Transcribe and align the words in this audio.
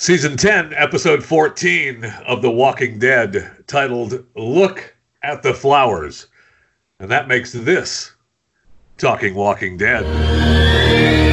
Season 0.00 0.36
10, 0.36 0.74
episode 0.74 1.24
14 1.24 2.04
of 2.24 2.40
The 2.40 2.50
Walking 2.52 3.00
Dead, 3.00 3.50
titled 3.66 4.24
Look 4.36 4.94
at 5.24 5.42
the 5.42 5.52
Flowers. 5.52 6.28
And 7.00 7.10
that 7.10 7.26
makes 7.26 7.50
this 7.50 8.12
Talking 8.96 9.34
Walking 9.34 9.76
Dead. 9.76 11.27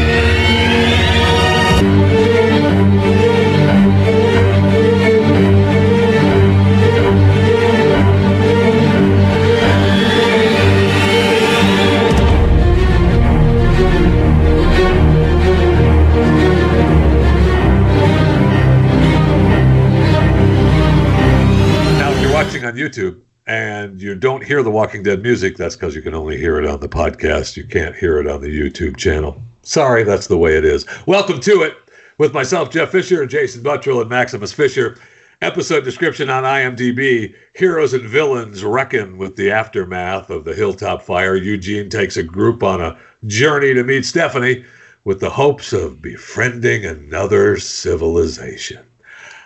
YouTube 22.75 23.19
and 23.47 24.01
you 24.01 24.15
don't 24.15 24.43
hear 24.43 24.63
the 24.63 24.71
Walking 24.71 25.03
Dead 25.03 25.21
music, 25.21 25.57
that's 25.57 25.75
because 25.75 25.95
you 25.95 26.01
can 26.01 26.15
only 26.15 26.37
hear 26.37 26.57
it 26.59 26.65
on 26.65 26.79
the 26.79 26.89
podcast. 26.89 27.55
You 27.55 27.63
can't 27.63 27.95
hear 27.95 28.19
it 28.19 28.27
on 28.27 28.41
the 28.41 28.47
YouTube 28.47 28.97
channel. 28.97 29.41
Sorry, 29.61 30.03
that's 30.03 30.27
the 30.27 30.37
way 30.37 30.57
it 30.57 30.65
is. 30.65 30.85
Welcome 31.05 31.39
to 31.41 31.61
it 31.61 31.77
with 32.17 32.33
myself, 32.33 32.71
Jeff 32.71 32.89
Fisher, 32.89 33.25
Jason 33.25 33.61
Buttrill, 33.61 34.01
and 34.01 34.09
Maximus 34.09 34.53
Fisher. 34.53 34.97
Episode 35.41 35.83
description 35.83 36.29
on 36.29 36.43
IMDb 36.43 37.35
Heroes 37.53 37.93
and 37.93 38.07
villains 38.07 38.63
reckon 38.63 39.17
with 39.17 39.35
the 39.35 39.51
aftermath 39.51 40.29
of 40.29 40.45
the 40.45 40.55
Hilltop 40.55 41.01
fire. 41.01 41.35
Eugene 41.35 41.89
takes 41.89 42.17
a 42.17 42.23
group 42.23 42.63
on 42.63 42.81
a 42.81 42.97
journey 43.25 43.73
to 43.73 43.83
meet 43.83 44.05
Stephanie 44.05 44.65
with 45.03 45.19
the 45.19 45.29
hopes 45.29 45.73
of 45.73 46.01
befriending 46.01 46.85
another 46.85 47.57
civilization. 47.57 48.85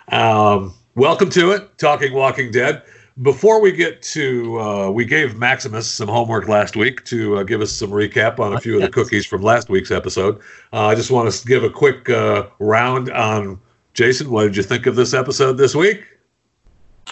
Um, 0.08 0.74
welcome 0.94 1.28
to 1.30 1.50
it, 1.50 1.76
Talking 1.76 2.14
Walking 2.14 2.50
Dead. 2.50 2.82
Before 3.22 3.60
we 3.60 3.72
get 3.72 4.00
to, 4.02 4.58
uh, 4.60 4.90
we 4.90 5.04
gave 5.04 5.36
Maximus 5.36 5.90
some 5.90 6.08
homework 6.08 6.48
last 6.48 6.74
week 6.74 7.04
to 7.06 7.36
uh, 7.36 7.42
give 7.42 7.60
us 7.60 7.70
some 7.70 7.90
recap 7.90 8.38
on 8.38 8.54
a 8.54 8.60
few 8.60 8.76
of 8.76 8.82
the 8.82 8.88
cookies 8.88 9.26
from 9.26 9.42
last 9.42 9.68
week's 9.68 9.90
episode. 9.90 10.38
Uh, 10.72 10.86
I 10.86 10.94
just 10.94 11.10
want 11.10 11.30
to 11.30 11.46
give 11.46 11.62
a 11.62 11.68
quick 11.68 12.08
uh, 12.08 12.46
round 12.60 13.10
on 13.10 13.60
Jason. 13.92 14.30
What 14.30 14.44
did 14.44 14.56
you 14.56 14.62
think 14.62 14.86
of 14.86 14.96
this 14.96 15.12
episode 15.12 15.54
this 15.58 15.74
week? 15.74 16.06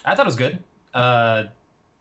I 0.06 0.14
thought 0.14 0.24
it 0.24 0.30
was 0.30 0.36
good. 0.36 0.64
Uh, 0.94 1.48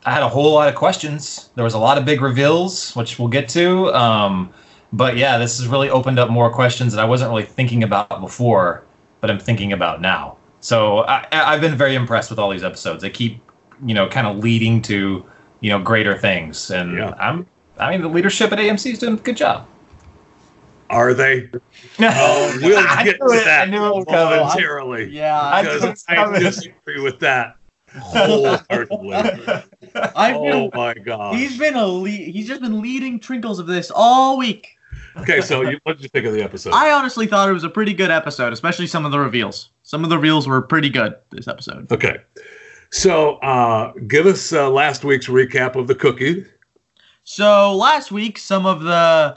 I 0.06 0.12
had 0.14 0.24
a 0.24 0.30
whole 0.30 0.54
lot 0.54 0.70
of 0.70 0.76
questions. 0.76 1.50
There 1.56 1.66
was 1.66 1.74
a 1.74 1.80
lot 1.80 1.98
of 1.98 2.06
big 2.06 2.22
reveals, 2.22 2.96
which 2.96 3.20
we'll 3.20 3.28
get 3.28 3.50
to. 3.50 3.94
Um, 3.94 4.54
but 4.94 5.18
yeah, 5.18 5.38
this 5.38 5.58
has 5.58 5.68
really 5.68 5.90
opened 5.90 6.18
up 6.18 6.30
more 6.30 6.50
questions 6.50 6.94
that 6.94 7.02
I 7.02 7.06
wasn't 7.06 7.30
really 7.30 7.44
thinking 7.44 7.84
about 7.84 8.22
before, 8.22 8.86
but 9.20 9.30
I'm 9.30 9.40
thinking 9.40 9.74
about 9.74 10.00
now. 10.00 10.38
So 10.62 11.00
I- 11.00 11.26
I've 11.34 11.60
been 11.62 11.76
very 11.76 11.96
impressed 11.96 12.30
with 12.30 12.40
all 12.40 12.50
these 12.50 12.64
episodes. 12.64 13.02
They 13.02 13.10
keep, 13.10 13.42
you 13.86 13.94
know, 13.94 14.08
kind 14.08 14.28
of 14.28 14.38
leading 14.38 14.82
to, 14.84 15.26
you 15.62 15.70
know, 15.70 15.80
greater 15.80 16.18
things, 16.18 16.72
and 16.72 16.98
Yeah. 16.98 17.14
I'm. 17.20 17.46
I 17.80 17.92
mean, 17.92 18.02
the 18.02 18.08
leadership 18.08 18.52
at 18.52 18.58
AMC 18.60 18.94
is 18.94 19.00
doing 19.00 19.14
a 19.14 19.18
good 19.18 19.38
job. 19.38 19.68
Are 20.90 21.14
they? 21.14 21.50
Oh, 22.00 22.58
we'll 22.62 22.80
I 22.88 23.04
get 23.04 23.20
knew 23.20 23.28
to 23.28 23.34
it. 23.42 23.46
that 23.46 23.70
I 23.70 23.80
was 23.90 24.06
coming. 24.06 24.38
momentarily. 24.40 25.10
Yeah, 25.10 25.40
I 25.40 25.62
Because 25.64 25.84
knew 26.10 26.16
I 26.16 26.40
disagree 26.40 27.02
with 27.02 27.20
that 27.20 27.56
wholeheartedly. 27.98 29.14
I've 30.16 30.36
oh 30.38 30.70
been, 30.70 30.72
my 30.80 30.94
gosh. 30.94 31.36
he's 31.36 31.58
been 31.58 31.76
a 31.76 31.86
lead, 31.88 32.34
he's 32.34 32.48
just 32.48 32.62
been 32.62 32.82
leading 32.82 33.20
trinkles 33.20 33.60
of 33.60 33.68
this 33.68 33.92
all 33.94 34.38
week. 34.38 34.70
Okay, 35.18 35.42
so 35.42 35.62
you, 35.64 35.80
what 35.84 35.98
did 35.98 36.04
you 36.04 36.10
think 36.10 36.26
of 36.26 36.34
the 36.34 36.44
episode? 36.44 36.74
I 36.74 36.92
honestly 36.92 37.26
thought 37.28 37.50
it 37.50 37.54
was 37.54 37.64
a 37.64 37.70
pretty 37.70 37.94
good 37.94 38.12
episode, 38.12 38.54
especially 38.54 38.86
some 38.88 39.06
of 39.06 39.12
the 39.12 39.20
reveals. 39.20 39.70
Some 39.84 40.04
of 40.04 40.10
the 40.10 40.16
reveals 40.18 40.48
were 40.48 40.62
pretty 40.62 40.90
good 40.90 41.16
this 41.32 41.48
episode. 41.48 41.92
Okay. 41.92 42.18
So 42.92 43.36
uh, 43.38 43.94
give 44.08 44.26
us 44.26 44.54
uh, 44.54 44.70
last 44.70 45.04
week's 45.04 45.28
recap 45.28 45.76
of 45.76 45.88
the 45.88 45.96
cookie. 45.96 46.46
So 47.24 47.76
last 47.76 48.12
week, 48.12 48.38
some 48.38 48.66
of 48.66 48.82
the 48.84 49.36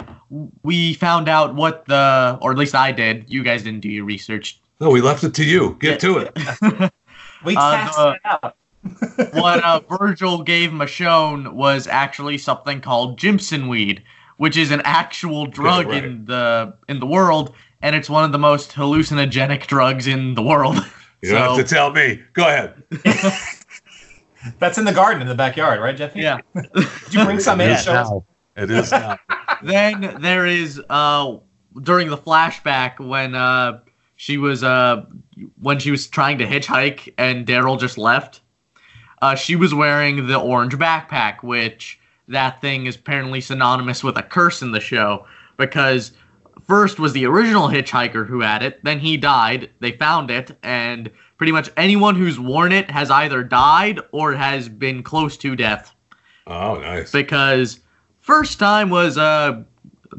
we 0.62 0.94
found 0.94 1.28
out 1.28 1.54
what 1.54 1.84
the, 1.86 2.38
or 2.40 2.52
at 2.52 2.58
least 2.58 2.74
I 2.74 2.92
did. 2.92 3.28
You 3.28 3.42
guys 3.42 3.64
didn't 3.64 3.80
do 3.80 3.88
your 3.88 4.04
research. 4.04 4.60
No, 4.80 4.90
we 4.90 5.00
left 5.00 5.24
it 5.24 5.34
to 5.34 5.44
you. 5.44 5.76
Get 5.80 5.98
to 6.00 6.18
it. 6.18 6.32
we 7.44 7.56
Uh, 7.56 7.72
taxed 7.76 7.98
the- 7.98 8.10
it 8.12 8.20
out. 8.24 8.56
what 9.34 9.62
uh, 9.62 9.80
Virgil 9.98 10.42
gave 10.42 10.70
Michonne 10.70 11.52
was 11.52 11.86
actually 11.86 12.38
something 12.38 12.80
called 12.80 13.18
Jimson 13.18 13.68
weed, 13.68 14.02
which 14.38 14.56
is 14.56 14.70
an 14.70 14.80
actual 14.84 15.44
drug 15.46 15.88
right. 15.88 16.02
in 16.02 16.24
the 16.24 16.74
in 16.88 16.98
the 16.98 17.06
world, 17.06 17.54
and 17.82 17.94
it's 17.94 18.08
one 18.08 18.24
of 18.24 18.32
the 18.32 18.38
most 18.38 18.72
hallucinogenic 18.72 19.66
drugs 19.66 20.06
in 20.06 20.34
the 20.34 20.42
world. 20.42 20.78
You 21.22 21.30
don't 21.32 21.38
So- 21.50 21.56
have 21.56 21.66
to 21.66 21.74
tell 21.74 21.90
me. 21.92 22.22
Go 22.32 22.42
ahead. 22.48 22.82
That's 24.58 24.78
in 24.78 24.84
the 24.86 24.92
garden 24.92 25.20
in 25.20 25.28
the 25.28 25.34
backyard, 25.34 25.80
right, 25.80 25.94
Jeffy? 25.96 26.20
yeah. 26.20 26.38
Did 26.54 26.86
you 27.14 27.24
bring 27.24 27.40
some 27.40 27.60
in? 27.60 27.68
It 27.70 27.74
to 27.74 27.78
is 27.78 27.84
show 27.84 27.92
us? 27.92 28.10
now. 28.10 28.24
It 28.56 28.70
is 28.70 28.90
now. 28.90 29.18
then 29.62 30.16
there 30.20 30.46
is 30.46 30.80
uh 30.88 31.36
during 31.82 32.08
the 32.08 32.16
flashback 32.16 32.98
when 33.06 33.34
uh 33.34 33.80
she 34.16 34.38
was 34.38 34.64
uh 34.64 35.04
when 35.60 35.78
she 35.78 35.90
was 35.90 36.06
trying 36.06 36.38
to 36.38 36.46
hitchhike 36.46 37.12
and 37.18 37.46
Daryl 37.46 37.78
just 37.78 37.98
left. 37.98 38.40
Uh 39.20 39.34
she 39.34 39.56
was 39.56 39.74
wearing 39.74 40.26
the 40.26 40.38
orange 40.38 40.74
backpack, 40.74 41.42
which 41.42 42.00
that 42.28 42.62
thing 42.62 42.86
is 42.86 42.96
apparently 42.96 43.42
synonymous 43.42 44.02
with 44.02 44.16
a 44.16 44.22
curse 44.22 44.62
in 44.62 44.72
the 44.72 44.80
show 44.80 45.26
because 45.58 46.12
first 46.66 46.98
was 46.98 47.12
the 47.12 47.26
original 47.26 47.68
hitchhiker 47.68 48.26
who 48.26 48.40
had 48.40 48.62
it, 48.62 48.82
then 48.84 48.98
he 48.98 49.16
died, 49.16 49.70
they 49.80 49.92
found 49.92 50.30
it 50.30 50.56
and 50.62 51.10
pretty 51.38 51.52
much 51.52 51.70
anyone 51.76 52.14
who's 52.16 52.38
worn 52.38 52.72
it 52.72 52.90
has 52.90 53.10
either 53.10 53.42
died 53.42 54.00
or 54.12 54.34
has 54.34 54.68
been 54.68 55.02
close 55.02 55.36
to 55.38 55.56
death 55.56 55.92
Oh, 56.46 56.78
nice. 56.80 57.10
because 57.12 57.80
first 58.20 58.58
time 58.58 58.90
was 58.90 59.16
uh 59.16 59.62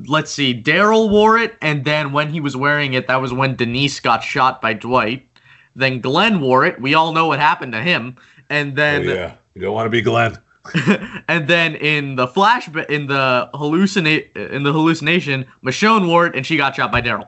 let's 0.07 0.31
see 0.31 0.53
daryl 0.59 1.09
wore 1.09 1.37
it 1.37 1.55
and 1.61 1.83
then 1.85 2.11
when 2.13 2.29
he 2.29 2.39
was 2.39 2.55
wearing 2.57 2.93
it 2.93 3.07
that 3.07 3.21
was 3.21 3.31
when 3.33 3.55
denise 3.55 3.99
got 3.99 4.23
shot 4.23 4.61
by 4.61 4.73
dwight 4.73 5.27
then 5.75 5.99
glenn 6.01 6.39
wore 6.39 6.65
it 6.65 6.81
we 6.81 6.93
all 6.95 7.11
know 7.13 7.27
what 7.27 7.39
happened 7.39 7.73
to 7.73 7.81
him 7.81 8.15
and 8.49 8.71
Oh, 8.71 8.75
then 8.75 9.03
yeah. 9.03 9.35
You 9.53 9.61
don't 9.61 9.73
want 9.73 9.85
to 9.85 9.89
be 9.89 10.01
Glenn. 10.01 10.37
and 11.27 11.47
then 11.47 11.75
in 11.75 12.15
the 12.15 12.27
flash 12.27 12.67
in 12.89 13.07
the 13.07 13.49
hallucinate 13.53 14.35
in 14.35 14.63
the 14.63 14.71
hallucination 14.71 15.45
michonne 15.63 16.07
wore 16.07 16.27
it 16.27 16.35
and 16.35 16.45
she 16.45 16.55
got 16.55 16.75
shot 16.75 16.91
by 16.91 17.01
daryl 17.01 17.27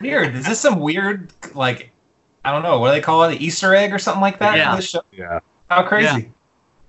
Weird. 0.00 0.34
Is 0.36 0.46
this 0.46 0.60
some 0.60 0.78
weird, 0.80 1.32
like, 1.54 1.90
I 2.44 2.52
don't 2.52 2.62
know, 2.62 2.78
what 2.78 2.90
do 2.90 2.94
they 2.94 3.00
call 3.00 3.24
it? 3.24 3.34
An 3.34 3.42
Easter 3.42 3.74
egg 3.74 3.92
or 3.92 3.98
something 3.98 4.20
like 4.20 4.38
that? 4.38 4.56
Yeah. 4.56 4.76
This 4.76 4.90
show? 4.90 5.02
Yeah. 5.12 5.40
How 5.68 5.82
crazy. 5.82 6.04
Yeah. 6.04 6.28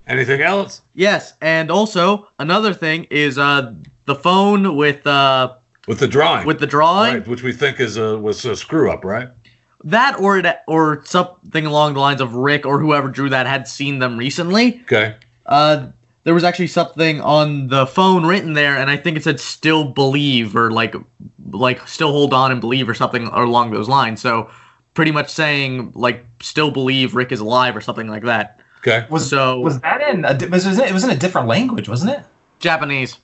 Anything 0.08 0.42
else? 0.42 0.82
yes 0.96 1.34
and 1.42 1.70
also 1.70 2.28
another 2.40 2.74
thing 2.74 3.04
is 3.12 3.38
uh 3.38 3.74
the 4.06 4.16
phone 4.16 4.76
with 4.76 5.06
uh 5.06 5.54
With 5.88 6.00
the 6.00 6.08
drawing. 6.08 6.48
with 6.48 6.60
the 6.60 6.66
drawing 6.66 7.14
right, 7.14 7.28
which 7.28 7.44
we 7.44 7.54
think 7.54 7.80
is 7.80 7.96
a 7.98 8.18
was 8.18 8.44
a 8.44 8.56
screw 8.56 8.92
up, 8.92 9.06
right? 9.06 9.30
That 9.84 10.20
or 10.20 10.38
it, 10.38 10.60
or 10.68 11.04
something 11.06 11.66
along 11.66 11.94
the 11.94 12.00
lines 12.00 12.22
of 12.22 12.36
Rick 12.36 12.66
or 12.66 12.80
whoever 12.80 13.10
drew 13.10 13.30
that 13.30 13.48
had 13.48 13.68
seen 13.68 14.00
them 14.00 14.18
recently. 14.18 14.82
Okay. 14.84 15.16
Uh, 15.46 15.88
there 16.24 16.34
was 16.34 16.44
actually 16.44 16.68
something 16.68 17.22
on 17.22 17.68
the 17.68 17.88
phone 17.88 18.26
written 18.26 18.54
there, 18.54 18.78
and 18.78 18.90
I 18.90 18.98
think 18.98 19.18
it 19.18 19.24
said 19.24 19.40
"still 19.40 19.86
believe" 19.86 20.56
or 20.56 20.70
like 20.72 20.96
like 21.52 21.88
"still 21.88 22.12
hold 22.12 22.34
on 22.34 22.52
and 22.52 22.62
believe" 22.62 22.90
or 22.90 22.94
something 22.94 23.28
along 23.28 23.72
those 23.72 23.90
lines. 23.90 24.22
So 24.22 24.50
pretty 24.94 25.12
much 25.12 25.30
saying 25.30 25.94
like 25.96 26.26
"still 26.42 26.72
believe 26.72 27.16
Rick 27.16 27.32
is 27.32 27.40
alive" 27.40 27.76
or 27.76 27.82
something 27.82 28.08
like 28.08 28.24
that. 28.24 28.60
Okay. 28.80 29.06
Was 29.10 29.30
So 29.30 29.60
was 29.62 29.80
that 29.82 30.02
in? 30.02 30.26
A, 30.26 30.38
was 30.50 30.66
it, 30.66 30.80
it 30.80 30.94
was 30.94 31.04
in 31.04 31.10
a 31.10 31.16
different 31.16 31.48
language, 31.48 31.90
wasn't 31.90 32.12
it? 32.12 32.24
Japanese. 32.60 33.18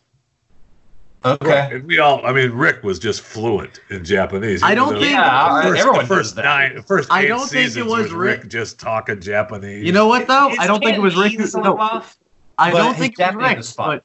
Okay. 1.25 1.69
And 1.71 1.85
we 1.87 1.97
all, 1.97 2.23
I 2.25 2.31
mean, 2.31 2.51
Rick 2.51 2.83
was 2.83 2.99
just 2.99 3.21
fluent 3.21 3.79
in 3.89 4.05
Japanese. 4.05 4.61
I 4.61 4.75
don't 4.75 4.93
think- 4.99 5.05
Yeah, 5.11 5.61
first, 5.63 5.79
everyone 5.81 6.01
the 6.01 6.07
first 6.07 6.29
does 6.29 6.35
that. 6.35 6.45
nine, 6.45 6.75
the 6.75 6.83
first 6.83 7.11
I 7.11 7.25
don't 7.25 7.47
think 7.49 7.75
it 7.75 7.83
was 7.83 8.03
was 8.03 8.11
Rick 8.13 8.41
Rick. 8.43 8.49
just 8.51 8.79
talking 8.79 9.19
Japanese. 9.19 9.83
You 9.83 9.91
know 9.91 10.07
what 10.07 10.27
though? 10.27 10.49
His 10.49 10.59
I 10.59 10.67
don't 10.67 10.83
think 10.83 10.95
it 10.97 11.01
was 11.01 11.15
Rick. 11.15 11.31
Cantonese 11.31 11.39
who- 11.39 11.43
is 11.45 11.53
a 11.55 11.57
little 11.57 11.77
no, 11.77 11.81
off, 11.81 12.15
I 12.59 12.69
don't 12.71 12.95
think 12.95 13.19
it 13.19 13.35
was 13.35 13.35
Rick, 13.35 13.65
but 13.75 14.03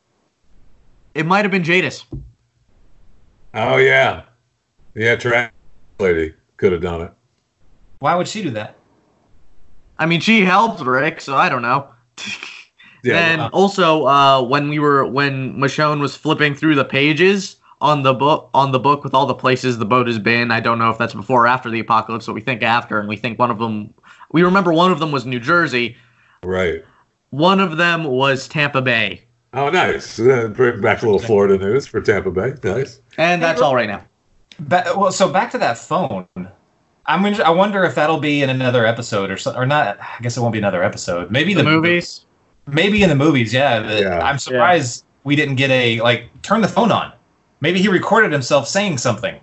it 1.15 1.27
might 1.27 1.45
have 1.45 1.53
been 1.53 1.63
Jadis. 1.65 2.05
Oh 3.53 3.77
yeah, 3.77 4.23
yeah. 4.95 5.17
Track 5.17 5.53
lady 5.99 6.35
could 6.57 6.73
have 6.73 6.81
done 6.81 7.03
it. 7.03 7.13
Why 7.99 8.15
would 8.15 8.29
she 8.29 8.43
do 8.43 8.51
that? 8.51 8.77
I 9.99 10.07
mean, 10.07 10.21
she 10.21 10.43
helped 10.43 10.81
Rick, 10.81 11.21
so 11.21 11.37
I 11.37 11.51
don't 11.51 11.63
know. 11.63 11.91
Yeah. 13.03 13.19
and 13.19 13.41
well- 13.41 13.51
also, 13.53 14.07
uh, 14.07 14.43
when 14.43 14.69
we 14.69 14.79
were 14.79 15.07
when 15.07 15.55
Michonne 15.57 16.01
was 16.01 16.17
flipping 16.17 16.55
through 16.55 16.75
the 16.75 16.85
pages 16.85 17.57
on 17.81 18.03
the 18.03 18.13
book 18.13 18.51
on 18.55 18.73
the 18.73 18.79
book 18.79 19.05
with 19.05 19.15
all 19.15 19.27
the 19.27 19.35
places 19.35 19.79
the 19.79 19.87
boat 19.87 20.07
has 20.07 20.19
been, 20.19 20.51
I 20.51 20.61
don't 20.61 20.79
know 20.79 20.91
if 20.91 20.99
that's 20.99 21.15
before 21.15 21.45
or 21.45 21.47
after 21.47 21.71
the 21.71 21.81
apocalypse, 21.81 22.27
but 22.27 22.35
we 22.35 22.41
think 22.41 22.63
after, 22.63 22.99
and 22.99 23.09
we 23.09 23.17
think 23.17 23.39
one 23.39 23.51
of 23.51 23.59
them. 23.59 23.95
We 24.33 24.43
remember 24.43 24.73
one 24.73 24.93
of 24.93 24.99
them 25.01 25.11
was 25.13 25.27
New 25.27 25.41
Jersey. 25.41 25.97
right. 26.43 26.85
One 27.31 27.61
of 27.61 27.77
them 27.77 28.05
was 28.05 28.49
Tampa 28.49 28.83
Bay, 28.83 29.23
Oh, 29.53 29.69
nice. 29.69 30.19
Uh, 30.19 30.49
bring 30.49 30.81
back 30.81 31.03
a 31.03 31.05
little 31.07 31.19
Florida 31.21 31.59
news 31.59 31.87
for 31.87 32.01
Tampa 32.01 32.31
Bay. 32.31 32.55
Nice. 32.63 33.01
and 33.19 33.43
that's 33.43 33.61
all 33.61 33.75
right 33.75 33.89
now. 33.89 34.05
Ba- 34.61 34.93
well, 34.97 35.11
so 35.11 35.29
back 35.29 35.51
to 35.53 35.59
that 35.59 35.79
phone. 35.79 36.27
I, 36.37 36.47
I'm 37.07 37.25
I 37.27 37.51
wonder 37.51 37.83
if 37.85 37.95
that'll 37.95 38.21
be 38.21 38.43
in 38.43 38.51
another 38.51 38.87
episode 38.87 39.31
or 39.31 39.37
so, 39.37 39.55
or 39.57 39.67
not. 39.67 39.99
I 40.01 40.23
guess 40.23 40.37
it 40.37 40.41
won't 40.41 40.53
be 40.53 40.59
another 40.59 40.83
episode. 40.83 41.31
Maybe 41.31 41.55
The 41.55 41.63
the, 41.63 41.71
movies. 41.71 42.27
Maybe 42.73 43.03
in 43.03 43.09
the 43.09 43.15
movies. 43.15 43.53
Yeah. 43.53 43.99
Yeah. 43.99 44.21
I'm 44.21 44.39
surprised 44.39 45.05
we 45.25 45.37
didn't 45.37 45.57
get 45.57 45.71
a 45.71 46.01
like 46.01 46.29
turn 46.43 46.61
the 46.61 46.69
phone 46.69 46.93
on. 46.93 47.13
Maybe 47.61 47.81
he 47.81 47.89
recorded 47.89 48.33
himself 48.33 48.69
saying 48.69 48.99
something. 48.99 49.39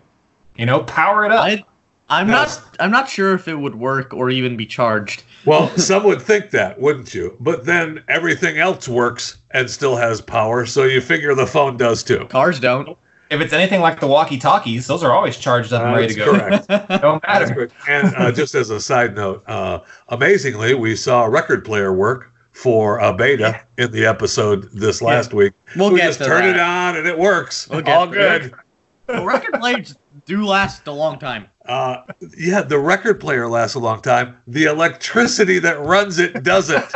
You 0.56 0.66
know, 0.66 0.84
power 0.84 1.24
it 1.26 1.32
up. 1.32 1.44
I, 1.44 1.64
I'm 2.10 2.28
not. 2.28 2.60
I'm 2.80 2.90
not 2.92 3.10
sure 3.10 3.34
if 3.34 3.48
it 3.48 3.56
would 3.56 3.76
work 3.76 4.14
or 4.14 4.30
even 4.30 4.58
be 4.58 4.66
charged. 4.66 5.24
Well, 5.46 5.70
some 5.78 6.04
would 6.06 6.22
think 6.22 6.52
that, 6.52 6.80
wouldn't 6.80 7.14
you? 7.14 7.38
But 7.40 7.66
then 7.66 8.04
everything 8.08 8.58
else 8.58 8.88
works 8.88 9.38
and 9.52 9.70
still 9.70 9.96
has 9.96 10.20
power, 10.22 10.66
so 10.66 10.84
you 10.84 11.00
figure 11.02 11.36
the 11.36 11.48
phone 11.48 11.78
does 11.78 12.04
too. 12.04 12.26
Cars 12.30 12.60
don't. 12.60 12.98
if 13.30 13.42
it's 13.42 13.54
anything 13.54 13.82
like 13.82 14.00
the 14.00 14.08
walkie-talkies, 14.08 14.88
those 14.88 15.04
are 15.04 15.12
always 15.12 15.38
charged 15.38 15.74
up 15.74 15.84
and 15.84 15.94
ready 15.96 16.14
to 16.14 16.20
go. 16.20 16.32
correct. 16.32 16.68
Don't 17.02 17.22
matter. 17.28 17.70
And 17.88 18.16
uh, 18.16 18.32
just 18.32 18.56
as 18.56 18.70
a 18.70 18.80
side 18.80 19.16
note, 19.16 19.44
uh, 19.48 19.80
amazingly, 20.10 20.74
we 20.74 20.96
saw 20.96 21.26
a 21.26 21.30
record 21.30 21.66
player 21.66 21.94
work 21.94 22.32
for 22.58 22.98
a 22.98 23.14
beta 23.14 23.62
in 23.78 23.92
the 23.92 24.04
episode 24.06 24.68
this 24.74 25.00
last 25.02 25.32
week. 25.32 25.54
We'll 25.76 25.92
we 25.92 26.00
just 26.00 26.18
turn 26.20 26.42
that. 26.44 26.56
it 26.56 26.60
on 26.60 26.98
and 26.98 27.08
it 27.08 27.18
works. 27.18 27.70
We'll 27.70 27.88
All 27.88 28.08
good. 28.08 28.52
Well, 29.08 29.26
record 29.26 29.60
players 29.60 29.96
do 30.26 30.44
last 30.44 30.88
a 30.88 30.92
long 30.92 31.20
time. 31.20 31.48
Uh, 31.68 32.02
yeah, 32.36 32.62
the 32.62 32.80
record 32.80 33.20
player 33.20 33.48
lasts 33.48 33.76
a 33.76 33.80
long 33.80 34.02
time. 34.02 34.38
The 34.48 34.64
electricity 34.64 35.60
that 35.60 35.80
runs 35.82 36.18
it 36.18 36.44
doesn't. 36.44 36.92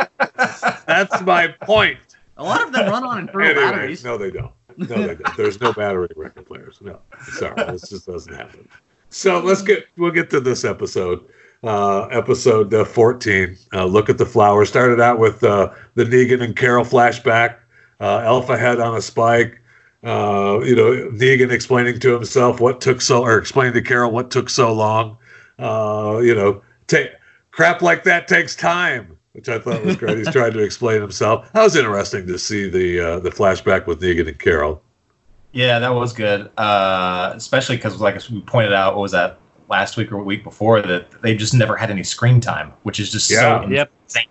That's 0.86 1.22
my 1.22 1.54
point. 1.62 1.98
A 2.38 2.42
lot 2.42 2.62
of 2.62 2.72
them 2.72 2.90
run 2.90 3.04
on 3.04 3.20
internal 3.20 3.48
Anyway, 3.50 3.62
batteries. 3.64 4.04
no, 4.04 4.18
they 4.18 4.30
don't. 4.32 4.52
No, 4.76 4.86
they 4.86 5.14
don't. 5.14 5.36
There's 5.36 5.60
no 5.60 5.72
battery 5.72 6.08
record 6.16 6.46
players. 6.46 6.78
No, 6.80 6.98
sorry, 7.34 7.54
this 7.70 7.88
just 7.88 8.06
doesn't 8.06 8.34
happen. 8.34 8.68
So 9.10 9.38
let's 9.38 9.62
get 9.62 9.86
we'll 9.96 10.10
get 10.10 10.28
to 10.30 10.40
this 10.40 10.64
episode. 10.64 11.24
Uh, 11.64 12.06
episode 12.06 12.74
uh, 12.74 12.84
14. 12.84 13.56
Uh, 13.72 13.84
look 13.84 14.08
at 14.08 14.18
the 14.18 14.26
flowers. 14.26 14.68
Started 14.68 15.00
out 15.00 15.20
with 15.20 15.44
uh, 15.44 15.72
the 15.94 16.04
Negan 16.04 16.42
and 16.42 16.56
Carol 16.56 16.84
flashback. 16.84 17.56
Uh, 18.00 18.18
Alpha 18.24 18.58
head 18.58 18.80
on 18.80 18.96
a 18.96 19.02
spike. 19.02 19.60
Uh, 20.04 20.58
you 20.64 20.74
know, 20.74 20.90
Negan 21.12 21.52
explaining 21.52 22.00
to 22.00 22.12
himself 22.12 22.60
what 22.60 22.80
took 22.80 23.00
so, 23.00 23.22
or 23.22 23.38
explaining 23.38 23.74
to 23.74 23.82
Carol 23.82 24.10
what 24.10 24.32
took 24.32 24.50
so 24.50 24.72
long. 24.72 25.16
Uh, 25.58 26.18
you 26.20 26.34
know, 26.34 26.60
crap 27.52 27.80
like 27.80 28.02
that 28.02 28.26
takes 28.26 28.56
time, 28.56 29.16
which 29.32 29.48
I 29.48 29.60
thought 29.60 29.84
was 29.84 29.96
great. 29.96 30.18
He's 30.18 30.30
trying 30.32 30.54
to 30.54 30.58
explain 30.58 31.00
himself. 31.00 31.52
That 31.52 31.62
was 31.62 31.76
interesting 31.76 32.26
to 32.26 32.38
see 32.38 32.68
the 32.68 32.98
uh, 32.98 33.18
the 33.20 33.30
flashback 33.30 33.86
with 33.86 34.00
Negan 34.00 34.26
and 34.26 34.38
Carol. 34.38 34.82
Yeah, 35.52 35.78
that 35.78 35.90
was 35.90 36.12
good. 36.12 36.50
Uh, 36.56 37.34
especially 37.36 37.76
because, 37.76 38.00
like 38.00 38.20
we 38.30 38.40
pointed 38.40 38.72
out, 38.72 38.96
what 38.96 39.02
was 39.02 39.12
that 39.12 39.38
last 39.68 39.96
week 39.96 40.12
or 40.12 40.18
week 40.22 40.44
before 40.44 40.82
that 40.82 41.10
they 41.22 41.34
just 41.34 41.54
never 41.54 41.76
had 41.76 41.90
any 41.90 42.02
screen 42.04 42.40
time, 42.40 42.72
which 42.82 43.00
is 43.00 43.10
just 43.10 43.30
Yeah. 43.30 43.62
so 43.62 43.68
Yep. 43.68 43.90
insane. 44.04 44.26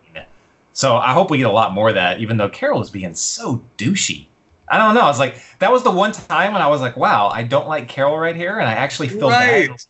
So 0.74 0.96
I 0.98 1.12
hope 1.14 1.30
we 1.30 1.38
get 1.38 1.48
a 1.48 1.52
lot 1.52 1.74
more 1.74 1.90
of 1.90 1.96
that. 1.96 2.20
Even 2.20 2.38
though 2.38 2.50
Carol 2.50 2.82
is 2.82 2.90
being 2.90 3.14
so 3.14 3.62
douchey, 3.78 4.28
I 4.70 4.78
don't 4.78 4.96
know. 4.96 5.02
I 5.02 5.08
was 5.08 5.20
like, 5.20 5.36
that 5.60 5.70
was 5.72 5.84
the 5.84 5.92
one 5.92 6.14
time 6.14 6.54
when 6.54 6.62
I 6.62 6.68
was 6.68 6.80
like, 6.80 6.96
wow, 6.96 7.28
I 7.28 7.44
don't 7.44 7.68
like 7.68 7.90
Carol 7.90 8.18
right 8.18 8.36
here, 8.36 8.58
and 8.60 8.70
I 8.70 8.74
actually 8.74 9.10
feel 9.10 9.30
bad. 9.30 9.70
Right. 9.70 9.86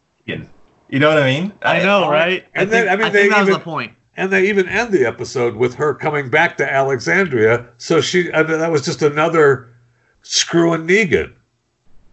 You 0.90 1.00
know 1.00 1.08
what 1.08 1.24
I 1.24 1.26
mean? 1.26 1.54
I 1.62 1.80
know, 1.84 2.10
right? 2.10 2.46
And 2.56 2.68
I 2.68 2.72
then, 2.72 2.90
I 2.90 2.96
mean, 2.98 3.06
I 3.06 3.10
they 3.10 3.22
think 3.22 3.34
that 3.34 3.40
was 3.42 3.50
even- 3.50 3.60
the 3.60 3.64
point. 3.64 3.94
And 4.18 4.30
they 4.32 4.50
even 4.50 4.68
end 4.68 4.92
the 4.92 5.06
episode 5.06 5.56
with 5.56 5.74
her 5.76 5.94
coming 5.94 6.30
back 6.30 6.58
to 6.58 6.70
Alexandria. 6.70 7.66
So 7.78 8.02
she, 8.02 8.32
I 8.34 8.44
mean, 8.44 8.60
that 8.60 8.70
was 8.72 8.84
just 8.84 9.02
another 9.02 9.70
screwing 10.24 10.86
Negan, 10.86 11.32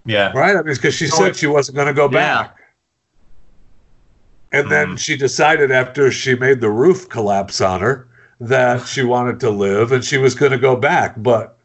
Yeah. 0.04 0.30
right? 0.32 0.52
I 0.56 0.62
mean, 0.62 0.74
because 0.74 0.94
she 0.94 1.06
Oh, 1.06 1.16
said 1.16 1.26
it- 1.28 1.36
she 1.36 1.48
wasn't 1.48 1.74
going 1.76 1.88
to 1.88 1.92
go 1.94 2.04
Yeah. 2.04 2.08
back. 2.42 2.56
And 4.52 4.70
then 4.70 4.88
Mm. 4.94 4.98
she 4.98 5.16
decided 5.16 5.70
after 5.70 6.10
she 6.10 6.34
made 6.34 6.60
the 6.60 6.70
roof 6.70 7.08
collapse 7.08 7.60
on 7.60 7.80
her 7.80 8.06
that 8.40 8.86
she 8.86 9.02
wanted 9.02 9.40
to 9.40 9.50
live 9.50 9.92
and 9.92 10.04
she 10.04 10.16
was 10.16 10.34
going 10.34 10.52
to 10.52 10.58
go 10.58 10.74
back. 10.76 11.14
But 11.18 11.58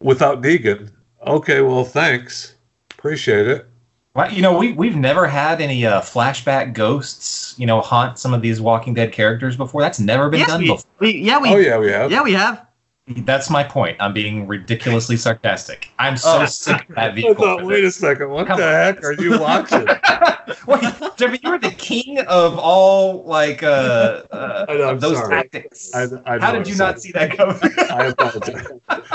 without 0.00 0.42
Negan, 0.42 0.90
okay, 1.26 1.60
well, 1.60 1.84
thanks. 1.84 2.54
Appreciate 2.90 3.46
it. 3.46 3.66
Well, 4.14 4.30
you 4.30 4.42
know, 4.42 4.58
we 4.58 4.72
we've 4.72 4.96
never 4.96 5.26
had 5.26 5.60
any 5.62 5.86
uh, 5.86 6.00
flashback 6.02 6.74
ghosts, 6.74 7.54
you 7.58 7.66
know, 7.66 7.80
haunt 7.80 8.18
some 8.18 8.34
of 8.34 8.42
these 8.42 8.60
Walking 8.60 8.92
Dead 8.94 9.10
characters 9.12 9.56
before. 9.56 9.80
That's 9.80 9.98
never 10.00 10.28
been 10.28 10.40
Yes, 10.40 10.48
done 10.50 10.60
we, 10.60 10.66
before. 10.66 10.90
we, 10.98 11.12
yeah, 11.18 11.38
we, 11.38 11.48
oh, 11.48 11.56
yeah, 11.56 11.78
we 11.78 11.90
have. 11.90 12.10
yeah, 12.10 12.22
we 12.22 12.32
have. 12.34 12.66
That's 13.08 13.50
my 13.50 13.64
point. 13.64 13.96
I'm 13.98 14.12
being 14.12 14.46
ridiculously 14.46 15.16
sarcastic. 15.16 15.90
I'm 15.98 16.16
so 16.16 16.42
Oh. 16.42 16.46
sick 16.46 16.88
of 16.88 16.94
that 16.94 17.10
I 17.10 17.14
vehicle. 17.14 17.34
thought, 17.44 17.64
wait 17.64 17.82
a 17.82 17.90
second. 17.90 18.30
What 18.30 18.46
Come 18.46 18.60
the 18.60 18.66
on. 18.66 18.72
heck 18.72 19.02
are 19.04 19.12
you 19.14 19.40
watching? 19.40 19.86
Wait, 20.66 20.82
Jeffy, 21.16 21.40
you 21.42 21.50
were 21.50 21.58
the 21.58 21.70
king 21.78 22.20
of 22.20 22.58
all 22.58 23.24
like 23.24 23.62
uh, 23.64 24.22
uh 24.30 24.66
know, 24.68 24.96
those 24.96 25.16
sorry. 25.16 25.34
tactics. 25.42 25.92
I, 25.94 26.06
I 26.26 26.38
How 26.38 26.52
did 26.52 26.66
you 26.68 26.74
I'm 26.74 26.78
not 26.78 27.00
sorry. 27.00 27.00
see 27.00 27.12
that 27.12 27.36
coming? 27.36 27.56
I 27.90 28.06
apologize. 28.06 28.66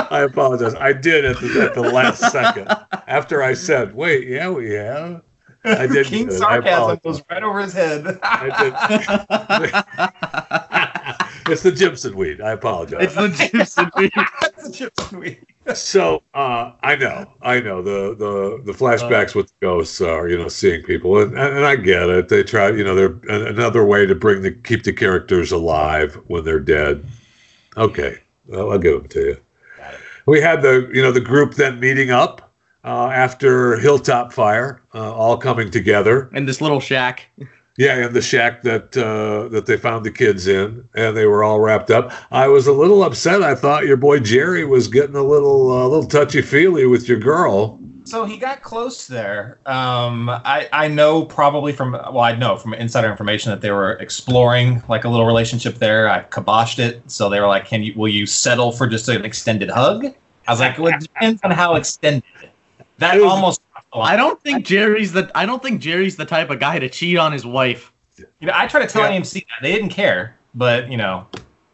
I 0.09 0.21
apologize. 0.21 0.75
I 0.75 0.91
did 0.93 1.23
at 1.25 1.39
the, 1.39 1.61
at 1.63 1.73
the 1.73 1.81
last 1.81 2.19
second 2.31 2.67
after 3.07 3.41
I 3.43 3.53
said, 3.53 3.93
"Wait, 3.95 4.27
yeah, 4.27 4.49
we 4.49 4.71
have." 4.71 5.21
I 5.65 5.85
did 5.87 6.07
King 6.07 6.31
sarcasm 6.31 6.99
goes 7.03 7.21
right 7.29 7.43
over 7.43 7.59
his 7.61 7.73
head. 7.73 8.19
I 8.23 8.49
it's 11.49 11.63
the 11.63 11.71
Jimson 11.71 12.15
weed. 12.15 12.41
I 12.41 12.51
apologize. 12.51 13.03
it's 13.03 13.15
the 13.15 13.49
Gibson 13.51 13.89
beat. 13.97 14.13
That's 14.41 14.69
just 14.77 14.99
sweet. 15.09 15.39
so 15.73 16.23
uh, 16.33 16.71
I 16.81 16.95
know, 16.95 17.25
I 17.41 17.59
know 17.59 17.81
the 17.81 18.15
the 18.15 18.61
the 18.65 18.77
flashbacks 18.77 19.35
with 19.35 19.47
the 19.47 19.53
ghosts 19.61 19.99
are 20.01 20.27
you 20.29 20.37
know 20.37 20.47
seeing 20.47 20.83
people, 20.83 21.21
and, 21.21 21.37
and 21.37 21.65
I 21.65 21.75
get 21.75 22.09
it. 22.09 22.29
They 22.29 22.43
try, 22.43 22.69
you 22.69 22.83
know, 22.83 22.95
they're 22.95 23.19
an- 23.35 23.47
another 23.47 23.83
way 23.85 24.05
to 24.05 24.15
bring 24.15 24.41
the 24.41 24.51
keep 24.51 24.83
the 24.83 24.93
characters 24.93 25.51
alive 25.51 26.15
when 26.27 26.43
they're 26.43 26.59
dead. 26.59 27.05
Okay, 27.75 28.17
well, 28.47 28.71
I'll 28.71 28.79
give 28.79 28.99
them 28.99 29.09
to 29.09 29.19
you. 29.19 29.37
We 30.25 30.41
had 30.41 30.61
the 30.61 30.89
you 30.93 31.01
know 31.01 31.11
the 31.11 31.21
group 31.21 31.53
then 31.55 31.79
meeting 31.79 32.11
up 32.11 32.53
uh, 32.83 33.07
after 33.07 33.77
Hilltop 33.77 34.31
Fire, 34.33 34.81
uh, 34.93 35.13
all 35.13 35.37
coming 35.37 35.69
together. 35.71 36.29
in 36.33 36.45
this 36.45 36.61
little 36.61 36.79
shack. 36.79 37.27
Yeah, 37.77 38.07
in 38.07 38.13
the 38.13 38.23
shack 38.23 38.63
that 38.63 38.97
uh, 38.97 39.49
that 39.49 39.67
they 39.67 39.77
found 39.77 40.03
the 40.03 40.11
kids 40.11 40.47
in, 40.47 40.87
and 40.95 41.15
they 41.15 41.27
were 41.27 41.43
all 41.43 41.59
wrapped 41.59 41.91
up. 41.91 42.11
I 42.31 42.47
was 42.47 42.65
a 42.65 42.73
little 42.73 43.03
upset. 43.03 43.43
I 43.43 43.53
thought 43.53 43.85
your 43.85 43.97
boy 43.97 44.19
Jerry 44.19 44.65
was 44.65 44.87
getting 44.87 45.15
a 45.15 45.23
little 45.23 45.71
uh, 45.71 45.87
little 45.87 46.07
touchy 46.07 46.41
feely 46.41 46.87
with 46.87 47.07
your 47.07 47.19
girl. 47.19 47.79
So 48.07 48.25
he 48.25 48.37
got 48.37 48.63
close 48.63 49.05
there. 49.05 49.59
Um, 49.67 50.29
I 50.29 50.67
I 50.73 50.87
know 50.87 51.25
probably 51.25 51.71
from 51.71 51.91
well 51.91 52.21
I 52.21 52.35
know 52.35 52.57
from 52.57 52.73
insider 52.73 53.11
information 53.11 53.51
that 53.51 53.61
they 53.61 53.69
were 53.69 53.93
exploring 53.93 54.81
like 54.87 55.03
a 55.03 55.09
little 55.09 55.27
relationship 55.27 55.75
there. 55.75 56.09
I 56.09 56.23
kiboshed 56.23 56.79
it, 56.79 57.03
so 57.05 57.29
they 57.29 57.39
were 57.39 57.47
like, 57.47 57.67
"Can 57.67 57.83
you 57.83 57.93
will 57.95 58.07
you 58.07 58.25
settle 58.25 58.71
for 58.71 58.87
just 58.87 59.07
an 59.07 59.23
extended 59.23 59.69
hug?" 59.69 60.05
I 60.47 60.51
was 60.51 60.61
like, 60.61 60.79
"Well, 60.79 60.95
it 60.95 61.01
depends 61.01 61.41
on 61.43 61.51
how 61.51 61.75
extended." 61.75 62.23
That 62.97 63.21
almost. 63.21 63.61
I 63.93 64.15
don't 64.15 64.41
think 64.41 64.65
Jerry's 64.65 65.13
the. 65.13 65.31
I 65.35 65.45
don't 65.45 65.61
think 65.63 65.81
Jerry's 65.81 66.15
the 66.15 66.25
type 66.25 66.49
of 66.49 66.59
guy 66.59 66.77
to 66.79 66.89
cheat 66.89 67.17
on 67.17 67.31
his 67.31 67.45
wife. 67.45 67.91
You 68.39 68.47
know, 68.47 68.53
I 68.55 68.67
tried 68.67 68.81
to 68.81 68.87
tell 68.87 69.03
Yeah. 69.11 69.19
AMC 69.19 69.33
that 69.33 69.61
they 69.61 69.71
didn't 69.73 69.89
care, 69.89 70.35
but 70.55 70.89
you 70.91 70.97
know, 70.97 71.25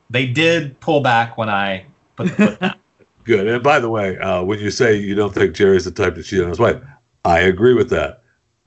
they 0.10 0.28
did 0.28 0.80
pull 0.80 1.02
back 1.02 1.38
when 1.38 1.50
I 1.50 1.86
put 2.16 2.28
the 2.28 2.34
foot 2.36 2.60
down. 2.60 2.76
Good. 3.24 3.48
And 3.48 3.64
by 3.64 3.80
the 3.80 3.90
way, 3.90 4.18
uh, 4.18 4.44
when 4.44 4.60
you 4.60 4.70
say 4.70 4.96
you 4.98 5.16
don't 5.16 5.34
think 5.34 5.56
Jerry's 5.56 5.86
the 5.86 5.92
type 5.92 6.16
to 6.16 6.24
cheat 6.24 6.42
on 6.42 6.50
his 6.50 6.60
wife, 6.60 6.82
I 7.26 7.40
agree 7.40 7.74
with 7.74 7.90
that, 7.92 8.22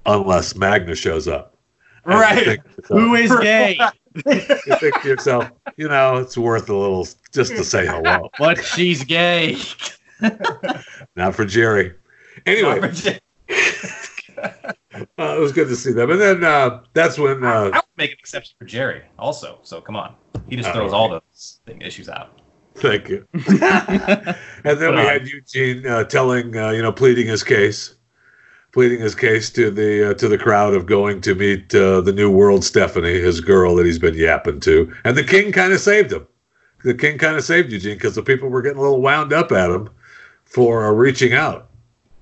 unless 0.06 0.56
Magna 0.56 0.94
shows 0.94 1.28
up. 1.28 1.54
And 2.06 2.14
Right. 2.18 2.46
yourself- 2.46 2.62
Who 2.88 3.14
is 3.16 3.36
gay? 3.36 3.78
you 4.14 4.32
think 4.32 5.02
to 5.02 5.08
yourself, 5.08 5.50
you 5.76 5.88
know, 5.88 6.16
it's 6.16 6.38
worth 6.38 6.70
a 6.70 6.74
little 6.74 7.06
just 7.32 7.50
to 7.52 7.62
say 7.64 7.84
hello. 7.86 8.30
but 8.38 8.64
she's 8.64 9.04
gay. 9.04 9.58
Not 11.16 11.34
for 11.34 11.44
Jerry. 11.44 11.92
Anyway, 12.46 12.80
uh, 12.80 13.12
it 15.18 15.40
was 15.40 15.52
good 15.52 15.68
to 15.68 15.76
see 15.76 15.92
them. 15.92 16.10
And 16.10 16.20
then 16.20 16.44
uh, 16.44 16.82
that's 16.92 17.18
when 17.18 17.44
I 17.44 17.56
uh, 17.56 17.64
would 17.64 17.82
make 17.96 18.10
an 18.12 18.16
exception 18.18 18.54
for 18.58 18.64
Jerry 18.64 19.02
also. 19.18 19.58
So 19.62 19.80
come 19.80 19.96
on, 19.96 20.14
he 20.48 20.56
just 20.56 20.68
Oh, 20.70 20.72
throws 20.72 20.92
all 20.92 21.08
those 21.08 21.60
thing 21.66 21.80
issues 21.82 22.08
out. 22.08 22.40
Thank 22.76 23.08
you. 23.08 23.26
and 23.32 23.46
then 24.78 24.94
we 24.94 24.96
But, 24.96 25.06
uh, 25.06 25.08
had 25.08 25.26
Eugene 25.28 25.86
uh, 25.86 26.04
telling, 26.04 26.56
uh, 26.56 26.70
you 26.70 26.82
know, 26.82 26.92
pleading 26.92 27.26
his 27.26 27.42
case, 27.42 27.94
pleading 28.72 29.00
his 29.00 29.14
case 29.14 29.48
to 29.50 29.70
the 29.70 30.10
uh, 30.10 30.14
to 30.14 30.28
the 30.28 30.36
crowd 30.36 30.74
of 30.74 30.84
going 30.86 31.20
to 31.22 31.34
meet 31.34 31.74
uh, 31.74 32.02
the 32.02 32.12
new 32.12 32.30
world 32.30 32.64
Stephanie, 32.64 33.18
his 33.18 33.40
girl 33.40 33.74
that 33.76 33.86
he's 33.86 33.98
been 33.98 34.14
yapping 34.14 34.60
to, 34.60 34.92
and 35.04 35.16
the 35.16 35.24
king 35.24 35.52
kind 35.52 35.72
of 35.72 35.80
saved 35.80 36.12
him. 36.12 36.26
The 36.84 36.94
king 36.94 37.16
kind 37.18 37.36
of 37.36 37.44
saved 37.44 37.72
Eugene 37.72 37.96
because 37.96 38.14
the 38.14 38.22
people 38.22 38.48
were 38.50 38.60
getting 38.62 38.78
a 38.78 38.82
little 38.82 39.00
wound 39.00 39.32
up 39.32 39.50
at 39.52 39.70
him 39.70 39.88
for 40.44 40.86
uh, 40.86 40.90
reaching 40.92 41.32
out. 41.32 41.65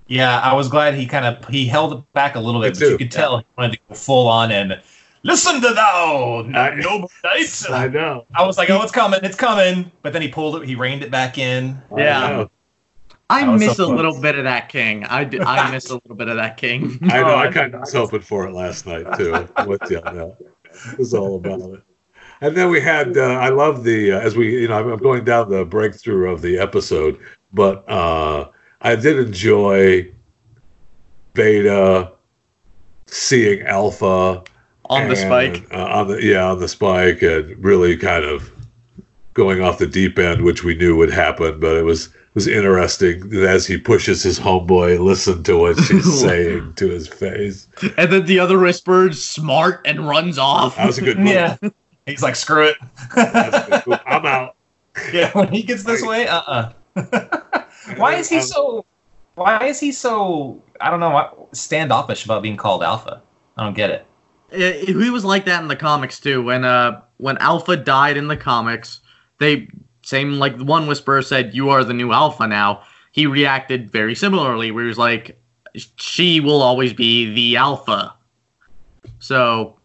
Yeah, 0.06 0.38
I 0.40 0.52
was 0.54 0.68
glad 0.68 0.94
he 0.94 1.06
kind 1.06 1.24
of 1.24 1.48
he 1.48 1.66
held 1.66 1.92
it 1.94 2.12
back 2.12 2.34
a 2.36 2.40
little 2.40 2.60
Me 2.60 2.68
bit, 2.68 2.74
but 2.74 2.80
too. 2.80 2.90
you 2.92 2.98
could 2.98 3.10
tell 3.10 3.38
he 3.38 3.44
wanted 3.56 3.72
to 3.72 3.78
go 3.88 3.94
full 3.94 4.28
on 4.28 4.52
and 4.52 4.80
listen 5.22 5.60
to 5.62 5.68
thou, 5.74 6.44
I- 6.54 6.74
noble 6.74 7.10
knights. 7.22 7.68
I 7.70 7.88
know. 7.88 8.26
I 8.34 8.44
was 8.46 8.58
like, 8.58 8.68
oh, 8.70 8.82
it's 8.82 8.92
coming, 8.92 9.20
it's 9.22 9.36
coming. 9.36 9.90
But 10.02 10.12
then 10.12 10.20
he 10.22 10.28
pulled 10.28 10.56
it, 10.62 10.68
he 10.68 10.74
reined 10.74 11.02
it 11.02 11.10
back 11.10 11.38
in. 11.38 11.80
Yeah. 11.96 12.24
I 12.24 12.30
know. 12.30 12.50
I 13.30 13.46
That 13.46 13.58
miss 13.58 13.76
so 13.78 13.86
a 13.86 13.94
little 13.94 14.12
close. 14.12 14.22
bit 14.22 14.36
of 14.38 14.44
that 14.44 14.68
king. 14.68 15.04
I, 15.06 15.24
do, 15.24 15.40
I 15.40 15.70
miss 15.72 15.88
a 15.88 15.94
little 15.94 16.14
bit 16.14 16.28
of 16.28 16.36
that 16.36 16.58
king. 16.58 16.98
I 17.04 17.20
know. 17.22 17.28
I 17.28 17.46
I 17.46 17.50
kind 17.52 17.72
of 17.74 17.80
was 17.80 17.92
hoping 17.94 18.20
for 18.20 18.46
it 18.46 18.52
last 18.52 18.86
night 18.86 19.06
too. 19.16 19.48
I'm 19.56 19.66
with 19.66 19.80
you. 19.90 20.02
It 20.04 20.98
was 20.98 21.14
all 21.14 21.36
about 21.36 21.60
it. 21.60 21.82
And 22.42 22.54
then 22.54 22.68
we 22.68 22.80
had. 22.82 23.16
Uh, 23.16 23.22
I 23.22 23.48
love 23.48 23.82
the 23.84 24.12
uh, 24.12 24.20
as 24.20 24.36
we 24.36 24.60
you 24.60 24.68
know 24.68 24.74
I'm 24.92 24.98
going 24.98 25.24
down 25.24 25.48
the 25.48 25.64
breakthrough 25.64 26.30
of 26.30 26.42
the 26.42 26.58
episode, 26.58 27.18
but 27.54 27.88
uh, 27.88 28.48
I 28.84 28.96
did 28.96 29.18
enjoy 29.18 30.10
Beta 31.32 32.12
seeing 33.06 33.62
Alpha 33.62 34.42
on 34.86 35.08
the 35.08 35.16
spike. 35.16 35.66
uh, 35.72 35.84
on 35.84 36.08
the 36.08 36.22
yeah 36.22 36.44
on 36.44 36.60
the 36.60 36.68
spike 36.68 37.22
and 37.22 37.62
really 37.64 37.96
kind 37.96 38.24
of 38.24 38.50
going 39.32 39.62
off 39.62 39.78
the 39.78 39.86
deep 39.86 40.18
end, 40.18 40.42
which 40.42 40.62
we 40.62 40.74
knew 40.74 40.96
would 40.96 41.10
happen, 41.10 41.58
but 41.58 41.76
it 41.76 41.82
was 41.82 42.10
was 42.34 42.46
interesting 42.48 43.32
as 43.44 43.66
he 43.66 43.78
pushes 43.78 44.22
his 44.22 44.38
homeboy, 44.38 44.98
listen 44.98 45.42
to 45.44 45.56
what 45.56 45.78
she's 45.78 46.20
saying 46.20 46.74
to 46.74 46.88
his 46.88 47.06
face. 47.08 47.68
And 47.96 48.12
then 48.12 48.26
the 48.26 48.38
other 48.40 48.58
whispers 48.58 49.24
smart 49.24 49.80
and 49.84 50.08
runs 50.08 50.36
off. 50.36 50.76
That 50.76 50.86
was 50.86 50.98
a 50.98 51.02
good 51.02 51.18
move. 51.18 51.28
Yeah. 51.28 51.56
He's 52.06 52.22
like, 52.22 52.36
screw 52.36 52.66
it. 52.66 52.76
That 53.14 53.52
was 53.52 53.54
a 53.54 53.70
good 53.70 53.86
move. 53.86 54.00
I'm 54.06 54.26
out. 54.26 54.56
yeah, 55.12 55.30
when 55.32 55.48
he 55.48 55.62
gets 55.62 55.84
this 55.84 56.02
way, 56.02 56.26
uh 56.28 56.72
uh 56.96 57.38
Why 57.96 58.14
is 58.14 58.28
he 58.28 58.36
Um, 58.36 58.42
so 58.42 58.86
why 59.34 59.66
is 59.66 59.80
he 59.80 59.92
so 59.92 60.62
I 60.80 60.90
don't 60.90 61.00
know 61.00 61.48
standoffish 61.52 62.24
about 62.24 62.42
being 62.42 62.56
called 62.56 62.82
alpha? 62.82 63.22
I 63.56 63.64
don't 63.64 63.74
get 63.74 63.90
it. 63.90 64.06
It- 64.50 64.88
he 64.88 65.10
was 65.10 65.24
like 65.24 65.44
that 65.46 65.62
in 65.62 65.68
the 65.68 65.76
comics 65.76 66.20
too. 66.20 66.42
When 66.42 66.64
uh 66.64 67.00
when 67.18 67.38
Alpha 67.38 67.76
died 67.76 68.16
in 68.16 68.28
the 68.28 68.36
comics, 68.36 69.00
they 69.38 69.68
same 70.02 70.34
like 70.34 70.56
one 70.58 70.86
whisperer 70.86 71.22
said, 71.22 71.54
"You 71.54 71.70
are 71.70 71.84
the 71.84 71.94
new 71.94 72.12
Alpha 72.12 72.46
now." 72.46 72.82
He 73.12 73.26
reacted 73.26 73.90
very 73.90 74.14
similarly, 74.14 74.70
where 74.70 74.84
he 74.84 74.88
was 74.88 74.98
like, 74.98 75.40
"She 75.96 76.40
will 76.40 76.62
always 76.62 76.92
be 76.92 77.32
the 77.34 77.56
Alpha." 77.56 78.14
So 79.18 79.76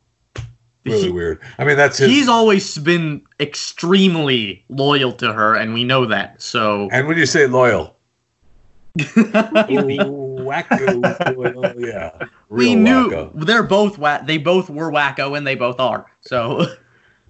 Really 0.86 1.04
he- 1.04 1.12
weird. 1.12 1.40
I 1.58 1.66
mean, 1.66 1.78
that's 1.78 1.98
his. 1.98 2.10
he's 2.10 2.28
always 2.28 2.78
been 2.78 3.22
extremely 3.40 4.64
loyal 4.70 5.12
to 5.14 5.34
her, 5.34 5.56
and 5.56 5.74
we 5.74 5.84
know 5.84 6.06
that. 6.06 6.42
So 6.42 6.90
and 6.92 7.08
when 7.08 7.18
you 7.18 7.26
say 7.26 7.48
loyal, 7.48 7.98
Ooh, 9.00 10.38
wacko, 10.46 11.36
loyal, 11.38 11.80
yeah, 11.80 12.12
we 12.50 12.76
knew 12.76 13.10
wacko. 13.10 13.46
they're 13.46 13.64
both 13.64 13.98
wa- 13.98 14.22
they 14.22 14.38
both 14.38 14.70
were 14.70 14.92
wacko, 14.92 15.38
and 15.38 15.46
they 15.46 15.56
both 15.56 15.80
are. 15.80 16.06
So 16.22 16.66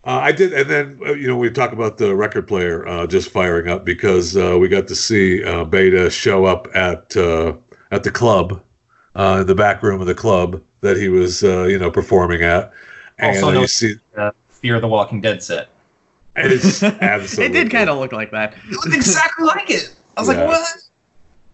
Uh, 0.06 0.22
I 0.24 0.32
did, 0.32 0.54
and 0.54 0.70
then 0.70 1.00
uh, 1.06 1.14
you 1.14 1.28
know 1.28 1.36
we 1.36 1.50
talk 1.52 1.74
about 1.74 1.98
the 1.98 2.16
record 2.16 2.48
player 2.48 2.88
uh, 2.88 3.06
just 3.06 3.32
firing 3.32 3.68
up 3.68 3.84
because 3.84 4.38
uh, 4.38 4.58
we 4.58 4.70
got 4.70 4.88
to 4.88 4.96
see 4.96 5.44
uh, 5.44 5.66
Beta 5.66 6.10
show 6.10 6.46
up 6.46 6.70
at 6.74 7.16
uh, 7.18 7.54
at 7.92 8.04
the 8.04 8.12
club, 8.12 8.64
uh, 9.16 9.44
the 9.44 9.56
back 9.56 9.84
room 9.84 10.00
of 10.00 10.08
the 10.08 10.16
club 10.16 10.64
that 10.80 10.96
he 10.96 11.10
was 11.10 11.44
uh, 11.44 11.64
you 11.64 11.78
know 11.78 11.92
performing 11.92 12.42
at, 12.42 12.64
and 12.64 12.72
Also 13.22 13.52
known- 13.52 13.62
you 13.62 13.68
see 13.68 13.96
Uh, 14.18 14.32
Fear 14.50 14.76
of 14.76 14.82
the 14.82 14.88
Walking 14.88 15.22
Dead 15.22 15.42
set. 15.42 15.70
it's 16.36 16.82
it 17.40 17.54
did 17.54 17.70
kind 17.72 17.90
of 17.90 17.98
look 17.98 18.12
like 18.12 18.32
that. 18.32 18.54
It 18.68 18.72
looked 18.72 18.96
exactly 18.96 19.46
like 19.46 19.70
it. 19.70 19.94
I 20.18 20.22
was 20.22 20.30
Yeah. 20.30 20.44
like, 20.44 20.48
what? 20.48 20.68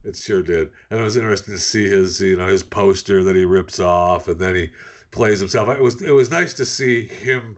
It 0.03 0.15
sure 0.15 0.43
did, 0.43 0.71
and 0.91 0.99
it 0.99 1.03
was 1.03 1.17
interesting 1.17 1.53
to 1.55 1.59
see 1.59 1.87
his, 1.87 2.21
you 2.21 2.35
know, 2.37 2.47
his 2.47 2.61
poster 2.61 3.23
that 3.23 3.35
he 3.35 3.43
rips 3.45 3.79
off, 3.79 4.27
and 4.27 4.39
then 4.39 4.53
he 4.55 4.71
plays 5.09 5.39
himself. 5.39 5.67
It 5.69 5.81
was, 5.81 5.99
it 6.01 6.11
was 6.11 6.29
nice 6.29 6.53
to 6.55 6.65
see 6.65 7.07
him 7.07 7.57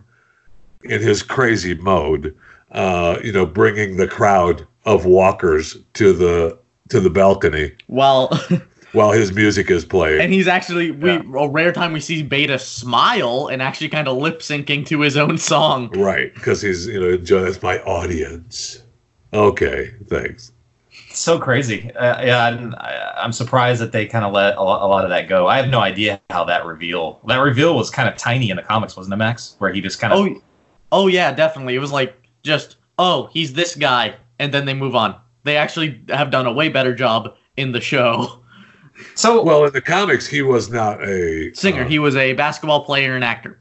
in 0.84 1.02
his 1.02 1.22
crazy 1.24 1.74
mode, 1.76 2.34
uh, 2.72 3.18
you 3.22 3.34
know, 3.34 3.46
bringing 3.46 3.98
the 3.98 4.08
crowd 4.08 4.66
of 4.86 5.06
walkers 5.06 5.76
to 5.96 6.14
the 6.14 6.58
to 6.90 7.02
the 7.02 7.10
balcony 7.10 7.74
Well, 7.90 8.30
while 8.98 9.12
his 9.12 9.32
music 9.32 9.70
is 9.72 9.86
playing. 9.86 10.20
and 10.22 10.34
he's 10.34 10.48
actually 10.48 10.92
we 10.92 11.12
Yeah. 11.12 11.22
a 11.38 11.48
rare 11.48 11.72
time 11.72 11.94
we 11.94 12.00
see 12.00 12.24
Beta 12.24 12.58
smile 12.60 13.48
and 13.52 13.62
actually 13.62 13.90
kind 13.90 14.08
of 14.08 14.18
lip 14.18 14.40
syncing 14.40 14.86
to 14.88 15.00
his 15.02 15.16
own 15.16 15.38
song. 15.38 15.90
right, 15.98 16.34
because 16.34 16.62
he's, 16.62 16.88
you 16.88 17.00
know, 17.00 17.10
enjoy 17.10 17.42
that's 17.44 17.62
my 17.62 17.80
audience. 17.84 18.84
Okay, 19.34 19.92
thanks. 20.10 20.52
so 21.12 21.40
crazy. 21.40 21.92
Uh, 21.96 22.22
yeah, 22.26 22.46
I, 22.46 22.52
didn't- 22.52 22.76
I, 22.76 23.14
I'm 23.24 23.32
surprised 23.32 23.82
that 23.82 23.92
they 23.92 24.06
kind 24.06 24.24
of 24.26 24.34
let 24.34 24.56
a 24.58 24.62
lot, 24.64 24.82
a 24.84 24.88
lot 24.88 25.04
of 25.04 25.10
that 25.10 25.28
go. 25.28 25.48
I 25.48 25.58
have 25.58 25.68
no 25.70 25.80
idea 25.80 26.20
how 26.30 26.44
that 26.46 26.66
reveal. 26.66 27.20
That 27.28 27.38
reveal 27.38 27.76
was 27.76 27.90
kind 27.90 28.08
of 28.10 28.16
tiny 28.18 28.50
in 28.50 28.56
the 28.58 28.64
comics, 28.64 28.96
wasn't 28.96 29.14
it, 29.14 29.18
Max? 29.18 29.56
Where 29.60 29.72
he 29.74 29.82
just 29.82 30.00
kind 30.00 30.14
of. 30.14 30.20
Oh, 30.20 30.42
oh 30.92 31.08
yeah, 31.08 31.32
definitely. 31.32 31.76
It 31.76 31.80
was 31.80 31.92
like 31.92 32.16
just 32.44 32.78
oh 33.00 33.30
he's 33.34 33.54
this 33.54 33.76
guy, 33.76 34.16
and 34.40 34.54
then 34.54 34.66
they 34.66 34.74
move 34.74 34.96
on. 34.96 35.16
They 35.44 35.58
actually 35.58 36.02
have 36.10 36.30
done 36.32 36.46
a 36.46 36.52
way 36.54 36.70
better 36.70 36.94
job 36.96 37.36
in 37.58 37.72
the 37.72 37.82
show. 37.82 38.42
so 39.16 39.44
Well, 39.44 39.66
in 39.66 39.74
the 39.74 39.82
comics, 39.82 40.28
he 40.28 40.42
was 40.42 40.70
not 40.70 41.04
a 41.04 41.54
Singer, 41.54 41.84
uh, 41.84 41.88
he 41.88 42.00
was 42.00 42.16
a 42.16 42.34
basketball 42.34 42.84
player 42.84 43.16
and 43.16 43.24
actor. 43.24 43.60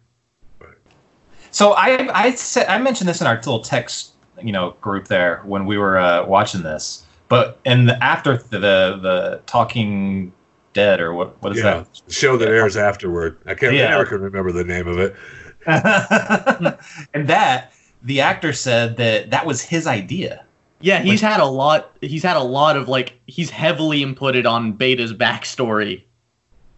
So 1.50 1.72
I 1.72 2.08
I 2.12 2.34
said 2.34 2.66
I 2.68 2.78
mentioned 2.78 3.08
this 3.08 3.20
in 3.20 3.26
our 3.26 3.36
little 3.36 3.60
text 3.60 4.12
you 4.42 4.52
know 4.52 4.72
group 4.80 5.08
there 5.08 5.42
when 5.44 5.66
we 5.66 5.78
were 5.78 5.98
uh, 5.98 6.26
watching 6.26 6.62
this, 6.62 7.04
but 7.28 7.58
and 7.64 7.90
after 7.90 8.36
the, 8.36 8.58
the 8.58 8.98
the 9.00 9.42
Talking 9.46 10.32
Dead 10.72 11.00
or 11.00 11.14
what 11.14 11.40
what 11.42 11.56
is 11.56 11.62
yeah, 11.62 11.84
show 12.08 12.36
that 12.36 12.48
airs 12.48 12.76
afterward. 12.76 13.38
I 13.46 13.54
can't. 13.54 13.74
Yeah. 13.74 13.86
I 13.86 13.90
never 13.90 14.06
can 14.06 14.20
remember 14.20 14.52
the 14.52 14.64
name 14.64 14.86
of 14.86 14.98
it. 14.98 15.16
and 15.66 17.26
that 17.28 17.72
the 18.02 18.20
actor 18.20 18.52
said 18.52 18.96
that 18.98 19.30
that 19.30 19.46
was 19.46 19.62
his 19.62 19.86
idea. 19.86 20.44
Yeah, 20.80 21.00
he's 21.02 21.20
had 21.20 21.40
a 21.40 21.44
lot. 21.46 21.96
He's 22.00 22.22
had 22.22 22.36
a 22.36 22.42
lot 22.42 22.76
of 22.76 22.88
like 22.88 23.18
he's 23.26 23.50
heavily 23.50 24.04
inputted 24.04 24.46
on 24.48 24.72
Beta's 24.72 25.12
backstory. 25.12 26.04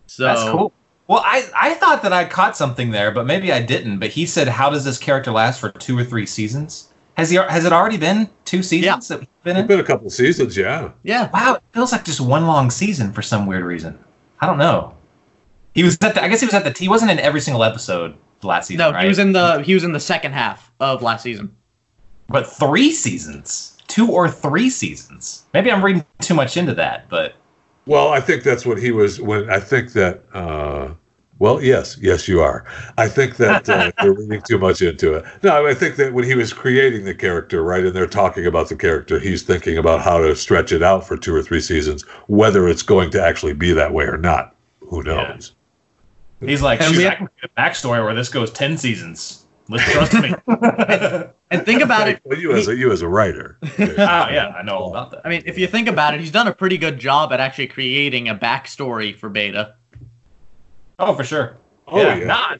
So 0.06 0.24
That's 0.24 0.42
cool. 0.44 0.72
Well, 1.08 1.22
I, 1.24 1.42
I 1.54 1.74
thought 1.74 2.02
that 2.02 2.12
I 2.12 2.24
caught 2.26 2.56
something 2.56 2.90
there, 2.90 3.10
but 3.10 3.24
maybe 3.26 3.50
I 3.50 3.62
didn't. 3.62 3.98
But 3.98 4.10
he 4.10 4.26
said, 4.26 4.46
"How 4.46 4.68
does 4.70 4.84
this 4.84 4.98
character 4.98 5.32
last 5.32 5.58
for 5.58 5.70
two 5.70 5.98
or 5.98 6.04
three 6.04 6.26
seasons? 6.26 6.92
Has 7.16 7.30
he 7.30 7.36
has 7.36 7.64
it 7.64 7.72
already 7.72 7.96
been 7.96 8.28
two 8.44 8.62
seasons 8.62 9.08
that 9.08 9.20
he's 9.20 9.28
been 9.42 9.56
It's 9.56 9.62
in? 9.62 9.66
been 9.66 9.80
a 9.80 9.84
couple 9.84 10.08
seasons, 10.10 10.56
yeah. 10.56 10.90
Yeah, 11.02 11.28
Wow, 11.32 11.54
it 11.54 11.62
feels 11.72 11.90
like 11.90 12.04
just 12.04 12.20
one 12.20 12.46
long 12.46 12.70
season 12.70 13.12
for 13.12 13.22
some 13.22 13.46
weird 13.46 13.64
reason. 13.64 13.98
I 14.40 14.46
don't 14.46 14.58
know. 14.58 14.94
He 15.74 15.82
was 15.82 15.98
at 16.00 16.14
the, 16.14 16.22
I 16.22 16.28
guess 16.28 16.40
he 16.40 16.46
was 16.46 16.54
at 16.54 16.62
the. 16.62 16.78
He 16.78 16.88
wasn't 16.88 17.10
in 17.10 17.18
every 17.18 17.40
single 17.40 17.64
episode 17.64 18.14
last 18.42 18.68
season. 18.68 18.78
no, 18.78 18.92
right? 18.92 19.02
he 19.02 19.08
was 19.08 19.18
in 19.18 19.32
the 19.32 19.62
he 19.62 19.74
was 19.74 19.82
in 19.82 19.92
the 19.92 19.98
second 20.00 20.32
half 20.32 20.70
of 20.78 21.02
last 21.02 21.22
season. 21.22 21.56
but 22.28 22.46
three 22.46 22.92
seasons, 22.92 23.77
two 23.88 24.10
or 24.10 24.30
three 24.30 24.70
seasons. 24.70 25.44
Maybe 25.52 25.72
I'm 25.72 25.84
reading 25.84 26.04
too 26.20 26.34
much 26.34 26.56
into 26.56 26.74
that, 26.74 27.08
but 27.08 27.34
Well, 27.86 28.08
I 28.08 28.20
think 28.20 28.44
that's 28.44 28.64
what 28.64 28.78
he 28.78 28.92
was 28.92 29.20
when 29.20 29.50
I 29.50 29.58
think 29.60 29.92
that 29.94 30.22
uh 30.32 30.94
well, 31.40 31.62
yes, 31.62 31.96
yes 32.00 32.26
you 32.26 32.40
are. 32.40 32.64
I 32.96 33.06
think 33.08 33.36
that 33.36 33.68
uh, 33.68 33.92
you're 34.02 34.14
reading 34.14 34.42
too 34.42 34.58
much 34.58 34.82
into 34.82 35.14
it. 35.14 35.24
No, 35.44 35.64
I 35.64 35.72
think 35.72 35.94
that 35.94 36.12
when 36.12 36.24
he 36.24 36.34
was 36.34 36.52
creating 36.52 37.04
the 37.04 37.14
character, 37.14 37.62
right, 37.62 37.84
and 37.84 37.94
they're 37.94 38.08
talking 38.08 38.44
about 38.44 38.68
the 38.68 38.74
character, 38.74 39.20
he's 39.20 39.44
thinking 39.44 39.78
about 39.78 40.00
how 40.02 40.18
to 40.18 40.34
stretch 40.34 40.72
it 40.72 40.82
out 40.82 41.06
for 41.06 41.16
two 41.16 41.32
or 41.32 41.40
three 41.42 41.60
seasons, 41.60 42.02
whether 42.26 42.66
it's 42.68 42.82
going 42.82 43.10
to 43.10 43.24
actually 43.24 43.52
be 43.52 43.72
that 43.72 43.92
way 43.92 44.04
or 44.04 44.16
not. 44.16 44.56
Who 44.80 45.04
Yeah. 45.06 45.14
knows? 45.14 45.54
he's 46.40 46.60
like, 46.62 46.80
And 46.80 46.92
shoot, 46.92 46.98
we 46.98 47.06
I 47.06 47.14
can 47.14 47.28
get 47.40 47.50
a 47.56 47.60
backstory 47.60 48.04
where 48.04 48.14
this 48.16 48.28
goes 48.28 48.50
ten 48.50 48.76
seasons. 48.76 49.46
Let's 49.68 49.84
trust 49.92 50.14
me. 50.14 50.34
oh 51.50 51.56
And 51.56 51.64
think 51.66 51.82
about 51.82 52.08
it. 52.08 52.20
Well, 52.24 52.38
you 52.38 52.52
as 52.52 52.68
a 52.68 52.76
you 52.76 52.92
as 52.92 53.02
a 53.02 53.08
writer. 53.08 53.58
yeah, 53.78 54.52
I 54.58 54.62
know 54.62 54.76
all 54.76 54.90
about 54.90 55.10
that. 55.12 55.22
I 55.24 55.28
mean, 55.28 55.42
if 55.46 55.58
you 55.58 55.66
think 55.66 55.88
about 55.88 56.14
it, 56.14 56.20
he's 56.20 56.30
done 56.30 56.48
a 56.48 56.52
pretty 56.52 56.78
good 56.78 56.98
job 56.98 57.32
at 57.32 57.40
actually 57.40 57.68
creating 57.68 58.28
a 58.28 58.34
backstory 58.34 59.16
for 59.16 59.28
Beta. 59.28 59.74
Oh, 60.98 61.14
for 61.14 61.24
sure. 61.24 61.56
Oh 61.86 61.98
yeah, 62.00 62.16
yeah. 62.16 62.24
nah, 62.26 62.56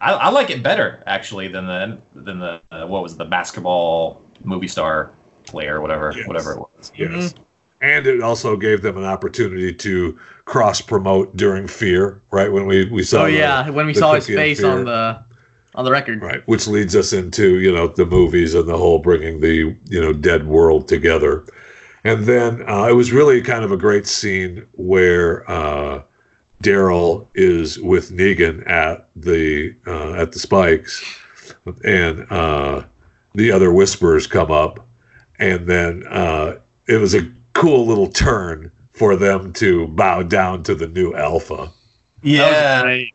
I, 0.00 0.12
I 0.12 0.28
like 0.30 0.50
it 0.50 0.62
better 0.62 1.02
actually 1.06 1.48
than 1.48 1.66
the 1.66 1.98
than 2.14 2.38
the 2.38 2.60
uh, 2.70 2.86
what 2.86 3.02
was 3.02 3.12
it, 3.14 3.18
the 3.18 3.24
basketball 3.24 4.22
movie 4.44 4.68
star 4.68 5.12
player, 5.44 5.80
whatever, 5.80 6.12
Yes. 6.14 6.26
whatever 6.26 6.52
it 6.52 6.58
was. 6.58 6.92
Yes. 6.96 7.34
And 7.82 8.06
it 8.06 8.22
also 8.22 8.56
gave 8.56 8.80
them 8.82 8.96
an 8.96 9.04
opportunity 9.04 9.72
to 9.72 10.18
cross 10.46 10.80
promote 10.80 11.36
during 11.36 11.68
Fear, 11.68 12.22
right? 12.30 12.50
When 12.50 12.66
we, 12.66 12.86
we 12.86 13.02
saw 13.02 13.22
Oh 13.22 13.26
the- 13.26 13.32
yeah, 13.32 13.68
when 13.70 13.86
we 13.86 13.92
saw 13.94 14.14
his 14.14 14.26
face 14.26 14.64
on 14.64 14.84
the 14.86 15.22
on 15.76 15.84
the 15.84 15.90
record. 15.90 16.22
Right, 16.22 16.46
which 16.46 16.66
leads 16.66 16.96
us 16.96 17.12
into 17.12 17.58
you 17.58 17.72
know 17.72 17.88
the 17.88 18.06
movies 18.06 18.54
and 18.54 18.68
the 18.68 18.76
whole 18.76 18.98
bringing 18.98 19.40
the 19.40 19.76
you 19.84 20.00
know 20.00 20.12
dead 20.12 20.46
world 20.46 20.88
together, 20.88 21.44
and 22.04 22.24
then 22.24 22.68
uh, 22.68 22.86
it 22.88 22.94
was 22.94 23.12
really 23.12 23.40
kind 23.42 23.64
of 23.64 23.72
a 23.72 23.76
great 23.76 24.06
scene 24.06 24.66
where 24.72 25.48
uh, 25.50 26.02
Daryl 26.62 27.26
is 27.34 27.78
with 27.78 28.10
Negan 28.10 28.68
at 28.68 29.08
the 29.14 29.76
uh, 29.86 30.14
at 30.14 30.32
the 30.32 30.38
Spikes, 30.38 31.04
and 31.84 32.26
uh, 32.30 32.82
the 33.34 33.52
other 33.52 33.72
whispers 33.72 34.26
come 34.26 34.50
up, 34.50 34.86
and 35.38 35.66
then 35.66 36.06
uh, 36.08 36.56
it 36.88 36.96
was 36.96 37.14
a 37.14 37.30
cool 37.52 37.86
little 37.86 38.08
turn 38.08 38.70
for 38.92 39.14
them 39.14 39.52
to 39.52 39.86
bow 39.88 40.22
down 40.22 40.62
to 40.62 40.74
the 40.74 40.88
new 40.88 41.14
Alpha. 41.14 41.70
Yeah, 42.22 42.82
Right. 42.82 43.12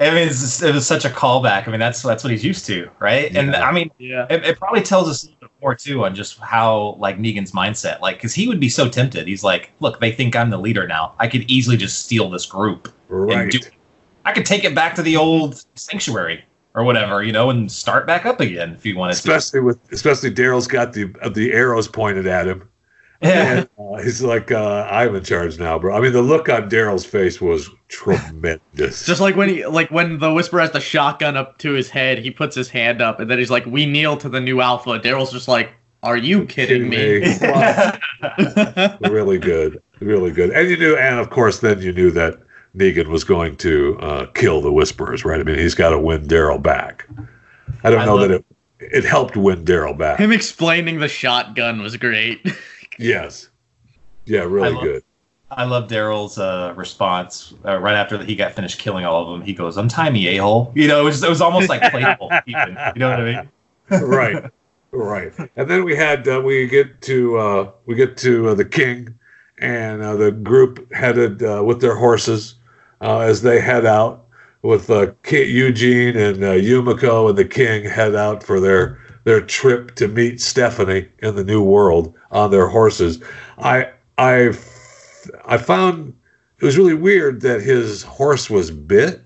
I 0.00 0.10
mean, 0.14 0.28
it's, 0.28 0.62
it 0.62 0.74
was 0.74 0.86
such 0.86 1.04
a 1.04 1.10
callback. 1.10 1.68
I 1.68 1.70
mean, 1.70 1.78
that's 1.78 2.02
that's 2.02 2.24
what 2.24 2.30
he's 2.30 2.42
used 2.44 2.64
to, 2.66 2.88
right? 3.00 3.34
And 3.36 3.54
I 3.54 3.70
mean, 3.70 3.90
Yeah. 3.98 4.26
it, 4.30 4.44
it 4.44 4.58
probably 4.58 4.80
tells 4.80 5.08
us 5.10 5.24
a 5.24 5.26
little 5.26 5.40
bit 5.42 5.50
more 5.60 5.74
too 5.74 6.04
on 6.06 6.14
just 6.14 6.38
how 6.38 6.96
like 6.98 7.18
Negan's 7.18 7.52
mindset, 7.52 8.00
like, 8.00 8.16
because 8.16 8.32
he 8.32 8.48
would 8.48 8.58
be 8.60 8.70
so 8.70 8.88
tempted. 8.88 9.28
He's 9.28 9.44
like, 9.44 9.72
look, 9.80 10.00
they 10.00 10.10
think 10.10 10.34
I'm 10.34 10.48
the 10.48 10.56
leader 10.58 10.88
now. 10.88 11.14
I 11.18 11.28
could 11.28 11.42
easily 11.50 11.76
just 11.76 12.02
steal 12.04 12.30
this 12.30 12.46
group. 12.46 12.88
Right. 13.08 13.50
do- 13.50 13.60
I 14.24 14.32
could 14.32 14.46
take 14.46 14.64
it 14.64 14.74
back 14.74 14.94
to 14.94 15.02
the 15.02 15.16
old 15.16 15.64
sanctuary 15.74 16.44
or 16.74 16.84
whatever, 16.84 17.22
you 17.22 17.32
know, 17.32 17.50
and 17.50 17.70
start 17.70 18.06
back 18.06 18.24
up 18.24 18.40
again 18.40 18.72
if 18.72 18.86
you 18.86 18.96
wanted 18.96 19.12
Especially 19.12 19.60
with 19.60 19.78
especially 19.92 20.30
Daryl's 20.30 20.66
got 20.66 20.94
the 20.94 21.12
uh, 21.20 21.28
the 21.28 21.52
arrows 21.52 21.88
pointed 21.88 22.26
at 22.26 22.46
him. 22.46 22.66
Yeah. 23.22 23.52
And, 23.52 23.68
uh, 23.78 24.02
he's 24.02 24.22
like, 24.22 24.50
uh, 24.50 24.88
I'm 24.90 25.14
in 25.14 25.22
charge 25.22 25.58
now, 25.58 25.78
bro. 25.78 25.94
I 25.94 26.00
mean, 26.00 26.12
the 26.12 26.22
look 26.22 26.48
on 26.48 26.70
Daryl's 26.70 27.04
face 27.04 27.40
was 27.40 27.68
tremendous. 27.88 29.04
Just 29.06 29.20
like 29.20 29.36
when 29.36 29.48
he, 29.48 29.66
like 29.66 29.90
when 29.90 30.18
the 30.18 30.32
Whisperer 30.32 30.60
has 30.60 30.70
the 30.72 30.80
shotgun 30.80 31.36
up 31.36 31.58
to 31.58 31.72
his 31.72 31.90
head, 31.90 32.18
he 32.18 32.30
puts 32.30 32.56
his 32.56 32.70
hand 32.70 33.02
up, 33.02 33.20
and 33.20 33.30
then 33.30 33.38
he's 33.38 33.50
like, 33.50 33.66
"We 33.66 33.84
kneel 33.84 34.16
to 34.18 34.28
the 34.28 34.40
new 34.40 34.60
Alpha." 34.60 34.98
Daryl's 35.00 35.32
just 35.32 35.48
like, 35.48 35.70
"Are 36.02 36.16
you 36.16 36.46
kidding, 36.46 36.88
me?" 36.88 37.18
really 39.10 39.38
good, 39.38 39.82
really 40.00 40.30
good. 40.30 40.50
And 40.50 40.70
you 40.70 40.76
knew, 40.76 40.96
and 40.96 41.18
of 41.18 41.30
course, 41.30 41.60
then 41.60 41.82
you 41.82 41.92
knew 41.92 42.10
that 42.12 42.38
Negan 42.76 43.08
was 43.08 43.24
going 43.24 43.56
to 43.56 43.98
uh, 44.00 44.26
kill 44.34 44.60
the 44.62 44.72
Whisperers, 44.72 45.24
right? 45.24 45.40
I 45.40 45.42
mean, 45.42 45.58
he's 45.58 45.74
got 45.74 45.90
to 45.90 45.98
win 45.98 46.26
Daryl 46.26 46.62
back. 46.62 47.06
I 47.84 47.90
don't 47.90 48.00
I 48.00 48.04
know 48.06 48.18
that 48.18 48.30
it 48.30 48.44
it 48.80 49.04
helped 49.04 49.36
win 49.36 49.64
Daryl 49.64 49.96
back. 49.96 50.18
Him 50.18 50.32
explaining 50.32 51.00
the 51.00 51.08
shotgun 51.08 51.82
was 51.82 51.96
great. 51.96 52.40
Yes, 53.00 53.50
yeah, 54.26 54.40
I 54.40 54.44
really 54.44 54.72
love- 54.72 54.82
good. 54.82 55.02
I 55.52 55.64
love 55.64 55.88
Daryl's 55.88 56.38
uh, 56.38 56.72
response 56.76 57.54
uh, 57.64 57.76
right 57.78 57.96
after 57.96 58.22
he 58.22 58.36
got 58.36 58.52
finished 58.52 58.78
killing 58.78 59.04
all 59.04 59.24
of 59.24 59.30
them. 59.30 59.44
He 59.44 59.52
goes, 59.52 59.76
"Untie 59.76 60.10
me, 60.10 60.28
a 60.28 60.36
hole." 60.36 60.70
You 60.76 60.86
know, 60.86 61.00
it 61.00 61.04
was, 61.04 61.24
it 61.24 61.28
was 61.28 61.40
almost 61.40 61.68
like 61.68 61.90
playful. 61.90 62.30
even, 62.46 62.78
you 62.94 63.00
know 63.00 63.10
what 63.10 63.20
I 63.20 63.24
mean? 63.24 63.50
right 64.08 64.44
right 64.92 65.32
and 65.56 65.68
then 65.68 65.84
we 65.84 65.96
had 65.96 66.26
uh, 66.28 66.40
we 66.44 66.66
get 66.66 67.00
to 67.02 67.36
uh, 67.38 67.70
we 67.86 67.94
get 67.94 68.16
to 68.18 68.48
uh, 68.50 68.54
the 68.54 68.64
king 68.64 69.12
and 69.58 70.02
uh, 70.02 70.16
the 70.16 70.30
group 70.30 70.92
headed 70.92 71.42
uh, 71.42 71.62
with 71.64 71.80
their 71.80 71.94
horses 71.96 72.54
uh, 73.00 73.18
as 73.20 73.42
they 73.42 73.60
head 73.60 73.86
out 73.86 74.26
with 74.62 74.90
uh, 74.90 75.10
Eugene 75.30 76.16
and 76.16 76.42
uh, 76.44 76.52
Yumiko 76.52 77.28
and 77.28 77.38
the 77.38 77.44
king 77.44 77.84
head 77.84 78.14
out 78.14 78.42
for 78.42 78.60
their 78.60 78.98
their 79.24 79.40
trip 79.40 79.94
to 79.96 80.08
meet 80.08 80.40
Stephanie 80.40 81.08
in 81.20 81.36
the 81.36 81.44
new 81.44 81.62
world 81.62 82.14
on 82.30 82.50
their 82.50 82.66
horses. 82.66 83.22
I 83.58 83.90
I 84.18 84.52
I 85.44 85.58
found 85.58 86.14
it 86.58 86.64
was 86.64 86.76
really 86.76 86.94
weird 86.94 87.40
that 87.42 87.62
his 87.62 88.02
horse 88.02 88.50
was 88.50 88.70
bit. 88.70 89.22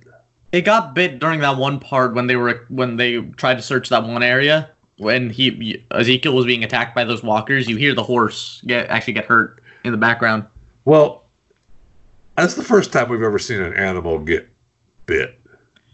It 0.52 0.62
got 0.62 0.94
bit 0.94 1.18
during 1.18 1.40
that 1.40 1.56
one 1.56 1.80
part 1.80 2.14
when 2.14 2.26
they 2.26 2.36
were 2.36 2.64
when 2.68 2.96
they 2.96 3.20
tried 3.36 3.56
to 3.56 3.62
search 3.62 3.88
that 3.88 4.04
one 4.04 4.22
area 4.22 4.70
when 4.98 5.30
he 5.30 5.84
Ezekiel 5.90 6.34
was 6.34 6.46
being 6.46 6.64
attacked 6.64 6.94
by 6.94 7.04
those 7.04 7.22
walkers. 7.22 7.68
You 7.68 7.76
hear 7.76 7.94
the 7.94 8.02
horse 8.02 8.62
get 8.66 8.88
actually 8.88 9.14
get 9.14 9.24
hurt 9.24 9.62
in 9.84 9.92
the 9.92 9.98
background. 9.98 10.44
Well, 10.84 11.24
that's 12.36 12.54
the 12.54 12.64
first 12.64 12.92
time 12.92 13.08
we've 13.08 13.22
ever 13.22 13.38
seen 13.38 13.60
an 13.60 13.74
animal 13.74 14.18
get 14.18 14.48
bit 15.06 15.40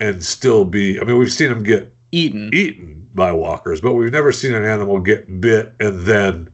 and 0.00 0.22
still 0.22 0.64
be. 0.64 1.00
I 1.00 1.04
mean, 1.04 1.18
we've 1.18 1.32
seen 1.32 1.48
them 1.48 1.62
get 1.62 1.94
Eaten. 2.12 2.50
eaten 2.52 3.08
by 3.14 3.32
walkers, 3.32 3.80
but 3.80 3.94
we've 3.94 4.12
never 4.12 4.32
seen 4.32 4.54
an 4.54 4.64
animal 4.64 5.00
get 5.00 5.40
bit 5.40 5.74
and 5.80 6.00
then 6.00 6.50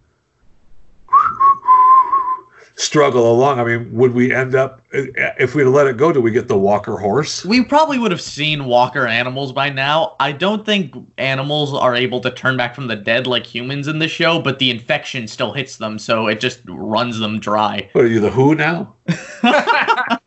struggle 2.77 3.31
along. 3.31 3.59
I 3.59 3.65
mean, 3.65 3.93
would 3.95 4.13
we 4.13 4.33
end 4.33 4.55
up 4.55 4.83
if 4.93 5.55
we'd 5.55 5.65
let 5.65 5.87
it 5.87 5.97
go? 5.97 6.13
Do 6.13 6.21
we 6.21 6.31
get 6.31 6.49
the 6.49 6.59
walker 6.59 6.97
horse? 6.97 7.45
We 7.45 7.65
probably 7.65 7.99
would 7.99 8.11
have 8.11 8.21
seen 8.21 8.67
walker 8.67 9.07
animals 9.07 9.53
by 9.53 9.71
now. 9.71 10.15
I 10.21 10.33
don't 10.33 10.65
think 10.65 10.95
animals 11.19 11.75
are 11.75 11.95
able 11.95 12.21
to 12.21 12.31
turn 12.31 12.57
back 12.57 12.75
from 12.75 12.87
the 12.87 12.97
dead 12.97 13.27
like 13.27 13.47
humans 13.47 13.89
in 13.89 13.99
the 13.99 14.09
show, 14.09 14.41
but 14.41 14.59
the 14.59 14.71
infection 14.71 15.27
still 15.27 15.53
hits 15.53 15.77
them, 15.77 15.99
so 15.99 16.27
it 16.27 16.41
just 16.41 16.61
runs 16.67 17.19
them 17.19 17.41
dry. 17.41 17.89
What 17.93 18.05
are 18.05 18.09
you, 18.09 18.21
the 18.21 18.31
Who 18.31 18.55
now? 18.55 18.95
the 19.07 20.21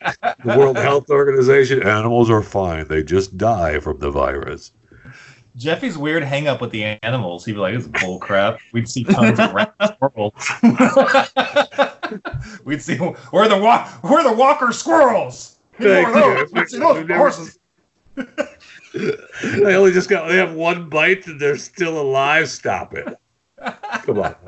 World 0.46 0.78
Health 0.78 1.10
Organization. 1.10 1.84
Animals 1.84 2.30
are 2.30 2.44
fine; 2.44 2.88
they 2.88 3.04
just 3.04 3.38
die 3.38 3.80
from 3.80 4.00
the 4.00 4.12
virus. 4.12 4.72
Jeffy's 5.56 5.98
weird 5.98 6.24
hang 6.24 6.48
up 6.48 6.62
with 6.62 6.72
the 6.72 6.84
animals. 7.04 7.46
He'd 7.46 7.54
be 7.54 7.60
like, 7.60 7.76
"This 7.76 7.86
is 7.86 7.90
bull 7.90 8.20
crap." 8.20 8.60
We'd 8.74 8.90
see 8.90 9.04
tons 9.04 9.40
of 9.40 9.54
rat 9.54 9.74
squirrels. 9.84 10.34
We'd 12.66 12.82
see 12.82 12.98
where 12.98 13.48
the 13.48 13.58
wa- 13.58 13.88
where 14.02 14.24
the 14.24 14.34
walker 14.34 14.72
squirrels. 14.72 15.58
Need 15.80 15.88
more 15.88 16.08
of 16.08 16.14
Thank 16.14 16.16
those. 16.16 16.52
We'd 16.54 16.70
see 16.70 16.80
those 16.80 17.08
horses. 17.10 17.60
they 18.94 19.76
only 19.76 19.92
just 19.92 20.10
got 20.10 20.28
they 20.28 20.38
have 20.38 20.54
one 20.54 20.90
bite 20.90 21.28
and 21.28 21.40
they're 21.40 21.58
still 21.58 22.00
alive. 22.00 22.50
Stop 22.50 22.96
it. 22.96 23.08
Come 24.04 24.20
on. 24.20 24.36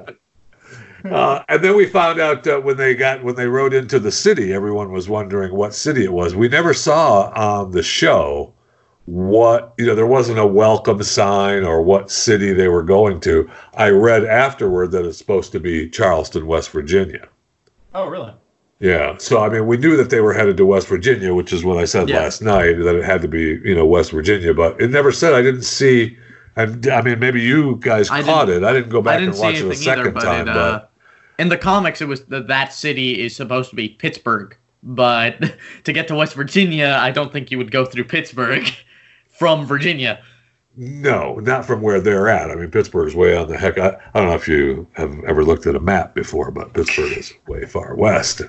Uh, 1.03 1.41
and 1.49 1.63
then 1.63 1.75
we 1.75 1.87
found 1.87 2.19
out 2.19 2.45
uh, 2.45 2.59
when 2.59 2.77
they 2.77 2.93
got 2.93 3.23
when 3.23 3.33
they 3.33 3.47
rode 3.47 3.73
into 3.73 3.99
the 3.99 4.11
city, 4.11 4.53
everyone 4.53 4.91
was 4.91 5.09
wondering 5.09 5.51
what 5.55 5.73
city 5.73 6.03
it 6.03 6.13
was. 6.13 6.35
We 6.35 6.47
never 6.47 6.75
saw 6.75 7.31
on 7.31 7.71
the 7.71 7.81
show 7.81 8.53
what 9.05 9.73
you 9.77 9.85
know. 9.85 9.95
There 9.95 10.05
wasn't 10.05 10.39
a 10.39 10.45
welcome 10.45 11.01
sign 11.03 11.63
or 11.63 11.81
what 11.81 12.11
city 12.11 12.53
they 12.53 12.67
were 12.67 12.83
going 12.83 13.19
to. 13.21 13.49
I 13.75 13.89
read 13.89 14.23
afterward 14.25 14.91
that 14.91 15.05
it's 15.05 15.17
supposed 15.17 15.51
to 15.53 15.59
be 15.59 15.89
Charleston, 15.89 16.47
West 16.47 16.69
Virginia. 16.71 17.27
Oh, 17.93 18.07
really? 18.07 18.33
Yeah. 18.79 19.17
So 19.17 19.43
I 19.43 19.49
mean, 19.49 19.67
we 19.67 19.77
knew 19.77 19.95
that 19.97 20.09
they 20.09 20.21
were 20.21 20.33
headed 20.33 20.57
to 20.57 20.65
West 20.65 20.87
Virginia, 20.87 21.33
which 21.33 21.53
is 21.53 21.63
what 21.63 21.77
I 21.77 21.85
said 21.85 22.09
Yeah. 22.09 22.19
last 22.19 22.41
night 22.41 22.73
that 22.79 22.95
it 22.95 23.03
had 23.03 23.21
to 23.21 23.27
be, 23.27 23.59
you 23.63 23.75
know, 23.75 23.85
West 23.85 24.11
Virginia. 24.11 24.53
But 24.53 24.81
it 24.81 24.89
never 24.89 25.11
said. 25.11 25.33
I 25.33 25.41
didn't 25.41 25.63
see. 25.63 26.17
And 26.55 26.87
I 26.87 27.01
mean, 27.01 27.19
maybe 27.19 27.41
you 27.41 27.77
guys 27.77 28.09
I 28.09 28.23
caught 28.23 28.49
it. 28.49 28.63
I 28.63 28.73
didn't 28.73 28.89
go 28.89 28.99
I 28.99 29.03
back 29.03 29.19
didn't 29.19 29.35
and 29.35 29.39
watch 29.43 29.55
it 29.55 29.65
a 29.65 29.75
second 29.75 30.01
either, 30.01 30.11
but 30.11 30.23
time. 30.23 30.47
it, 30.47 30.55
uh, 30.57 30.81
in 31.39 31.49
the 31.49 31.57
comics, 31.57 32.01
it 32.01 32.07
was 32.07 32.23
that 32.25 32.47
that 32.47 32.73
city 32.73 33.21
is 33.23 33.35
supposed 33.35 33.69
to 33.69 33.75
be 33.75 33.89
Pittsburgh, 33.89 34.55
but 34.83 35.37
to 35.85 35.93
get 35.93 36.07
to 36.09 36.15
West 36.15 36.33
Virginia, 36.33 36.97
I 36.99 37.11
don't 37.11 37.31
think 37.31 37.51
you 37.51 37.57
would 37.57 37.71
go 37.71 37.85
through 37.85 38.03
Pittsburgh 38.05 38.65
from 39.31 39.65
Virginia. 39.65 40.19
no, 40.77 41.35
not 41.35 41.65
from 41.65 41.81
where 41.81 41.99
they're 41.99 42.29
at. 42.29 42.49
I 42.51 42.55
mean, 42.55 42.71
Pittsburgh's 42.71 43.15
way 43.15 43.35
on 43.35 43.47
the 43.49 43.57
heck. 43.57 43.77
I, 43.77 43.97
I 44.13 44.19
don't 44.19 44.29
know 44.29 44.35
if 44.35 44.47
you 44.47 44.87
have 44.93 45.13
ever 45.25 45.43
looked 45.43 45.67
at 45.67 45.75
a 45.75 45.79
map 45.79 46.15
before, 46.15 46.51
but 46.51 46.73
Pittsburgh 46.73 47.17
is 47.17 47.33
way 47.47 47.65
far 47.65 47.95
west. 47.95 48.41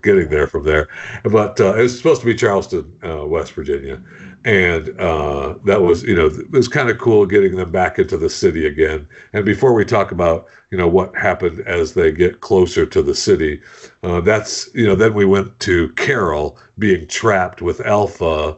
Getting 0.00 0.30
there 0.30 0.46
from 0.46 0.62
there, 0.64 0.88
but 1.24 1.60
uh, 1.60 1.74
it 1.76 1.82
was 1.82 1.94
supposed 1.94 2.22
to 2.22 2.26
be 2.26 2.34
Charleston, 2.34 2.98
uh, 3.04 3.26
West 3.26 3.52
Virginia, 3.52 4.02
and 4.46 4.98
uh, 4.98 5.58
that 5.64 5.82
was 5.82 6.02
you 6.04 6.14
know 6.14 6.24
it 6.24 6.50
was 6.50 6.68
kind 6.68 6.88
of 6.88 6.96
cool 6.96 7.26
getting 7.26 7.56
them 7.56 7.70
back 7.70 7.98
into 7.98 8.16
the 8.16 8.30
city 8.30 8.64
again. 8.64 9.06
And 9.34 9.44
before 9.44 9.74
we 9.74 9.84
talk 9.84 10.10
about 10.10 10.48
you 10.70 10.78
know 10.78 10.88
what 10.88 11.14
happened 11.14 11.60
as 11.66 11.92
they 11.92 12.12
get 12.12 12.40
closer 12.40 12.86
to 12.86 13.02
the 13.02 13.14
city, 13.14 13.60
uh, 14.02 14.22
that's 14.22 14.74
you 14.74 14.86
know 14.86 14.94
then 14.94 15.12
we 15.12 15.26
went 15.26 15.60
to 15.60 15.90
Carol 15.90 16.58
being 16.78 17.06
trapped 17.06 17.60
with 17.60 17.82
Alpha. 17.82 18.56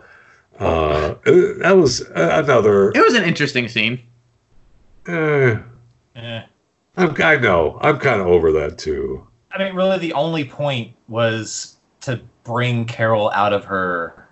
Uh, 0.58 1.14
that 1.24 1.76
was 1.76 2.00
another. 2.14 2.90
It 2.90 3.00
was 3.02 3.14
an 3.14 3.24
interesting 3.24 3.68
scene. 3.68 4.00
Eh, 5.06 5.56
Eh. 6.16 6.42
I'm, 6.96 7.14
I 7.22 7.36
know. 7.36 7.78
I'm 7.82 7.98
kind 7.98 8.20
of 8.20 8.26
over 8.26 8.50
that 8.52 8.78
too. 8.78 9.26
I 9.52 9.58
mean, 9.62 9.74
really, 9.74 9.98
the 9.98 10.12
only 10.14 10.44
point 10.44 10.92
was 11.08 11.76
to 12.02 12.20
bring 12.44 12.84
Carol 12.86 13.30
out 13.34 13.52
of 13.52 13.64
her 13.66 14.28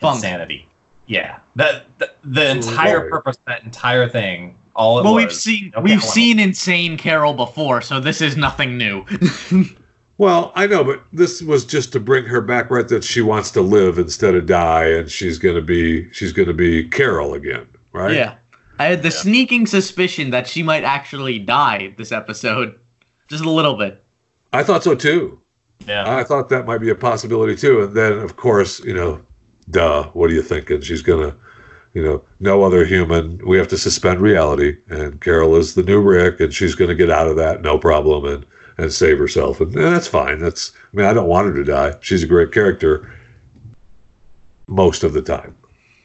Funk. 0.00 0.16
insanity. 0.16 0.68
Yeah, 1.06 1.38
that 1.56 1.86
the, 1.98 2.10
the 2.24 2.50
entire 2.50 3.00
Right. 3.02 3.10
purpose 3.10 3.36
of 3.36 3.44
that 3.46 3.64
entire 3.64 4.08
thing, 4.08 4.56
all 4.76 4.98
of 4.98 5.04
it 5.04 5.08
well, 5.08 5.14
was. 5.14 5.24
we've 5.24 5.32
seen 5.34 5.72
okay, 5.74 5.82
we've 5.82 6.00
wanna- 6.00 6.12
seen 6.12 6.38
insane 6.38 6.96
Carol 6.96 7.34
before, 7.34 7.80
so 7.82 7.98
this 7.98 8.20
is 8.20 8.36
nothing 8.36 8.76
new. 8.78 9.04
Well, 10.22 10.52
I 10.54 10.68
know, 10.68 10.84
but 10.84 11.02
this 11.12 11.42
was 11.42 11.64
just 11.64 11.90
to 11.94 11.98
bring 11.98 12.24
her 12.26 12.40
back, 12.40 12.70
right? 12.70 12.86
That 12.86 13.02
she 13.02 13.22
wants 13.22 13.50
to 13.50 13.60
live 13.60 13.98
instead 13.98 14.36
of 14.36 14.46
die, 14.46 14.84
and 14.84 15.10
she's 15.10 15.36
gonna 15.36 15.60
be 15.60 16.08
she's 16.12 16.32
gonna 16.32 16.52
be 16.52 16.84
Carol 16.88 17.34
again, 17.34 17.66
right? 17.92 18.14
Yeah, 18.14 18.34
I 18.78 18.84
had 18.84 19.02
the 19.02 19.08
Yeah. 19.08 19.16
sneaking 19.16 19.66
suspicion 19.66 20.30
that 20.30 20.46
she 20.46 20.62
might 20.62 20.84
actually 20.84 21.40
die 21.40 21.92
this 21.98 22.12
episode, 22.12 22.76
just 23.26 23.44
a 23.44 23.50
little 23.50 23.74
bit. 23.74 24.00
I 24.52 24.62
thought 24.62 24.84
so 24.84 24.94
too. 24.94 25.40
yeah. 25.88 26.04
I 26.16 26.22
thought 26.22 26.48
that 26.50 26.66
might 26.66 26.78
be 26.78 26.90
a 26.90 26.94
possibility 26.94 27.56
too. 27.56 27.82
And 27.82 27.96
then, 27.96 28.12
of 28.12 28.36
course, 28.36 28.78
you 28.84 28.94
know, 28.94 29.20
duh. 29.70 30.04
What 30.12 30.30
are 30.30 30.34
you 30.34 30.42
thinking? 30.42 30.82
She's 30.82 31.02
gonna, 31.02 31.34
you 31.94 32.02
know, 32.04 32.22
no 32.38 32.62
other 32.62 32.84
human. 32.84 33.40
We 33.44 33.58
have 33.58 33.66
to 33.74 33.76
suspend 33.76 34.20
reality, 34.20 34.76
and 34.88 35.20
Carol 35.20 35.56
is 35.56 35.74
the 35.74 35.82
new 35.82 36.00
Rick, 36.00 36.38
and 36.38 36.54
she's 36.54 36.76
gonna 36.76 36.94
get 36.94 37.10
out 37.10 37.26
of 37.26 37.34
that, 37.38 37.60
no 37.62 37.76
problem, 37.76 38.24
and 38.24 38.46
and 38.78 38.92
save 38.92 39.18
herself, 39.18 39.60
and, 39.60 39.74
and 39.74 39.94
that's 39.94 40.08
fine. 40.08 40.38
That's. 40.38 40.72
I 40.92 40.96
mean, 40.96 41.06
I 41.06 41.12
don't 41.12 41.28
want 41.28 41.48
her 41.48 41.54
to 41.54 41.64
die. 41.64 41.96
She's 42.00 42.22
a 42.22 42.26
great 42.26 42.52
character. 42.52 43.12
Most 44.68 45.04
of 45.04 45.12
the 45.12 45.22
time. 45.22 45.54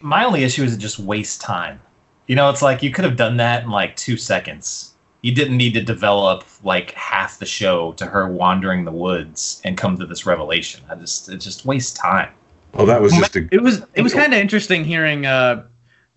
My 0.01 0.25
only 0.25 0.43
issue 0.43 0.63
is 0.63 0.73
it 0.73 0.79
just 0.79 0.99
wastes 0.99 1.37
time. 1.37 1.79
You 2.27 2.35
know, 2.35 2.49
it's 2.49 2.61
like 2.61 2.83
you 2.83 2.91
could 2.91 3.05
have 3.05 3.15
done 3.15 3.37
that 3.37 3.63
in 3.63 3.69
like 3.69 3.95
two 3.95 4.17
seconds. 4.17 4.93
You 5.21 5.33
didn't 5.33 5.57
need 5.57 5.73
to 5.73 5.81
develop 5.81 6.43
like 6.63 6.91
half 6.91 7.39
the 7.39 7.45
show 7.45 7.93
to 7.93 8.05
her 8.05 8.27
wandering 8.27 8.85
the 8.85 8.91
woods 8.91 9.61
and 9.63 9.77
come 9.77 9.97
to 9.97 10.05
this 10.05 10.25
revelation. 10.25 10.83
I 10.89 10.95
just 10.95 11.29
it 11.29 11.37
just 11.37 11.65
wastes 11.65 11.93
time. 11.93 12.29
Oh, 12.73 12.85
that 12.85 13.01
was 13.01 13.13
just 13.13 13.35
a 13.35 13.47
It 13.51 13.61
was 13.61 13.83
it 13.93 14.01
was 14.01 14.13
kind 14.13 14.33
of 14.33 14.39
interesting 14.39 14.83
hearing 14.83 15.25
uh, 15.25 15.63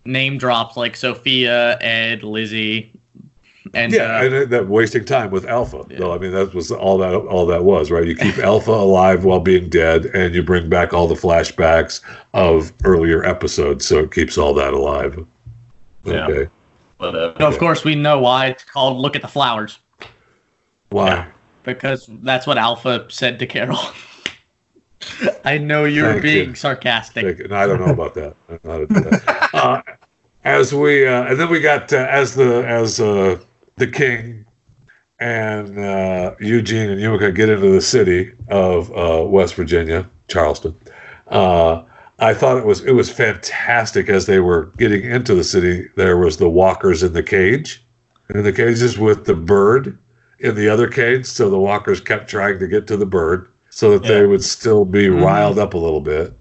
name 0.05 0.37
drops 0.37 0.77
like 0.77 0.95
Sophia, 0.95 1.79
Ed, 1.79 2.23
Lizzie, 2.23 2.91
And 3.73 3.93
yeah, 3.93 4.17
uh, 4.17 4.23
and 4.23 4.51
that 4.51 4.67
wasting 4.67 5.05
time 5.05 5.29
with 5.29 5.45
Alpha. 5.45 5.85
Yeah. 5.89 5.99
Though 5.99 6.13
I 6.13 6.17
mean, 6.17 6.31
that 6.31 6.53
was 6.53 6.71
all 6.71 6.97
that 6.97 7.13
all 7.13 7.45
that 7.45 7.63
was, 7.63 7.91
right? 7.91 8.05
You 8.05 8.15
keep 8.15 8.37
Alpha 8.39 8.71
alive 8.89 9.23
while 9.23 9.39
being 9.39 9.69
dead, 9.69 10.05
and 10.07 10.33
you 10.33 10.41
bring 10.41 10.67
back 10.67 10.93
all 10.93 11.07
the 11.07 11.15
flashbacks 11.15 12.01
of 12.33 12.73
earlier 12.83 13.23
episodes, 13.23 13.85
so 13.85 13.99
it 13.99 14.11
keeps 14.11 14.37
all 14.37 14.53
that 14.55 14.73
alive. 14.73 15.25
Yeah. 16.05 16.27
Okay. 16.27 16.51
Whatever. 16.97 17.43
of 17.43 17.57
course, 17.59 17.83
we 17.83 17.95
know 17.95 18.19
why 18.19 18.47
it's 18.47 18.63
called 18.63 18.97
"Look 18.97 19.15
at 19.15 19.21
the 19.21 19.27
Flowers" 19.27 19.79
Why? 20.89 21.07
Yeah. 21.07 21.27
because 21.63 22.09
that's 22.23 22.47
what 22.47 22.57
Alpha 22.57 23.05
said 23.09 23.39
to 23.39 23.47
Carol. 23.47 23.79
I 25.45 25.57
know 25.57 25.85
you're 25.85 26.13
Thank 26.13 26.23
being 26.23 26.49
you. 26.49 26.55
sarcastic. 26.55 27.49
No, 27.49 27.55
I 27.55 27.65
don't 27.65 27.79
know 27.79 27.93
about 27.93 28.13
that. 28.15 28.35
I 28.49 28.51
don't 28.51 28.65
know 28.65 28.71
how 28.71 28.77
to 28.79 28.85
do 28.87 29.09
that. 29.09 29.49
uh, 29.53 29.81
as 30.43 30.73
we 30.73 31.07
uh, 31.07 31.23
and 31.25 31.39
then 31.39 31.49
we 31.49 31.59
got 31.59 31.91
uh, 31.93 32.07
as 32.09 32.35
the 32.35 32.65
as 32.67 32.99
uh, 32.99 33.39
the 33.77 33.87
king 33.87 34.45
and 35.19 35.77
uh, 35.79 36.33
Eugene 36.39 36.89
and 36.89 36.99
Yumiko 36.99 37.33
get 37.33 37.49
into 37.49 37.69
the 37.69 37.81
city 37.81 38.31
of 38.49 38.91
uh, 38.91 39.23
West 39.25 39.55
Virginia, 39.55 40.09
Charleston. 40.27 40.75
Uh, 41.27 41.83
I 42.19 42.33
thought 42.33 42.57
it 42.57 42.65
was 42.65 42.83
it 42.83 42.93
was 42.93 43.09
fantastic 43.11 44.09
as 44.09 44.25
they 44.25 44.39
were 44.39 44.65
getting 44.77 45.03
into 45.03 45.33
the 45.33 45.43
city. 45.43 45.89
There 45.95 46.17
was 46.17 46.37
the 46.37 46.49
walkers 46.49 47.01
in 47.03 47.13
the 47.13 47.23
cage, 47.23 47.83
in 48.33 48.43
the 48.43 48.53
cages 48.53 48.97
with 48.97 49.25
the 49.25 49.33
bird 49.35 49.97
in 50.39 50.55
the 50.55 50.69
other 50.69 50.87
cage. 50.87 51.25
So 51.25 51.49
the 51.49 51.59
walkers 51.59 51.99
kept 52.01 52.29
trying 52.29 52.59
to 52.59 52.67
get 52.67 52.87
to 52.87 52.97
the 52.97 53.05
bird 53.05 53.47
so 53.69 53.97
that 53.97 54.07
they 54.07 54.25
would 54.25 54.43
still 54.43 54.85
be 54.85 55.07
Mhm. 55.07 55.23
riled 55.23 55.57
up 55.57 55.73
a 55.73 55.77
little 55.77 56.01
bit. 56.01 56.33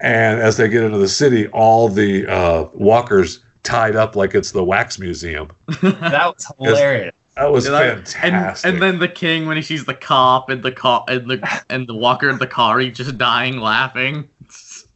And 0.00 0.40
as 0.40 0.56
they 0.56 0.68
get 0.68 0.82
into 0.82 0.98
the 0.98 1.08
city, 1.08 1.46
all 1.48 1.88
the 1.88 2.26
uh, 2.26 2.64
walkers 2.74 3.40
tied 3.64 3.96
up 3.96 4.14
like 4.14 4.34
it's 4.34 4.52
the 4.52 4.62
wax 4.64 4.98
museum. 5.00 5.48
That 5.82 6.34
was 6.36 6.46
hilarious. 6.58 7.14
That 7.36 7.50
was 7.50 7.64
Yeah, 7.64 7.72
that- 7.72 7.96
and, 7.98 8.08
fantastic. 8.08 8.72
and 8.72 8.80
then 8.80 8.98
the 9.00 9.08
king 9.08 9.46
when 9.46 9.56
he 9.56 9.62
sees 9.62 9.84
the 9.84 9.94
cop 9.94 10.50
and 10.50 10.62
the 10.62 10.70
cop 10.70 11.08
and 11.10 11.28
the 11.28 11.62
and 11.68 11.88
the 11.88 11.94
walker 11.94 12.28
in 12.30 12.38
the 12.38 12.46
car, 12.46 12.78
he's 12.78 12.96
just 12.96 13.18
dying 13.18 13.58
laughing. 13.58 14.28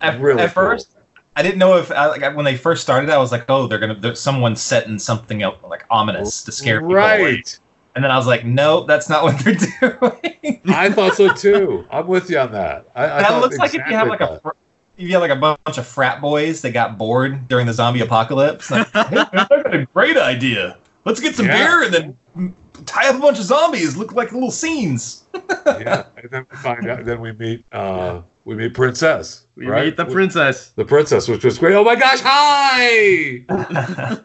At, 0.01 0.21
Really 0.21 0.43
at 0.43 0.55
cool. 0.55 0.63
first, 0.63 0.95
I 1.35 1.43
didn't 1.43 1.59
know 1.59 1.77
if 1.77 1.91
I, 1.91 2.07
like 2.07 2.37
when 2.37 2.45
they 2.45 2.57
first 2.57 2.83
started. 2.83 3.11
I 3.11 3.19
was 3.19 3.33
like, 3.33 3.47
oh, 3.49 3.67
they're 3.67 3.81
gonna 3.81 3.97
there's 3.99 4.21
someone 4.21 4.55
setting 4.55 4.99
something 5.01 5.43
up 5.43 5.61
like 5.69 5.85
ominous 5.91 6.45
to 6.45 6.53
scare 6.53 6.81
people 6.81 6.93
away. 6.97 7.23
right. 7.23 7.59
And 7.97 8.05
then 8.05 8.13
I 8.13 8.17
was 8.17 8.29
like, 8.29 8.45
no, 8.45 8.85
that's 8.85 9.09
not 9.09 9.25
what 9.25 9.37
they're 9.41 9.55
doing. 9.99 10.61
I 10.69 10.89
thought 10.91 11.17
so 11.17 11.33
too. 11.33 11.85
I'm 11.91 12.07
with 12.07 12.31
you 12.31 12.39
on 12.39 12.53
that. 12.53 12.87
I, 12.95 13.03
I 13.05 13.07
that 13.23 13.29
thought 13.29 13.41
looks 13.43 13.57
like 13.59 13.75
if 13.75 13.83
you 13.89 13.97
have 13.97 14.07
like 14.07 14.21
exactly 14.21 14.37
a 14.37 14.41
fr- 14.41 14.49
if 14.51 14.55
you 14.99 15.13
have 15.13 15.21
like 15.23 15.31
a 15.31 15.37
bunch 15.37 15.79
of 15.79 15.87
frat 15.87 16.21
boys 16.21 16.61
that 16.63 16.73
got 16.73 16.99
bored 16.99 17.49
during 17.49 17.67
the 17.67 17.73
zombie 17.73 18.01
apocalypse. 18.01 18.71
Like, 18.71 18.87
hey, 18.93 19.01
I 19.01 19.47
got 19.47 19.75
a 19.75 19.87
great 19.95 20.17
idea. 20.17 20.77
Let's 21.05 21.21
get 21.21 21.35
some 21.35 21.47
Yeah. 21.47 21.57
beer 21.57 21.83
and 21.85 21.95
then 21.95 22.55
tie 22.85 23.09
up 23.09 23.17
a 23.17 23.19
bunch 23.19 23.39
of 23.39 23.45
zombies. 23.45 23.97
Look 23.97 24.13
like 24.13 24.33
little 24.33 24.51
scenes. 24.51 25.25
yeah, 25.67 26.05
and 26.17 26.31
then 26.31 26.47
we 26.51 26.57
find 26.59 26.89
out. 26.91 27.05
Then 27.05 27.21
we 27.21 27.33
meet. 27.33 27.65
Uh, 27.73 28.23
we 28.45 28.55
meet 28.57 28.75
Princess. 28.75 29.47
We 29.57 29.67
right? 29.67 29.87
meet 29.87 29.97
the 29.97 30.07
princess. 30.07 30.71
The 30.71 30.85
princess, 30.85 31.29
which 31.29 31.45
was 31.45 31.59
great. 31.59 31.75
Oh 31.75 31.85
my 31.85 31.95
gosh! 31.97 32.21
Hi. 32.23 33.45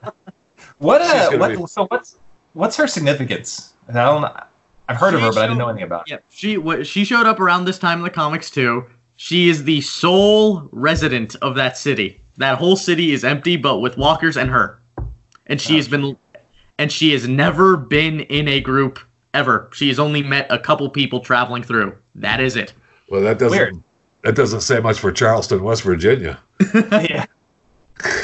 what 0.79 1.01
She's 1.01 1.11
uh, 1.11 1.37
what, 1.37 1.57
be- 1.57 1.67
so 1.67 1.85
what's 1.87 2.17
what's 2.53 2.75
her 2.77 2.87
significance? 2.87 3.73
I 3.89 3.93
don't. 3.93 4.25
I've 4.89 4.97
heard 4.97 5.13
of 5.13 5.21
She 5.21 5.25
her, 5.25 5.31
but 5.33 5.39
I 5.43 5.47
didn't 5.47 5.57
know 5.59 5.69
anything 5.69 5.85
about. 5.85 6.09
her. 6.09 6.15
Yeah, 6.15 6.19
she 6.29 6.57
wa- 6.57 6.83
she 6.83 7.03
showed 7.05 7.25
up 7.25 7.39
around 7.39 7.65
this 7.65 7.77
time 7.79 7.99
in 7.99 8.03
the 8.03 8.09
comics 8.09 8.49
too. 8.49 8.85
She 9.15 9.49
is 9.49 9.63
the 9.63 9.81
sole 9.81 10.67
resident 10.71 11.35
of 11.41 11.55
that 11.55 11.77
city. 11.77 12.21
That 12.37 12.57
whole 12.57 12.75
city 12.75 13.11
is 13.13 13.23
empty, 13.23 13.57
but 13.57 13.79
with 13.79 13.97
walkers 13.97 14.37
and 14.37 14.49
her. 14.49 14.81
And 15.47 15.61
she 15.61 15.73
Oh, 15.73 15.77
has 15.77 15.87
been, 15.87 16.17
and 16.77 16.91
she 16.91 17.11
has 17.11 17.27
never 17.27 17.77
been 17.77 18.21
in 18.21 18.47
a 18.47 18.59
group 18.59 18.99
ever. 19.33 19.69
She 19.73 19.87
has 19.89 19.99
only 19.99 20.23
met 20.23 20.47
a 20.49 20.57
couple 20.57 20.89
people 20.89 21.19
traveling 21.19 21.63
through. 21.63 21.95
That 22.15 22.39
is 22.39 22.55
it. 22.55 22.73
Well, 23.09 23.21
that 23.21 23.39
doesn't. 23.39 23.57
Weird. 23.57 23.83
That 24.23 24.35
doesn't 24.35 24.61
say 24.61 24.79
much 24.79 24.99
for 24.99 25.11
Charleston, 25.11 25.63
West 25.63 25.83
Virginia. 25.83 26.39
yeah. 26.73 27.25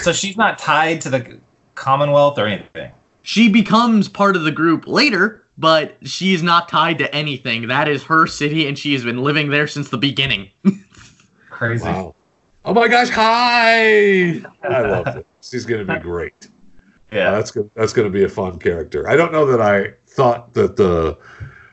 So 0.02 0.14
she's 0.14 0.38
not 0.38 0.58
tied 0.58 1.02
to 1.02 1.10
the 1.10 1.40
Commonwealth 1.76 2.40
or 2.40 2.48
anything. 2.48 2.92
She 3.22 3.50
becomes 3.50 4.08
part 4.08 4.36
of 4.36 4.44
the 4.44 4.52
group 4.52 4.88
later, 4.88 5.46
but 5.60 5.98
she 6.04 6.34
is 6.34 6.42
not 6.42 6.70
tied 6.70 6.98
to 6.98 7.16
anything. 7.16 7.68
That 7.68 7.88
is 7.88 8.02
her 8.04 8.26
city, 8.26 8.68
and 8.68 8.80
she 8.80 8.94
has 8.94 9.04
been 9.04 9.22
living 9.22 9.50
there 9.50 9.68
since 9.68 9.90
the 9.90 9.98
beginning. 9.98 10.50
Crazy. 11.50 11.86
Wow. 11.86 12.16
Oh 12.66 12.74
my 12.74 12.88
gosh! 12.88 13.10
Hi. 13.10 14.42
I 14.64 14.82
love 14.82 15.08
it. 15.08 15.28
She's 15.42 15.66
gonna 15.66 15.86
be 15.86 16.00
great. 16.00 16.50
Yeah. 17.12 17.32
that's 17.32 17.52
good. 17.52 17.70
That's 17.76 17.94
going 17.94 18.08
to 18.08 18.12
be 18.12 18.24
a 18.24 18.30
fun 18.30 18.60
character. 18.60 19.10
I 19.10 19.16
don't 19.16 19.32
know 19.32 19.46
that 19.48 19.62
I 19.62 19.94
thought 20.08 20.54
that 20.54 20.76
the 20.76 21.18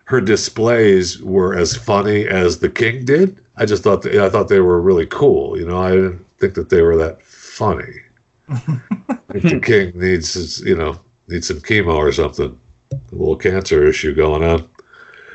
her 0.04 0.20
displays 0.20 1.20
were 1.20 1.54
as 1.54 1.76
funny 1.76 2.26
as 2.26 2.60
the 2.60 2.70
king 2.70 3.04
did. 3.04 3.44
I 3.56 3.66
just 3.66 3.82
thought 3.82 4.02
that, 4.02 4.14
I 4.14 4.30
thought 4.30 4.48
they 4.48 4.60
were 4.60 4.80
really 4.80 5.06
cool. 5.06 5.58
You 5.58 5.66
know, 5.66 5.78
I 5.78 5.90
didn't 5.90 6.24
think 6.38 6.54
that 6.54 6.70
they 6.70 6.82
were 6.82 6.96
that 6.96 7.22
funny. 7.22 8.02
The 9.28 9.60
king 9.60 9.92
needs 10.00 10.32
his, 10.32 10.60
you 10.60 10.74
know 10.74 10.98
needs 11.28 11.48
some 11.48 11.60
chemo 11.60 11.94
or 11.94 12.10
something. 12.10 12.58
A 12.92 12.98
little 13.12 13.36
cancer 13.36 13.86
issue 13.86 14.14
going 14.14 14.42
on. 14.44 14.68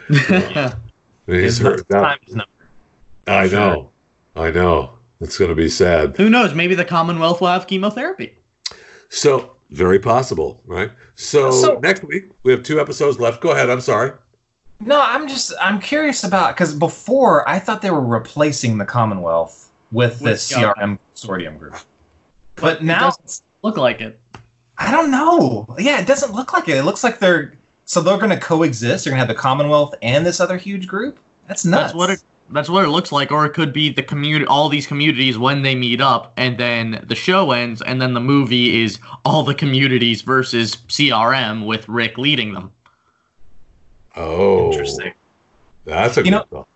I 0.10 0.74
he's 1.28 1.58
hurt 1.60 1.88
that. 1.90 2.02
time 2.02 2.18
is. 2.28 2.36
I 3.28 3.48
Sure. 3.48 3.60
know. 3.60 3.92
I 4.36 4.52
know. 4.52 4.92
It's 5.20 5.38
going 5.38 5.50
to 5.50 5.56
be 5.56 5.70
sad. 5.70 6.16
Who 6.18 6.30
knows? 6.30 6.54
Maybe 6.54 6.74
the 6.76 6.86
Commonwealth 6.86 7.42
will 7.42 7.50
have 7.50 7.68
chemotherapy. 7.68 8.38
So 9.10 9.56
very 9.70 10.00
possible, 10.00 10.62
right? 10.66 10.92
So, 11.16 11.52
So- 11.52 11.80
next 11.80 12.04
week 12.04 12.26
we 12.44 12.52
have 12.52 12.64
two 12.64 12.80
episodes 12.80 13.20
left. 13.20 13.42
Go 13.42 13.52
ahead. 13.52 13.70
I'm 13.70 13.82
sorry. 13.82 14.14
No, 14.80 15.00
I'm 15.00 15.28
just 15.28 15.54
I'm 15.62 15.80
curious 15.80 16.24
about 16.24 16.56
because 16.56 16.74
before 16.74 17.48
I 17.48 17.60
thought 17.60 17.84
they 17.84 17.92
were 17.92 18.02
replacing 18.02 18.80
the 18.80 18.86
Commonwealth 18.86 19.70
with 19.92 20.20
With 20.22 20.32
this 20.32 20.52
CRM. 20.52 20.74
CRM 20.76 21.00
consortium 21.16 21.60
group, 21.60 21.76
but 22.56 22.84
now 22.84 23.12
doesn't 23.12 23.44
Look 23.64 23.78
like 23.78 24.02
it. 24.02 24.20
I 24.88 24.92
don't 24.92 25.12
know. 25.12 25.66
Yeah, 25.80 26.00
it 26.02 26.08
doesn't 26.08 26.34
look 26.34 26.54
like 26.54 26.68
it. 26.68 26.78
It 26.78 26.84
looks 26.84 27.04
like 27.04 27.20
they're 27.20 27.54
so 27.86 28.02
they're 28.02 28.18
going 28.18 28.30
to 28.30 28.40
coexist. 28.40 29.04
They're 29.06 29.12
going 29.12 29.22
to 29.22 29.26
have 29.28 29.36
the 29.36 29.40
Commonwealth 29.40 29.94
and 30.02 30.26
this 30.26 30.40
other 30.40 30.58
huge 30.58 30.88
group. 30.88 31.20
That's 31.48 31.66
nuts. 31.66 31.84
That's 31.84 31.94
what 31.96 32.10
it. 32.10 32.24
That's 32.50 32.68
what 32.70 32.84
it 32.84 32.90
looks 32.90 33.14
like, 33.14 33.32
or 33.32 33.46
it 33.46 33.54
could 33.54 33.72
be 33.72 33.90
the 33.94 34.04
community, 34.04 34.46
all 34.46 34.68
these 34.68 34.86
communities 34.86 35.38
when 35.38 35.62
they 35.62 35.74
meet 35.74 36.02
up, 36.02 36.34
and 36.36 36.58
then 36.58 37.02
the 37.08 37.16
show 37.16 37.52
ends, 37.52 37.82
and 37.82 38.02
then 38.02 38.14
the 38.14 38.20
movie 38.20 38.82
is 38.84 39.00
all 39.24 39.44
the 39.44 39.56
communities 39.56 40.22
versus 40.22 40.76
CRM 40.76 41.66
with 41.66 41.88
Rick 41.88 42.18
leading 42.18 42.54
them. 42.54 42.72
Oh, 44.18 44.72
Interesting. 44.72 45.14
That's 45.86 46.18
a 46.18 46.20
You 46.22 46.24
good 46.26 46.32
know- 46.32 46.44
thought. 46.50 46.68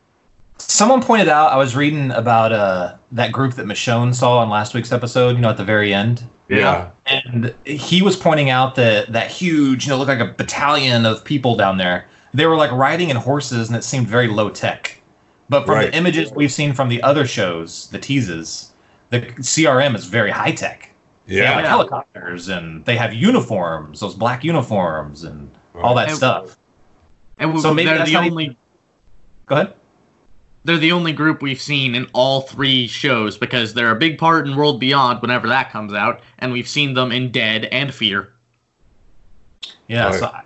Someone 0.58 1.02
pointed 1.02 1.28
out 1.28 1.52
I 1.52 1.58
was 1.58 1.76
reading 1.76 2.12
about 2.12 2.54
uh 2.54 2.96
that 3.12 3.34
group 3.34 3.56
that 3.56 3.66
Michonne 3.66 4.16
saw 4.16 4.38
on 4.40 4.50
last 4.50 4.74
week's 4.74 4.94
episode. 4.94 5.36
You 5.36 5.42
know, 5.42 5.50
at 5.50 5.58
the 5.58 5.66
very 5.66 5.94
end. 5.94 6.24
Yeah. 6.48 6.90
and 7.08 7.54
he 7.66 8.02
was 8.02 8.16
pointing 8.16 8.50
out 8.50 8.76
that 8.76 9.12
that 9.12 9.32
huge, 9.32 9.86
you 9.86 9.90
know, 9.92 9.98
looked 9.98 10.10
like 10.10 10.20
a 10.20 10.34
battalion 10.34 11.06
of 11.06 11.24
people 11.24 11.56
down 11.56 11.78
there. 11.78 12.08
They 12.34 12.46
were 12.46 12.56
like 12.56 12.72
riding 12.72 13.10
in 13.10 13.16
horses, 13.18 13.68
and 13.70 13.78
it 13.78 13.84
seemed 13.84 14.08
very 14.08 14.28
low 14.28 14.50
tech. 14.50 15.02
But 15.50 15.66
from 15.66 15.76
Right. 15.76 15.92
the 15.92 15.98
images 15.98 16.32
we've 16.34 16.52
seen 16.52 16.74
from 16.74 16.90
the 16.90 17.02
other 17.04 17.26
shows, 17.26 17.88
the 17.92 18.00
teases, 18.00 18.74
the 19.12 19.22
CRM 19.42 19.96
is 19.96 20.06
very 20.06 20.32
high 20.32 20.52
tech. 20.52 20.90
They 21.28 21.38
have 21.38 21.44
Yeah. 21.46 21.56
like 21.58 21.66
helicopters, 21.66 22.50
and 22.50 22.86
they 22.86 22.98
have 22.98 23.14
uniforms, 23.14 24.00
those 24.00 24.14
black 24.16 24.44
uniforms, 24.44 25.24
and 25.24 25.50
all 25.82 25.96
that 25.96 26.08
Right. 26.08 26.16
stuff. 26.16 26.58
And 27.38 27.60
So 27.60 27.74
maybe 27.74 27.90
they're 27.90 27.98
that's 28.00 28.10
the 28.10 28.14
not 28.14 28.26
only 28.26 28.58
Go 29.48 29.56
ahead. 29.56 29.74
They're 30.66 30.78
the 30.78 30.92
only 30.92 31.14
group 31.14 31.42
we've 31.42 31.62
seen 31.62 31.96
in 31.96 32.08
all 32.14 32.42
three 32.42 32.88
shows 32.88 33.38
because 33.38 33.74
they're 33.74 33.92
a 33.92 33.96
big 33.96 34.18
part 34.18 34.48
in 34.48 34.56
World 34.56 34.80
Beyond 34.80 35.22
whenever 35.22 35.48
that 35.48 35.72
comes 35.72 35.94
out, 35.94 36.22
and 36.40 36.52
we've 36.52 36.68
seen 36.68 36.94
them 36.96 37.12
in 37.12 37.32
Dead 37.32 37.66
and 37.66 37.94
Fear. 37.94 38.34
Yeah. 39.88 40.08
Right. 40.08 40.20
So 40.20 40.26
I, 40.26 40.44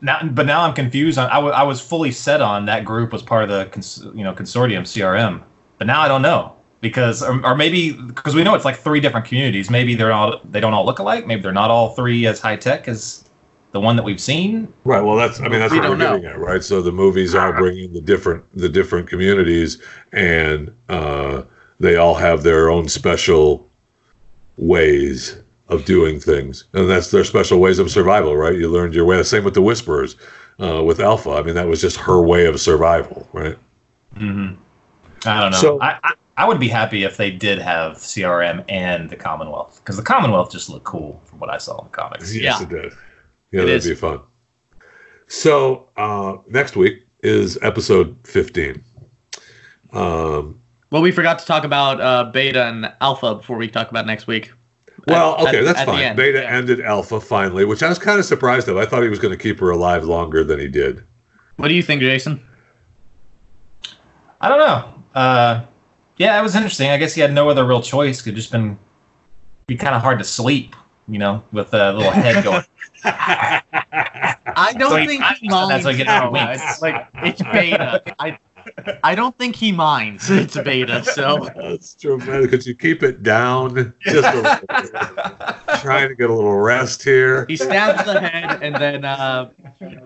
now, 0.00 0.20
but 0.22 0.46
now 0.46 0.60
I'm 0.60 0.74
confused. 0.74 1.18
I, 1.18 1.26
I, 1.26 1.38
wa- 1.38 1.50
I 1.50 1.62
was 1.62 1.80
fully 1.80 2.12
set 2.12 2.40
on 2.40 2.66
that 2.66 2.84
group 2.84 3.12
was 3.12 3.22
part 3.22 3.42
of 3.42 3.48
the 3.48 3.66
cons, 3.66 4.04
you 4.14 4.22
know 4.22 4.32
consortium 4.32 4.82
CRM, 4.82 5.42
but 5.78 5.86
now 5.86 6.02
I 6.02 6.08
don't 6.08 6.22
know 6.22 6.54
because 6.80 7.22
or, 7.22 7.44
or 7.44 7.56
maybe 7.56 7.92
because 7.92 8.34
we 8.34 8.44
know 8.44 8.54
it's 8.54 8.64
like 8.66 8.76
three 8.76 9.00
different 9.00 9.26
communities. 9.26 9.70
Maybe 9.70 9.94
they're 9.94 10.12
all 10.12 10.40
they 10.44 10.60
don't 10.60 10.74
all 10.74 10.84
look 10.84 10.98
alike. 10.98 11.26
Maybe 11.26 11.42
they're 11.42 11.52
not 11.52 11.70
all 11.70 11.94
three 11.94 12.26
as 12.26 12.38
high 12.38 12.56
tech 12.56 12.86
as 12.86 13.24
the 13.72 13.80
one 13.80 13.96
that 13.96 14.02
we've 14.02 14.20
seen. 14.20 14.72
Right. 14.84 15.00
Well, 15.02 15.16
that's. 15.16 15.40
I 15.40 15.48
mean, 15.48 15.60
that's 15.60 15.72
We 15.72 15.78
what 15.80 15.90
we're 15.90 15.96
don't 15.96 15.98
know. 15.98 16.16
getting 16.18 16.26
at, 16.30 16.38
right? 16.38 16.62
So 16.64 16.80
the 16.82 16.92
movies 16.92 17.34
are 17.34 17.52
bringing 17.52 17.92
the 17.92 18.00
different 18.00 18.44
the 18.56 18.68
different 18.68 19.08
communities, 19.08 19.80
and 20.12 20.74
uh, 20.88 21.42
they 21.80 21.96
all 21.96 22.14
have 22.14 22.42
their 22.42 22.70
own 22.70 22.88
special 22.88 23.68
ways 24.56 25.40
of 25.68 25.84
doing 25.84 26.18
things, 26.18 26.64
and 26.72 26.88
that's 26.88 27.10
their 27.10 27.24
special 27.24 27.58
ways 27.60 27.78
of 27.78 27.90
survival, 27.90 28.36
right? 28.36 28.54
You 28.56 28.68
learned 28.68 28.94
your 28.94 29.04
way. 29.04 29.16
The 29.18 29.24
Same 29.24 29.44
with 29.44 29.54
the 29.54 29.62
Whisperers, 29.62 30.16
uh, 30.60 30.82
with 30.82 30.98
Alpha. 31.00 31.30
I 31.32 31.42
mean, 31.42 31.54
that 31.54 31.66
was 31.68 31.80
just 31.80 31.96
her 31.98 32.20
way 32.22 32.46
of 32.46 32.58
survival, 32.60 33.28
right? 33.32 33.56
Mm-hmm. 34.16 34.54
I 35.28 35.40
don't 35.42 35.52
know. 35.52 35.58
So- 35.58 35.80
I, 35.80 35.98
I 36.04 36.12
I 36.38 36.46
would 36.46 36.60
be 36.60 36.68
happy 36.68 37.02
if 37.02 37.16
they 37.16 37.32
did 37.32 37.58
have 37.58 37.94
CRM 37.96 38.64
and 38.68 39.10
the 39.10 39.16
Commonwealth 39.16 39.80
because 39.82 39.96
the 39.96 40.04
Commonwealth 40.04 40.52
just 40.52 40.70
looked 40.70 40.84
cool 40.84 41.20
from 41.24 41.40
what 41.40 41.50
I 41.50 41.58
saw 41.58 41.78
in 41.80 41.86
the 41.86 41.90
comics. 41.90 42.32
Yes, 42.32 42.60
Yeah. 42.60 42.62
it 42.62 42.68
did. 42.68 42.92
Yeah, 43.52 43.62
It 43.62 43.66
that'd 43.66 43.76
is. 43.78 43.88
be 43.88 43.94
fun. 43.94 44.20
So 45.26 45.88
uh, 45.96 46.36
next 46.48 46.76
week 46.76 47.06
is 47.22 47.58
episode 47.62 48.16
15. 48.24 48.82
Um, 49.92 50.58
Well, 50.90 51.02
we 51.02 51.10
forgot 51.12 51.38
to 51.40 51.46
talk 51.46 51.64
about 51.64 52.00
uh, 52.00 52.24
beta 52.30 52.64
and 52.66 52.92
alpha 53.00 53.34
before 53.36 53.56
we 53.56 53.68
talk 53.68 53.90
about 53.90 54.06
next 54.06 54.26
week. 54.26 54.52
well, 55.06 55.34
At- 55.38 55.48
okay, 55.48 55.58
at- 55.58 55.64
that's 55.64 55.78
at 55.80 55.86
fine. 55.86 56.16
Beta 56.16 56.40
yeah. 56.42 56.56
ended 56.56 56.80
alpha 56.80 57.20
finally, 57.20 57.64
which 57.64 57.82
I 57.82 57.88
was 57.88 57.98
kind 57.98 58.18
of 58.18 58.24
surprised 58.24 58.68
of. 58.68 58.76
I 58.76 58.86
thought 58.86 59.02
he 59.02 59.08
was 59.08 59.18
going 59.18 59.32
to 59.36 59.42
keep 59.42 59.58
her 59.60 59.70
alive 59.70 60.04
longer 60.04 60.44
than 60.44 60.58
he 60.60 60.68
did. 60.68 61.02
What 61.56 61.68
do 61.68 61.74
you 61.74 61.82
think, 61.82 62.00
Jason? 62.02 62.42
I 64.40 64.48
don't 64.48 64.58
know. 64.58 64.94
Uh, 65.14 65.64
yeah, 66.16 66.38
it 66.38 66.42
was 66.42 66.54
interesting. 66.54 66.90
I 66.90 66.96
guess 66.96 67.14
he 67.14 67.20
had 67.20 67.32
no 67.32 67.48
other 67.48 67.64
real 67.66 67.82
choice. 67.82 68.22
Could 68.22 68.36
just 68.36 68.52
been 68.52 68.78
be 69.66 69.76
kind 69.76 69.94
of 69.94 70.02
hard 70.02 70.18
to 70.20 70.24
sleep, 70.24 70.76
you 71.08 71.18
know, 71.18 71.42
with 71.52 71.72
a 71.74 71.92
little 71.92 72.12
head 72.12 72.44
going. 72.44 72.64
I 73.04 74.72
don't 74.76 74.90
So 74.90 74.96
think 75.06 75.20
finds 75.22 75.40
he 75.40 75.48
minds. 75.48 75.68
that's 75.68 75.84
what 75.84 75.96
gets 75.96 76.08
no, 76.08 76.30
winks. 76.30 76.62
it's 76.62 76.82
like 76.82 77.06
it's 77.16 77.42
beta. 77.42 78.02
I 78.18 78.38
I 79.02 79.14
don't 79.14 79.36
think 79.38 79.56
he 79.56 79.72
minds. 79.72 80.28
It's 80.30 80.56
beta. 80.58 81.02
So 81.04 81.48
That's 81.56 81.94
true, 81.94 82.18
man. 82.18 82.48
Could 82.48 82.66
you 82.66 82.74
keep 82.74 83.02
it 83.02 83.22
down? 83.22 83.94
Just 84.04 84.34
a 84.34 84.36
little, 84.36 85.74
trying 85.80 86.08
to 86.08 86.14
get 86.14 86.28
a 86.28 86.34
little 86.34 86.58
rest 86.58 87.02
here. 87.02 87.46
he 87.46 87.56
stabs 87.56 88.04
the 88.04 88.20
head, 88.20 88.62
and 88.62 88.74
then 88.76 89.04
uh, 89.04 89.50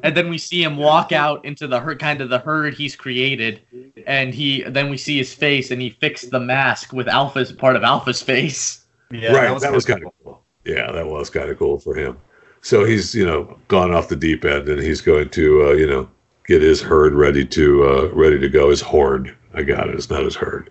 and 0.02 0.16
then 0.16 0.28
we 0.28 0.38
see 0.38 0.62
him 0.62 0.76
walk 0.76 1.12
out 1.12 1.44
into 1.44 1.66
the 1.66 1.80
herd, 1.80 1.98
kind 1.98 2.20
of 2.20 2.28
the 2.28 2.38
herd 2.38 2.74
he's 2.74 2.94
created, 2.94 3.62
and 4.06 4.32
he 4.34 4.62
then 4.64 4.90
we 4.90 4.96
see 4.96 5.16
his 5.18 5.32
face, 5.34 5.70
and 5.70 5.80
he 5.82 5.90
fixed 5.90 6.30
the 6.30 6.40
mask 6.40 6.92
with 6.92 7.08
Alpha's 7.08 7.52
part 7.52 7.74
of 7.74 7.82
Alpha's 7.82 8.22
face. 8.22 8.84
Yeah, 9.10 9.32
right, 9.32 9.60
that 9.60 9.72
was, 9.72 9.84
kinda 9.84 10.00
kind 10.02 10.06
of 10.06 10.12
cool. 10.24 10.41
Yeah, 10.64 10.92
that 10.92 11.06
was 11.06 11.30
kind 11.30 11.50
of 11.50 11.58
cool 11.58 11.78
for 11.78 11.94
him. 11.94 12.18
So 12.60 12.84
he's 12.84 13.14
you 13.14 13.26
know 13.26 13.58
gone 13.68 13.92
off 13.92 14.08
the 14.08 14.16
deep 14.16 14.44
end, 14.44 14.68
and 14.68 14.80
he's 14.80 15.00
going 15.00 15.30
to 15.30 15.68
uh, 15.68 15.72
you 15.72 15.86
know 15.86 16.08
get 16.46 16.62
his 16.62 16.80
herd 16.80 17.14
ready 17.14 17.44
to 17.46 17.84
uh, 17.84 18.08
ready 18.12 18.38
to 18.38 18.48
go. 18.48 18.70
His 18.70 18.80
horde. 18.80 19.34
I 19.54 19.62
got 19.62 19.88
it. 19.88 19.94
It's 19.94 20.10
not 20.10 20.24
his 20.24 20.36
herd. 20.36 20.70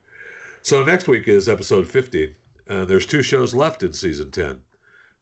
So 0.63 0.83
next 0.83 1.07
week 1.07 1.27
is 1.27 1.49
episode 1.49 1.89
15. 1.89 2.35
Uh, 2.67 2.85
there's 2.85 3.05
two 3.05 3.23
shows 3.23 3.53
left 3.53 3.83
in 3.83 3.93
season 3.93 4.31
10. 4.31 4.63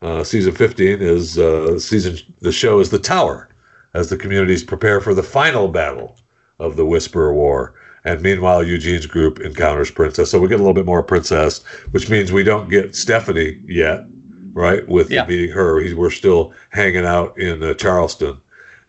Uh, 0.02 0.24
season 0.24 0.54
15 0.54 1.00
is 1.00 1.38
uh, 1.38 1.78
season. 1.78 2.18
The 2.40 2.52
show 2.52 2.80
is 2.80 2.90
the 2.90 2.98
Tower, 2.98 3.48
as 3.94 4.08
the 4.08 4.16
communities 4.16 4.64
prepare 4.64 5.00
for 5.00 5.14
the 5.14 5.22
final 5.22 5.68
battle 5.68 6.16
of 6.58 6.76
the 6.76 6.86
Whisperer 6.86 7.34
War. 7.34 7.74
And 8.04 8.22
meanwhile, 8.22 8.64
Eugene's 8.64 9.06
group 9.06 9.40
encounters 9.40 9.90
Princess. 9.90 10.30
So 10.30 10.40
we 10.40 10.48
get 10.48 10.54
a 10.54 10.62
little 10.62 10.74
bit 10.74 10.86
more 10.86 11.02
Princess, 11.02 11.62
which 11.90 12.08
means 12.08 12.32
we 12.32 12.44
don't 12.44 12.70
get 12.70 12.96
Stephanie 12.96 13.60
yet, 13.66 14.06
right? 14.52 14.86
With 14.88 15.10
Yeah. 15.10 15.26
meeting 15.26 15.50
her, 15.50 15.80
He's, 15.80 15.94
we're 15.94 16.10
still 16.10 16.52
hanging 16.70 17.04
out 17.04 17.38
in 17.38 17.62
uh, 17.62 17.74
Charleston, 17.74 18.40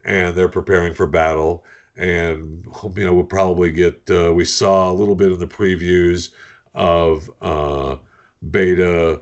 and 0.06 0.36
they're 0.36 0.50
preparing 0.50 0.94
for 0.94 1.08
battle. 1.08 1.66
And 1.96 2.66
you 2.96 3.06
know, 3.06 3.14
we'll 3.14 3.26
probably 3.26 3.72
get. 3.72 4.10
Uh, 4.10 4.34
we 4.34 4.46
saw 4.46 4.92
a 4.92 4.94
little 4.94 5.16
bit 5.16 5.32
in 5.32 5.40
the 5.40 5.48
previews 5.48 6.34
of 6.74 7.30
uh, 7.42 7.98
Beta 8.50 9.22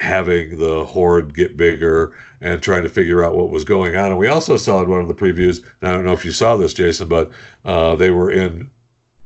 having 0.00 0.58
the 0.58 0.84
horde 0.86 1.34
get 1.34 1.56
bigger 1.56 2.16
and 2.40 2.62
trying 2.62 2.82
to 2.82 2.88
figure 2.88 3.22
out 3.22 3.36
what 3.36 3.50
was 3.50 3.64
going 3.64 3.94
on. 3.96 4.06
And 4.06 4.18
we 4.18 4.28
also 4.28 4.56
saw 4.56 4.82
in 4.82 4.88
one 4.88 5.00
of 5.00 5.08
the 5.08 5.14
previews. 5.14 5.64
I 5.82 5.92
don't 5.92 6.04
know 6.04 6.14
if 6.14 6.24
you 6.24 6.32
saw 6.32 6.56
this, 6.56 6.72
Jason, 6.72 7.08
but 7.08 7.30
uh, 7.64 7.94
they 7.96 8.10
were 8.10 8.30
in 8.30 8.70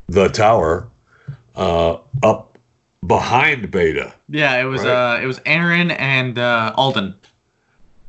the 0.08 0.28
tower 0.28 0.88
uh, 1.54 1.98
up 2.24 2.55
behind 3.06 3.70
Beta. 3.70 4.14
Yeah, 4.28 4.60
it 4.60 4.64
was 4.64 4.82
Right. 4.82 5.16
uh, 5.18 5.22
it 5.22 5.26
was 5.26 5.40
Aaron 5.46 5.90
and 5.92 6.38
uh, 6.38 6.72
Alden. 6.76 7.14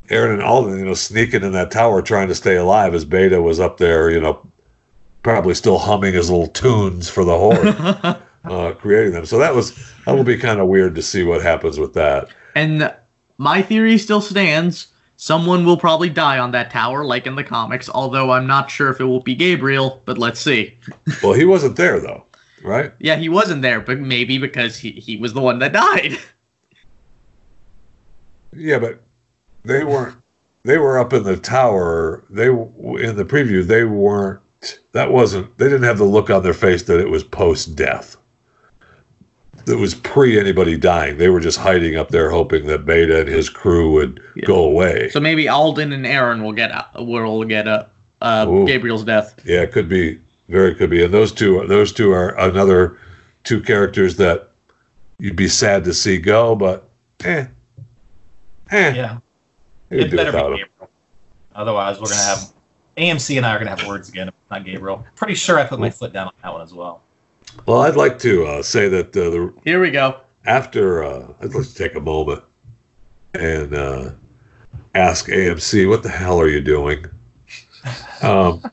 Aaron 0.10 0.34
and 0.34 0.44
Alden, 0.44 0.80
you 0.80 0.86
know, 0.86 0.94
sneaking 0.94 1.44
in 1.44 1.52
that 1.52 1.72
tower 1.72 2.02
trying 2.02 2.30
to 2.30 2.36
stay 2.36 2.56
alive 2.56 2.94
as 2.94 3.04
Beta 3.06 3.42
was 3.42 3.60
up 3.60 3.78
there, 3.78 4.10
you 4.10 4.22
know, 4.22 4.40
probably 5.24 5.54
still 5.54 5.78
humming 5.78 6.14
his 6.14 6.30
little 6.30 6.48
tunes 6.48 7.10
for 7.10 7.26
the 7.26 7.38
horde, 7.38 7.76
uh, 8.46 8.74
creating 8.80 9.12
them. 9.14 9.26
So 9.26 9.38
that 9.40 9.54
was 9.54 9.76
that 10.06 10.16
will 10.16 10.24
be 10.24 10.38
kind 10.38 10.60
of 10.62 10.68
weird 10.68 10.96
to 10.96 11.02
see 11.02 11.24
what 11.24 11.42
happens 11.42 11.78
with 11.78 11.94
that. 11.96 12.30
And 12.56 12.94
my 13.38 13.62
theory 13.62 13.98
still 13.98 14.22
stands. 14.22 14.88
Someone 15.20 15.66
will 15.66 15.78
probably 15.78 16.10
die 16.10 16.38
on 16.38 16.52
that 16.52 16.70
tower, 16.72 17.04
like 17.04 17.26
in 17.26 17.36
the 17.36 17.44
comics, 17.44 17.90
although 17.90 18.32
I'm 18.32 18.46
not 18.46 18.70
sure 18.70 18.90
if 18.90 19.02
it 19.02 19.06
will 19.06 19.20
be 19.24 19.34
Gabriel, 19.36 20.00
but 20.06 20.18
let's 20.20 20.40
see. 20.40 20.78
Well, 21.24 21.34
he 21.34 21.44
wasn't 21.44 21.76
there 21.76 22.00
though, 22.00 22.24
right? 22.64 22.92
Yeah, 23.00 23.16
he 23.18 23.30
wasn't 23.30 23.62
there, 23.62 23.80
but 23.82 24.00
maybe 24.00 24.38
because 24.38 24.78
he, 24.78 24.92
he 24.92 25.18
was 25.18 25.34
the 25.34 25.42
one 25.42 25.60
that 25.60 25.74
died. 25.74 26.18
Yeah, 28.56 28.80
but 28.80 29.02
they 29.64 29.84
weren't. 29.84 30.16
They 30.64 30.78
were 30.78 30.98
up 30.98 31.14
in 31.14 31.24
the 31.24 31.38
tower. 31.38 32.24
They 32.30 32.48
in 32.48 33.16
the 33.16 33.26
preview. 33.26 33.66
They 33.66 33.84
weren't. 33.84 34.40
That 34.94 35.12
wasn't. 35.12 35.56
They 35.58 35.66
didn't 35.66 35.84
have 35.84 35.98
the 35.98 36.06
look 36.06 36.30
on 36.30 36.44
their 36.44 36.54
face 36.54 36.84
that 36.84 37.00
it 37.00 37.10
was 37.10 37.24
post 37.24 37.76
death. 37.76 38.18
It 39.68 39.78
was 39.78 39.94
pre 39.96 40.40
anybody 40.40 40.78
dying. 40.78 41.18
They 41.18 41.30
were 41.30 41.42
just 41.42 41.58
hiding 41.60 41.98
up 41.98 42.10
there, 42.10 42.30
hoping 42.32 42.68
that 42.68 42.86
Beta 42.86 43.20
and 43.22 43.30
his 43.30 43.50
crew 43.50 43.92
would 43.94 44.22
Yeah. 44.36 44.46
go 44.46 44.64
away. 44.64 45.10
So 45.10 45.20
maybe 45.20 45.48
Alden 45.48 45.92
and 45.92 46.08
Aaron 46.08 46.42
will 46.44 46.54
get 46.54 46.72
will 46.96 47.44
get 47.44 47.68
uh, 47.68 47.86
uh, 48.22 48.46
Ooh. 48.50 48.66
Gabriel's 48.66 49.04
death. 49.04 49.36
Yeah, 49.46 49.62
it 49.62 49.72
could 49.72 49.90
be. 49.90 50.20
Very 50.50 50.74
could 50.76 50.90
be. 50.90 51.04
And 51.04 51.14
those 51.14 51.32
two. 51.32 51.66
Those 51.68 51.92
two 51.92 52.12
are 52.12 52.38
another 52.40 53.00
two 53.44 53.62
characters 53.62 54.16
that 54.18 54.52
you'd 55.20 55.36
be 55.36 55.48
sad 55.48 55.84
to 55.86 55.94
see 55.94 56.18
go, 56.18 56.56
but 56.56 56.90
eh, 57.24 57.48
eh. 58.72 58.94
Yeah, 58.94 59.18
it 59.90 60.12
better 60.12 60.32
be 60.32 60.38
without 60.38 60.52
'em. 60.52 60.58
Gabriel. 60.58 60.90
Otherwise, 61.56 62.00
we're 62.00 62.10
gonna 62.10 62.22
have 62.22 62.54
AMC 62.98 63.38
and 63.38 63.46
I 63.46 63.56
are 63.56 63.60
gonna 63.60 63.76
have 63.76 63.88
words 63.88 64.10
again. 64.10 64.30
Not 64.52 64.64
Gabriel. 64.64 65.06
Pretty 65.16 65.36
sure 65.36 65.60
I 65.60 65.66
put 65.66 65.80
my 65.80 65.90
foot 65.90 66.14
down 66.14 66.28
on 66.28 66.34
that 66.44 66.54
one 66.54 66.62
as 66.62 66.74
well. 66.74 67.02
Well, 67.66 67.82
I'd 67.82 67.96
like 67.96 68.20
to 68.20 68.46
uh, 68.46 68.62
say 68.64 68.88
that 68.90 69.08
uh, 69.18 69.30
the 69.30 69.54
Here 69.66 69.82
we 69.82 69.90
go. 69.92 70.22
after 70.46 71.04
uh, 71.04 71.34
I'd 71.42 71.54
like 71.54 71.66
to 71.68 71.74
take 71.74 71.96
a 71.96 72.00
moment 72.00 72.44
and 73.34 73.74
uh, 73.74 74.12
ask 74.96 75.28
AMC, 75.28 75.90
what 75.90 76.04
the 76.04 76.10
hell 76.10 76.40
are 76.40 76.48
you 76.48 76.62
doing? 76.62 77.06
Um, 78.22 78.64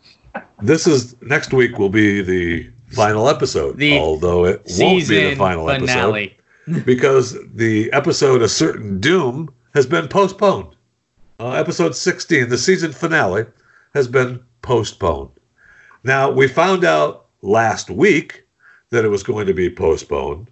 this 0.66 0.86
is 0.86 1.20
next 1.22 1.52
week 1.52 1.78
will 1.78 1.88
be 1.88 2.22
the 2.22 2.70
final 2.88 3.28
episode, 3.28 3.76
The 3.76 3.98
although 3.98 4.44
it 4.44 4.62
won't 4.78 5.08
be 5.08 5.30
the 5.30 5.34
final 5.36 5.66
finale. 5.68 6.36
episode 6.66 6.84
because 6.86 7.36
the 7.54 7.92
episode 7.92 8.42
"A 8.42 8.48
Certain 8.48 9.00
Doom" 9.00 9.52
has 9.74 9.86
been 9.86 10.08
postponed. 10.08 10.74
Uh, 11.40 11.50
episode 11.52 11.94
16, 11.96 12.48
the 12.48 12.56
season 12.56 12.92
finale, 12.92 13.44
has 13.92 14.06
been 14.06 14.40
postponed. 14.62 15.30
Now 16.04 16.30
we 16.30 16.46
found 16.48 16.84
out 16.84 17.26
last 17.42 17.90
week 17.90 18.44
that 18.90 19.04
it 19.04 19.08
was 19.08 19.22
going 19.24 19.46
to 19.48 19.54
be 19.54 19.68
postponed, 19.68 20.48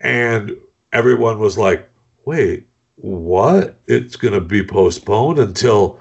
and 0.00 0.56
everyone 0.92 1.38
was 1.38 1.56
like, 1.56 1.88
wait, 2.26 2.66
what? 2.96 3.80
It's 3.86 4.16
going 4.16 4.34
to 4.34 4.40
be 4.40 4.62
postponed 4.64 5.38
until 5.38 5.98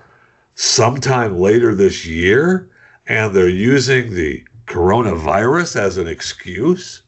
sometime 0.56 1.38
later 1.38 1.74
this 1.74 2.06
year? 2.06 2.70
And 3.10 3.36
they're 3.36 3.50
using 3.50 4.14
the 4.14 4.46
coronavirus 4.68 5.76
as 5.76 5.98
an 5.98 6.08
excuse 6.08 7.02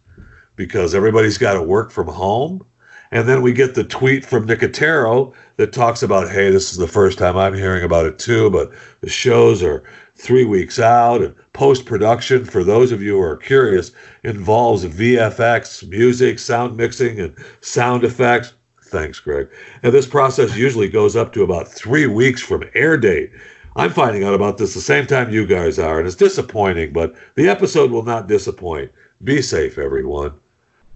because 0.56 0.96
everybody's 0.96 1.38
got 1.38 1.54
to 1.54 1.62
work 1.62 1.92
from 1.92 2.08
home. 2.08 2.66
And 3.12 3.28
then 3.28 3.42
we 3.42 3.54
get 3.54 3.76
the 3.76 3.84
tweet 3.84 4.26
from 4.26 4.48
Nicotero 4.48 5.34
that 5.58 5.74
talks 5.74 6.02
about, 6.02 6.30
hey, 6.30 6.50
this 6.50 6.72
is 6.72 6.78
the 6.78 6.88
first 6.88 7.18
time 7.18 7.38
I'm 7.38 7.54
hearing 7.54 7.84
about 7.84 8.06
it 8.06 8.18
too, 8.18 8.50
but 8.50 8.72
the 9.02 9.10
shows 9.10 9.62
are 9.62 9.84
three 10.16 10.46
weeks 10.46 10.80
out 10.80 11.22
and 11.22 11.36
post 11.54 11.86
production, 11.86 12.46
for 12.46 12.64
those 12.64 12.92
of 12.92 13.02
you 13.02 13.18
who 13.18 13.22
are 13.22 13.38
curious, 13.38 13.92
involves 14.24 14.86
VFX, 14.86 15.88
music, 15.90 16.40
sound 16.40 16.78
mixing, 16.78 17.20
and 17.20 17.36
sound 17.60 18.04
effects. 18.04 18.54
Thanks, 18.86 19.20
Greg. 19.20 19.50
And 19.84 19.94
this 19.94 20.08
process 20.08 20.56
usually 20.56 20.90
goes 20.90 21.16
up 21.16 21.32
to 21.34 21.44
about 21.44 21.68
three 21.68 22.08
weeks 22.08 22.42
from 22.42 22.64
air 22.74 22.98
date. 22.98 23.32
I'm 23.76 23.92
finding 23.92 24.24
out 24.24 24.34
about 24.34 24.58
this 24.58 24.74
the 24.74 24.82
same 24.82 25.08
time 25.08 25.32
you 25.32 25.46
guys 25.46 25.80
are, 25.80 25.98
and 25.98 26.08
it's 26.08 26.16
disappointing, 26.16 26.92
but 26.92 27.16
the 27.36 27.48
episode 27.48 27.92
will 27.92 28.04
not 28.04 28.28
disappoint. 28.28 28.92
Be 29.24 29.42
safe, 29.42 29.78
everyone. 29.78 30.34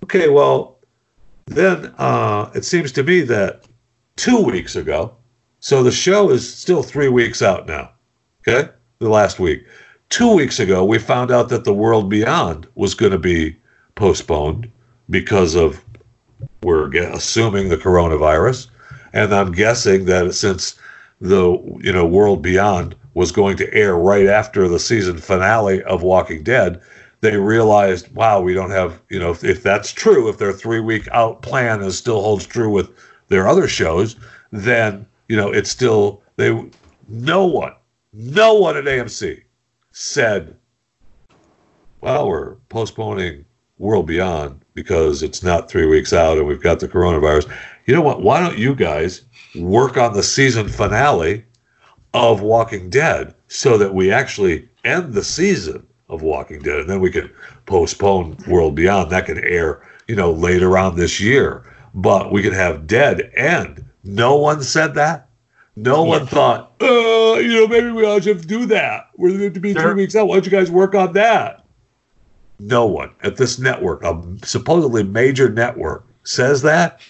Okay, 0.04 0.30
well, 0.30 0.78
then 1.46 1.94
uh, 1.98 2.50
it 2.54 2.66
seems 2.66 2.92
to 2.94 3.04
me 3.04 3.22
that 3.22 3.64
two 4.18 4.42
weeks 4.42 4.76
ago, 4.76 5.16
so 5.60 5.84
the 5.84 5.92
show 5.92 6.30
is 6.30 6.54
still 6.54 6.84
three 6.84 7.08
weeks 7.08 7.42
out 7.42 7.66
now, 7.66 7.92
okay? 8.46 8.70
The 9.00 9.10
last 9.10 9.40
week. 9.40 9.66
Two 10.10 10.34
weeks 10.34 10.60
ago, 10.60 10.84
we 10.84 11.00
found 11.00 11.32
out 11.32 11.50
that 11.50 11.64
The 11.64 11.74
World 11.74 12.10
Beyond 12.10 12.68
was 12.76 12.94
going 12.94 13.12
to 13.12 13.18
be 13.18 13.56
postponed 13.96 14.70
because 15.10 15.56
of, 15.56 15.84
we're 16.62 16.90
assuming, 16.92 17.70
the 17.70 17.78
coronavirus. 17.78 18.68
And 19.14 19.34
I'm 19.34 19.52
guessing 19.52 20.06
that 20.06 20.34
since 20.34 20.76
the 21.28 21.80
you 21.82 21.92
know 21.92 22.06
World 22.06 22.42
Beyond 22.42 22.96
was 23.14 23.32
going 23.32 23.58
to 23.58 23.74
air 23.74 23.96
right 23.96 24.28
after 24.28 24.68
the 24.68 24.80
season 24.80 25.18
finale 25.18 25.82
of 25.84 26.04
Walking 26.04 26.44
Dead, 26.44 26.82
they 27.22 27.38
realized, 27.38 28.14
wow, 28.14 28.42
we 28.42 28.54
don't 28.54 28.72
have 28.72 29.02
you 29.10 29.20
know 29.20 29.32
if, 29.32 29.44
if 29.44 29.64
that's 29.64 29.92
true, 29.92 30.30
if 30.30 30.38
their 30.38 30.54
three 30.54 30.80
week 30.80 31.08
out 31.12 31.42
plan 31.42 31.82
is 31.82 31.98
still 31.98 32.22
holds 32.22 32.46
true 32.46 32.70
with 32.70 32.92
their 33.30 33.48
other 33.48 33.68
shows, 33.68 34.16
then 34.52 35.06
you 35.28 35.36
know 35.36 35.52
it's 35.52 35.70
still 35.70 36.22
they 36.36 36.70
no 37.08 37.46
one, 37.46 37.74
no 38.14 38.56
one 38.56 38.78
at 38.78 38.86
AMC 38.86 39.44
said, 39.92 40.56
well, 42.02 42.28
we're 42.28 42.56
postponing 42.70 43.46
World 43.78 44.08
Beyond 44.08 44.64
because 44.74 45.24
it's 45.24 45.44
not 45.44 45.70
three 45.70 45.86
weeks 45.86 46.14
out 46.14 46.38
and 46.38 46.48
we've 46.48 46.62
got 46.62 46.80
the 46.80 46.88
coronavirus. 46.88 47.52
You 47.86 47.94
know 47.94 48.02
what? 48.02 48.22
Why 48.22 48.40
don't 48.40 48.58
you 48.58 48.76
guys 48.76 49.25
work 49.58 49.98
on 49.98 50.14
the 50.14 50.24
season 50.24 50.68
finale 50.68 51.46
of 52.14 52.42
Walking 52.42 52.90
Dead 52.90 53.34
so 53.48 53.78
that 53.78 53.94
we 53.94 54.12
actually 54.12 54.68
end 54.84 55.14
the 55.14 55.24
season 55.24 55.86
of 56.10 56.22
Walking 56.22 56.62
Dead 56.62 56.80
and 56.80 56.90
then 56.90 57.00
we 57.00 57.12
can 57.12 57.32
postpone 57.66 58.38
World 58.48 58.76
Beyond. 58.76 59.12
That 59.12 59.26
can 59.26 59.44
air, 59.44 59.82
you 60.08 60.16
know, 60.16 60.32
later 60.32 60.78
on 60.78 60.96
this 60.96 61.20
year. 61.20 61.64
But 61.94 62.32
we 62.32 62.42
could 62.42 62.54
have 62.54 62.88
Dead 62.88 63.32
end. 63.36 63.84
No 64.04 64.36
one 64.36 64.62
said 64.64 64.94
that. 64.96 65.30
No 65.76 66.04
one 66.04 66.26
thought, 66.26 66.72
uh, 66.82 66.86
you 66.86 67.54
know, 67.54 67.68
maybe 67.68 67.92
we 67.92 68.06
ought 68.06 68.24
to 68.24 68.34
do 68.34 68.66
that. 68.68 69.10
We're 69.18 69.38
going 69.38 69.54
to 69.54 69.60
be 69.60 69.74
three 69.74 69.94
weeks 69.94 70.16
out. 70.16 70.28
Why 70.28 70.36
don't 70.36 70.46
you 70.46 70.52
guys 70.52 70.72
work 70.72 70.96
on 70.96 71.12
that? 71.14 71.66
No 72.60 72.86
one 72.86 73.12
at 73.24 73.36
this 73.36 73.60
network, 73.60 74.02
a 74.04 74.24
supposedly 74.44 75.04
major 75.04 75.50
network, 75.50 76.06
says 76.24 76.62
that. 76.62 77.02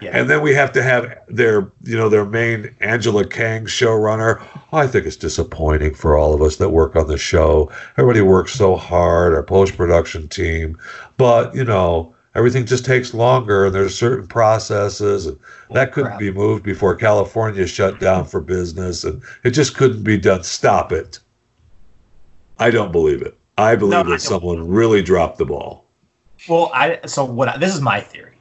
Yeah. 0.00 0.10
And 0.12 0.28
then 0.28 0.42
we 0.42 0.52
have 0.54 0.72
to 0.72 0.82
have 0.82 1.16
their, 1.28 1.70
you 1.84 1.96
know, 1.96 2.08
their 2.08 2.24
main 2.24 2.74
Angela 2.80 3.24
Kang 3.24 3.64
showrunner. 3.66 4.44
Oh, 4.72 4.78
I 4.78 4.86
think 4.88 5.06
it's 5.06 5.14
disappointing 5.16 5.94
for 5.94 6.16
all 6.16 6.34
of 6.34 6.42
us 6.42 6.56
that 6.56 6.70
work 6.70 6.96
on 6.96 7.06
the 7.06 7.16
show. 7.18 7.70
Everybody 7.96 8.20
works 8.20 8.52
so 8.54 8.74
hard, 8.76 9.34
our 9.34 9.42
post 9.44 9.76
production 9.76 10.26
team, 10.28 10.76
but 11.16 11.54
you 11.54 11.64
know, 11.64 12.12
everything 12.34 12.66
just 12.66 12.84
takes 12.84 13.14
longer, 13.14 13.66
and 13.66 13.74
there's 13.74 13.96
certain 13.96 14.26
processes, 14.26 15.26
and 15.26 15.38
that 15.70 15.92
couldn't 15.92 16.10
crap. 16.10 16.18
be 16.20 16.32
moved 16.32 16.64
before 16.64 16.96
California 16.96 17.64
shut 17.64 18.00
down 18.00 18.24
for 18.24 18.40
business, 18.40 19.04
and 19.04 19.22
it 19.44 19.50
just 19.50 19.76
couldn't 19.76 20.02
be 20.02 20.18
done. 20.18 20.42
Stop 20.42 20.90
it. 20.90 21.20
I 22.58 22.70
don't 22.70 22.90
believe 22.92 23.22
it. 23.22 23.36
I 23.58 23.76
believe 23.76 23.92
No, 23.92 24.02
that 24.02 24.08
don't. 24.08 24.20
someone 24.20 24.66
really 24.68 25.02
dropped 25.02 25.38
the 25.38 25.44
ball. 25.44 25.84
Well, 26.48 26.72
I 26.74 26.98
so 27.06 27.24
what? 27.24 27.48
I, 27.48 27.56
this 27.58 27.72
is 27.72 27.80
my 27.80 28.00
theory. 28.00 28.33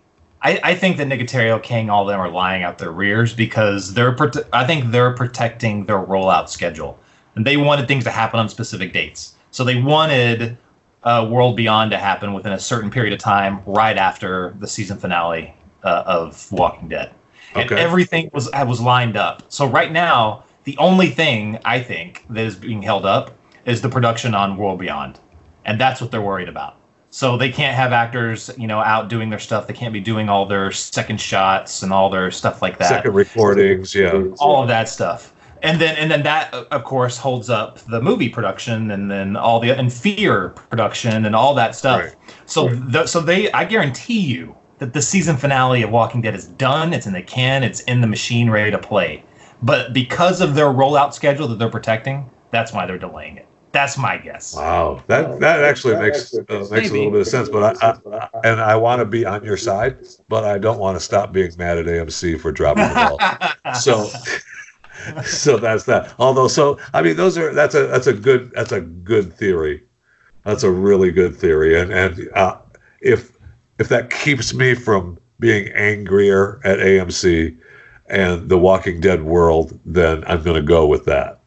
I, 0.43 0.60
I 0.63 0.75
think 0.75 0.97
that 0.97 1.08
Nicotero, 1.08 1.62
King, 1.63 1.89
all 1.89 2.03
of 2.03 2.10
them 2.10 2.19
are 2.19 2.29
lying 2.29 2.63
out 2.63 2.77
their 2.77 2.91
rears 2.91 3.34
because 3.34 3.93
they're. 3.93 4.13
prote- 4.13 4.47
I 4.51 4.65
think 4.65 4.91
they're 4.91 5.13
protecting 5.13 5.86
their 5.86 5.99
rollout 5.99 6.49
schedule, 6.49 6.99
and 7.36 7.45
they 7.47 7.58
wanted 7.58 7.88
things 7.88 8.03
to 8.03 8.12
happen 8.12 8.39
on 8.39 8.49
specific 8.49 8.91
dates. 8.93 9.36
So 9.51 9.63
they 9.63 9.82
wanted 9.82 10.58
uh, 11.03 11.27
World 11.32 11.56
Beyond 11.56 11.91
to 11.91 11.97
happen 11.97 12.34
within 12.34 12.51
a 12.51 12.60
certain 12.60 12.89
period 12.91 13.13
of 13.13 13.19
time, 13.19 13.62
right 13.65 13.97
after 13.97 14.53
the 14.60 14.67
season 14.67 14.97
finale 14.97 15.53
uh, 15.84 16.03
of 16.06 16.51
Walking 16.51 16.89
Dead, 16.89 17.13
and 17.56 17.71
Okay. 17.71 17.82
everything 17.82 18.29
was 18.34 18.49
was 18.51 18.82
lined 18.82 19.15
up. 19.15 19.43
So 19.47 19.65
right 19.65 19.91
now, 19.91 20.43
the 20.65 20.77
only 20.77 21.10
thing 21.10 21.58
I 21.63 21.79
think 21.82 22.25
that 22.29 22.45
is 22.45 22.56
being 22.56 22.82
held 22.82 23.06
up 23.06 23.32
is 23.65 23.82
the 23.82 23.89
production 23.89 24.36
on 24.36 24.58
World 24.58 24.79
Beyond, 24.79 25.19
and 25.63 25.79
that's 25.79 26.01
what 26.01 26.12
they're 26.12 26.21
worried 26.21 26.49
about. 26.49 26.75
So 27.13 27.38
they 27.38 27.52
can't 27.52 27.76
have 27.76 27.93
actors, 27.93 28.49
you 28.58 28.65
know, 28.65 28.80
out 28.80 29.08
doing 29.08 29.30
their 29.30 29.38
stuff. 29.38 29.67
They 29.67 29.73
can't 29.76 29.93
be 29.93 29.99
doing 29.99 30.30
all 30.30 30.47
their 30.47 30.71
second 30.71 31.21
shots 31.21 31.84
and 31.84 31.93
all 31.93 32.10
their 32.10 32.32
stuff 32.32 32.60
like 32.63 32.80
that. 32.80 32.89
Second 32.89 33.13
recordings, 33.13 33.93
yeah. 33.93 34.23
all 34.39 34.63
of 34.63 34.67
that 34.69 34.89
stuff. 34.89 35.32
And 35.62 35.80
then 35.80 35.95
and 35.97 36.10
then 36.10 36.23
that 36.23 36.52
of 36.56 36.84
course 36.84 37.15
holds 37.15 37.52
up 37.52 37.78
the 37.82 38.02
movie 38.02 38.30
production 38.30 38.89
and 38.89 39.12
then 39.12 39.36
all 39.36 39.60
the 39.60 39.69
and 39.69 39.93
fear 39.93 40.49
production 40.71 41.28
and 41.28 41.36
all 41.36 41.54
that 41.54 41.76
stuff. 41.76 42.02
Right. 42.02 42.15
So 42.47 42.69
the, 42.69 43.06
so 43.06 43.19
they 43.19 43.52
I 43.52 43.65
guarantee 43.65 44.19
you 44.19 44.56
that 44.80 44.93
the 44.93 45.02
season 45.04 45.38
finale 45.38 45.84
of 45.84 45.91
Walking 45.91 46.19
Dead 46.19 46.34
is 46.34 46.47
done. 46.47 46.93
It's 46.93 47.06
in 47.06 47.13
the 47.13 47.21
can. 47.21 47.63
It's 47.63 47.82
in 47.82 48.02
the 48.02 48.08
machine, 48.08 48.49
ready 48.49 48.71
to 48.71 48.80
play. 48.80 49.23
But 49.62 49.93
because 49.93 50.41
of 50.41 50.56
their 50.56 50.65
rollout 50.65 51.13
schedule 51.13 51.47
that 51.49 51.60
they're 51.60 51.69
protecting, 51.69 52.28
that's 52.49 52.73
why 52.73 52.88
they're 52.88 52.97
delaying 52.97 53.38
it. 53.38 53.47
That's 53.74 53.98
my 53.98 54.18
guess. 54.18 54.56
Wow, 54.56 55.04
that 55.08 55.40
that 55.40 55.64
actually 55.64 55.98
makes 55.98 56.34
uh, 56.34 56.68
makes 56.70 56.92
a 56.92 56.94
little 56.94 57.10
bit 57.10 57.22
of 57.22 57.28
sense. 57.28 57.50
But 57.50 57.84
I, 57.84 57.98
I 58.12 58.30
and 58.44 58.62
I 58.62 58.76
want 58.76 59.00
to 59.00 59.06
be 59.06 59.26
on 59.26 59.44
your 59.44 59.58
side, 59.58 59.98
but 60.30 60.44
I 60.44 60.60
don't 60.60 60.78
want 60.78 60.96
to 60.96 61.04
stop 61.04 61.34
being 61.34 61.52
mad 61.58 61.80
at 61.80 61.86
AMC 61.88 62.40
for 62.40 62.52
dropping 62.52 62.84
the 62.84 63.18
ball. 63.18 63.74
so 63.74 64.08
so 65.26 65.58
that's 65.58 65.86
that. 65.86 66.14
Although, 66.20 66.48
so 66.48 66.80
I 66.94 67.02
mean, 67.02 67.16
those 67.16 67.38
are 67.38 67.54
that's 67.54 67.76
a 67.76 67.88
that's 67.88 68.08
a 68.08 68.14
good 68.14 68.52
that's 68.52 68.72
a 68.72 68.82
good 68.82 69.34
theory. 69.34 69.84
That's 70.44 70.64
a 70.64 70.70
really 70.72 71.12
good 71.12 71.36
theory, 71.36 71.80
and 71.80 71.92
and 71.92 72.30
uh, 72.36 72.58
if 73.02 73.38
if 73.80 73.90
that 73.90 74.10
keeps 74.10 74.54
me 74.54 74.76
from 74.76 75.18
being 75.40 75.70
angrier 75.70 76.62
at 76.64 76.80
AMC 76.80 77.58
and 78.08 78.50
the 78.50 78.58
Walking 78.58 79.00
Dead 79.00 79.24
world, 79.24 79.80
then 79.86 80.24
I'm 80.28 80.44
going 80.44 80.56
to 80.56 80.62
go 80.62 80.86
with 80.86 81.06
that. 81.06 81.40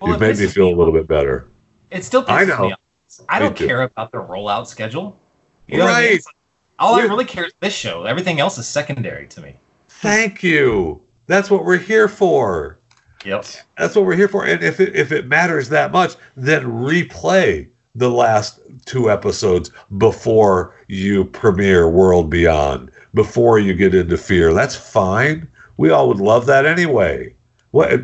Well, 0.00 0.12
You've 0.12 0.22
it 0.22 0.26
made 0.26 0.38
me 0.38 0.46
pisses 0.46 0.54
feel 0.54 0.68
a 0.68 0.76
little 0.76 0.92
bit 0.92 1.06
better. 1.06 1.46
It 1.94 2.04
still 2.04 2.22
pisses 2.24 2.30
I 2.30 2.44
know. 2.44 2.66
me 2.66 2.72
off. 2.72 2.80
I 3.28 3.38
don't 3.38 3.56
care 3.56 3.82
about 3.82 4.10
the 4.12 4.18
rollout 4.18 4.66
schedule. 4.66 5.18
You 5.68 5.78
know 5.78 5.84
what 5.84 5.94
I 5.94 6.00
mean? 6.00 6.10
Right. 6.10 6.22
Like, 6.26 6.34
All 6.80 6.94
I 6.94 6.98
We're- 6.98 7.08
really 7.08 7.24
care 7.24 7.44
is 7.44 7.52
this 7.60 7.72
show. 7.74 8.04
Everything 8.04 8.40
else 8.40 8.58
is 8.58 8.66
secondary 8.66 9.28
to 9.28 9.40
me. 9.40 9.54
Thank 9.88 10.42
you. 10.42 11.00
That's 11.28 11.50
what 11.50 11.64
we're 11.64 11.78
here 11.78 12.08
for. 12.08 12.80
Yep. 13.24 13.46
That's 13.78 13.94
what 13.96 14.04
we're 14.04 14.16
here 14.16 14.28
for. 14.28 14.44
And 14.44 14.62
if 14.62 14.80
it 14.80 14.94
if 14.96 15.12
it 15.12 15.28
matters 15.28 15.68
that 15.70 15.92
much, 15.92 16.14
then 16.36 16.64
replay 16.64 17.68
the 17.94 18.10
last 18.10 18.58
two 18.86 19.10
episodes 19.10 19.70
before 19.98 20.74
you 20.88 21.24
premiere 21.26 21.88
World 21.88 22.28
Beyond, 22.28 22.90
before 23.14 23.58
you 23.60 23.72
get 23.72 23.94
into 23.94 24.18
Fear. 24.18 24.52
That's 24.52 24.74
fine. 24.76 25.48
We 25.76 25.90
all 25.90 26.08
would 26.08 26.18
love 26.18 26.44
that 26.46 26.66
anyway. 26.66 27.34
What? 27.70 28.02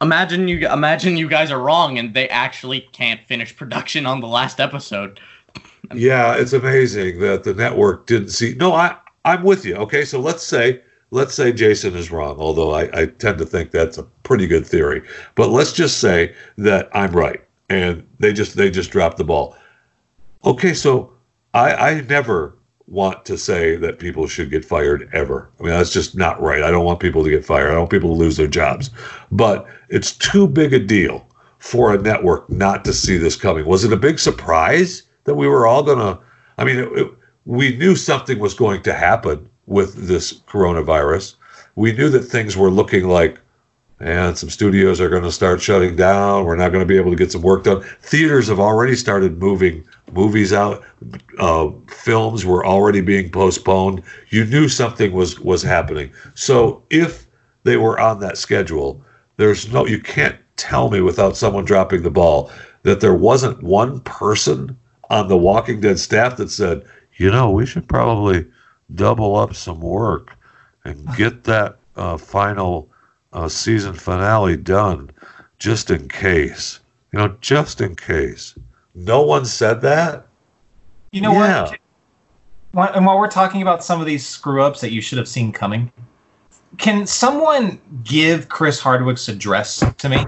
Imagine 0.00 0.48
you 0.48 0.66
imagine 0.68 1.16
you 1.16 1.28
guys 1.28 1.50
are 1.50 1.60
wrong 1.60 1.98
and 1.98 2.14
they 2.14 2.28
actually 2.28 2.80
can't 2.92 3.20
finish 3.26 3.54
production 3.54 4.06
on 4.06 4.20
the 4.20 4.26
last 4.26 4.58
episode. 4.58 5.20
yeah, 5.94 6.34
it's 6.34 6.52
amazing 6.52 7.20
that 7.20 7.44
the 7.44 7.52
network 7.52 8.06
didn't 8.06 8.30
see. 8.30 8.54
No, 8.54 8.72
I 8.72 8.96
I'm 9.24 9.42
with 9.42 9.64
you. 9.64 9.76
Okay, 9.76 10.04
so 10.04 10.18
let's 10.20 10.42
say 10.42 10.80
let's 11.10 11.34
say 11.34 11.52
Jason 11.52 11.94
is 11.96 12.10
wrong, 12.10 12.36
although 12.38 12.72
I, 12.72 12.88
I 12.98 13.06
tend 13.06 13.38
to 13.38 13.46
think 13.46 13.70
that's 13.70 13.98
a 13.98 14.04
pretty 14.22 14.46
good 14.46 14.66
theory. 14.66 15.02
But 15.34 15.50
let's 15.50 15.72
just 15.72 15.98
say 15.98 16.34
that 16.58 16.88
I'm 16.94 17.12
right, 17.12 17.42
and 17.68 18.06
they 18.18 18.32
just 18.32 18.56
they 18.56 18.70
just 18.70 18.90
dropped 18.90 19.18
the 19.18 19.24
ball. 19.24 19.56
Okay, 20.44 20.72
so 20.72 21.12
I 21.52 21.74
I 21.74 22.00
never 22.02 22.54
want 22.90 23.24
to 23.24 23.38
say 23.38 23.76
that 23.76 23.98
people 24.00 24.26
should 24.26 24.50
get 24.50 24.64
fired 24.64 25.08
ever. 25.12 25.48
I 25.58 25.62
mean 25.62 25.72
that's 25.72 25.92
just 25.92 26.16
not 26.16 26.40
right. 26.42 26.62
I 26.62 26.70
don't 26.70 26.84
want 26.84 27.00
people 27.00 27.24
to 27.24 27.30
get 27.30 27.44
fired. 27.44 27.68
I 27.68 27.70
don't 27.70 27.80
want 27.80 27.90
people 27.90 28.10
to 28.10 28.18
lose 28.18 28.36
their 28.36 28.46
jobs. 28.48 28.90
But 29.32 29.66
it's 29.88 30.12
too 30.12 30.46
big 30.46 30.74
a 30.74 30.78
deal 30.78 31.26
for 31.58 31.94
a 31.94 31.98
network 31.98 32.50
not 32.50 32.84
to 32.84 32.92
see 32.92 33.16
this 33.16 33.36
coming. 33.36 33.64
Was 33.64 33.84
it 33.84 33.92
a 33.92 33.96
big 33.96 34.18
surprise 34.18 35.04
that 35.24 35.34
we 35.36 35.46
were 35.46 35.66
all 35.66 35.82
gonna? 35.82 36.18
I 36.58 36.64
mean, 36.64 36.78
it, 36.78 36.92
it- 36.98 37.10
we 37.46 37.74
knew 37.78 37.96
something 37.96 38.38
was 38.38 38.52
going 38.54 38.82
to 38.82 38.92
happen 38.92 39.48
with 39.66 39.94
this 40.06 40.40
coronavirus. 40.40 41.34
We 41.74 41.92
knew 41.92 42.10
that 42.10 42.20
things 42.20 42.54
were 42.56 42.70
looking 42.70 43.08
like, 43.08 43.40
and 43.98 44.36
some 44.36 44.50
studios 44.50 45.00
are 45.00 45.08
going 45.08 45.22
to 45.22 45.32
start 45.32 45.60
shutting 45.62 45.96
down. 45.96 46.44
We're 46.44 46.56
not 46.56 46.68
going 46.70 46.82
to 46.82 46.86
be 46.86 46.98
able 46.98 47.10
to 47.10 47.16
get 47.16 47.32
some 47.32 47.40
work 47.42 47.64
done. 47.64 47.82
Theaters 48.02 48.48
have 48.48 48.60
already 48.60 48.94
started 48.94 49.38
moving 49.38 49.84
movies 50.12 50.52
out. 50.52 50.82
Uh, 51.38 51.70
films 51.88 52.44
were 52.44 52.64
already 52.64 53.00
being 53.00 53.30
postponed. 53.30 54.02
You 54.28 54.44
knew 54.44 54.68
something 54.68 55.12
was 55.12 55.40
was 55.40 55.62
happening. 55.62 56.10
So 56.34 56.82
if 56.90 57.26
they 57.64 57.76
were 57.76 57.98
on 57.98 58.20
that 58.20 58.38
schedule, 58.38 59.02
there's 59.36 59.72
no 59.72 59.86
you 59.86 60.00
can't 60.00 60.36
tell 60.56 60.90
me 60.90 61.00
without 61.00 61.36
someone 61.36 61.64
dropping 61.64 62.02
the 62.02 62.10
ball 62.10 62.50
that 62.82 63.00
there 63.00 63.14
wasn't 63.14 63.62
one 63.62 64.00
person 64.00 64.76
on 65.10 65.28
the 65.28 65.36
Walking 65.36 65.80
Dead 65.80 65.98
staff 65.98 66.36
that 66.36 66.50
said, 66.50 66.84
you 67.16 67.30
know, 67.30 67.50
we 67.50 67.66
should 67.66 67.88
probably 67.88 68.46
double 68.94 69.36
up 69.36 69.54
some 69.54 69.80
work 69.80 70.36
and 70.84 71.06
get 71.16 71.44
that 71.44 71.76
uh, 71.96 72.16
final 72.16 72.88
uh, 73.32 73.48
season 73.48 73.94
finale 73.94 74.56
done 74.56 75.10
just 75.58 75.90
in 75.90 76.08
case. 76.08 76.80
You 77.12 77.18
know, 77.18 77.36
just 77.40 77.80
in 77.80 77.96
case. 77.96 78.54
No 78.94 79.22
one 79.22 79.44
said 79.44 79.80
that. 79.82 80.26
You 81.12 81.20
know 81.20 81.32
Yeah. 81.32 81.72
what? 82.72 82.96
And 82.96 83.04
while 83.04 83.18
we're 83.18 83.28
talking 83.30 83.62
about 83.62 83.82
some 83.84 84.00
of 84.00 84.06
these 84.06 84.26
screw 84.26 84.62
ups 84.62 84.80
that 84.80 84.92
you 84.92 85.00
should 85.00 85.18
have 85.18 85.28
seen 85.28 85.52
coming, 85.52 85.92
can 86.78 87.06
someone 87.06 87.80
give 88.04 88.48
Chris 88.48 88.80
Hardwick's 88.80 89.28
address 89.28 89.82
to 89.98 90.08
me? 90.08 90.26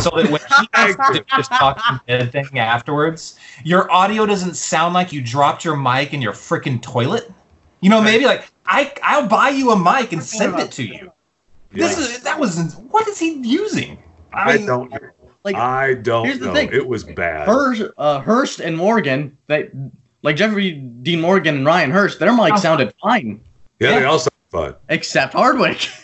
So 0.00 0.10
that 0.16 0.30
when 0.30 0.40
he 0.58 0.68
has 0.74 0.96
to 0.96 1.24
this 1.36 1.48
talking 1.48 2.00
dead 2.08 2.32
thing 2.32 2.58
afterwards, 2.58 3.38
your 3.64 3.90
audio 3.92 4.26
doesn't 4.26 4.54
sound 4.54 4.94
like 4.94 5.12
you 5.12 5.22
dropped 5.22 5.64
your 5.64 5.76
mic 5.76 6.12
in 6.12 6.20
your 6.22 6.32
freaking 6.32 6.80
toilet. 6.82 7.30
You 7.80 7.90
know, 7.90 8.00
maybe 8.00 8.24
like 8.24 8.50
I 8.66 8.92
I'll 9.02 9.28
buy 9.28 9.50
you 9.50 9.70
a 9.70 9.78
mic 9.78 10.12
and 10.12 10.22
send 10.22 10.58
it 10.58 10.72
to 10.72 10.82
you. 10.82 11.12
This 11.70 11.98
is 11.98 12.20
that 12.22 12.38
was 12.38 12.74
what 12.90 13.06
is 13.08 13.18
he 13.18 13.34
using? 13.42 13.98
I 14.32 14.56
mean, 14.56 14.66
don't 14.66 14.90
know. 14.90 14.98
Like 15.44 15.56
I 15.56 15.94
don't 15.94 16.24
here's 16.26 16.38
the 16.38 16.46
know. 16.46 16.54
thing. 16.54 16.70
It 16.72 16.86
was 16.86 17.04
bad. 17.04 17.46
Hurst, 17.48 17.82
uh, 17.98 18.20
Hurst 18.20 18.60
and 18.60 18.76
Morgan, 18.76 19.36
they 19.48 19.70
like 20.22 20.36
Jeffrey 20.36 20.72
Dean 20.72 21.20
Morgan 21.20 21.56
and 21.56 21.66
Ryan 21.66 21.90
Hurst, 21.90 22.18
their 22.20 22.30
mics 22.30 22.50
Uh-huh. 22.52 22.56
sounded 22.58 22.94
fine, 23.02 23.40
yeah, 23.80 23.90
they 23.96 24.00
yeah. 24.02 24.06
all 24.06 24.18
sound 24.20 24.30
fun. 24.50 24.74
except 24.88 25.32
Hardwick. 25.34 25.88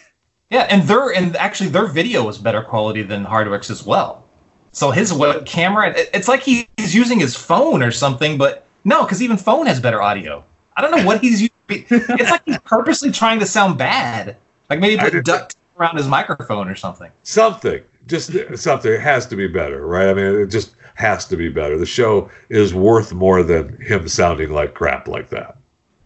Yeah, 0.51 0.66
and 0.70 0.82
their 0.84 1.12
and 1.14 1.36
actually 1.36 1.68
their 1.68 1.84
video 1.84 2.24
was 2.24 2.39
better 2.39 2.62
quality 2.62 3.03
than 3.03 3.22
Hardwick's 3.22 3.68
as 3.68 3.84
well. 3.84 4.24
So 4.72 4.91
his 4.91 5.12
web 5.12 5.45
camera, 5.45 5.93
it's 5.95 6.26
like 6.26 6.41
he's 6.43 6.64
using 6.95 7.20
his 7.20 7.36
phone 7.36 7.82
or 7.82 7.91
something, 7.91 8.39
but 8.39 8.64
no, 8.82 9.03
because 9.05 9.20
even 9.20 9.36
phone 9.36 9.66
has 9.66 9.78
better 9.78 10.01
audio. 10.01 10.43
I 10.74 10.80
don't 10.80 10.91
know 10.91 11.05
what 11.05 11.20
he's 11.20 11.43
using. 11.43 11.84
It's 11.91 12.30
like 12.30 12.41
he's 12.47 12.57
purposely 12.61 13.11
trying 13.12 13.41
to 13.41 13.45
sound 13.47 13.76
bad. 13.76 14.39
Like 14.70 14.80
maybe 14.80 14.97
put 14.97 15.12
did- 15.12 15.24
duct 15.26 15.57
around 15.78 15.99
his 15.99 16.09
microphone 16.09 16.66
or 16.70 16.76
something. 16.76 17.11
something 17.24 17.82
just 18.09 18.32
something 18.56 18.92
it 18.92 19.00
has 19.00 19.26
to 19.26 19.36
be 19.36 19.46
better 19.46 19.86
right? 19.86 20.09
I 20.09 20.14
mean 20.14 20.34
it 20.40 20.46
just 20.46 20.74
has 20.96 21.24
to 21.26 21.36
be 21.36 21.48
better. 21.48 21.78
The 21.78 21.86
show 21.86 22.28
is 22.48 22.74
worth 22.74 23.12
more 23.12 23.44
than 23.44 23.80
him 23.80 24.09
sounding 24.09 24.50
like 24.50 24.74
crap 24.74 25.06
like 25.06 25.28
that. 25.30 25.56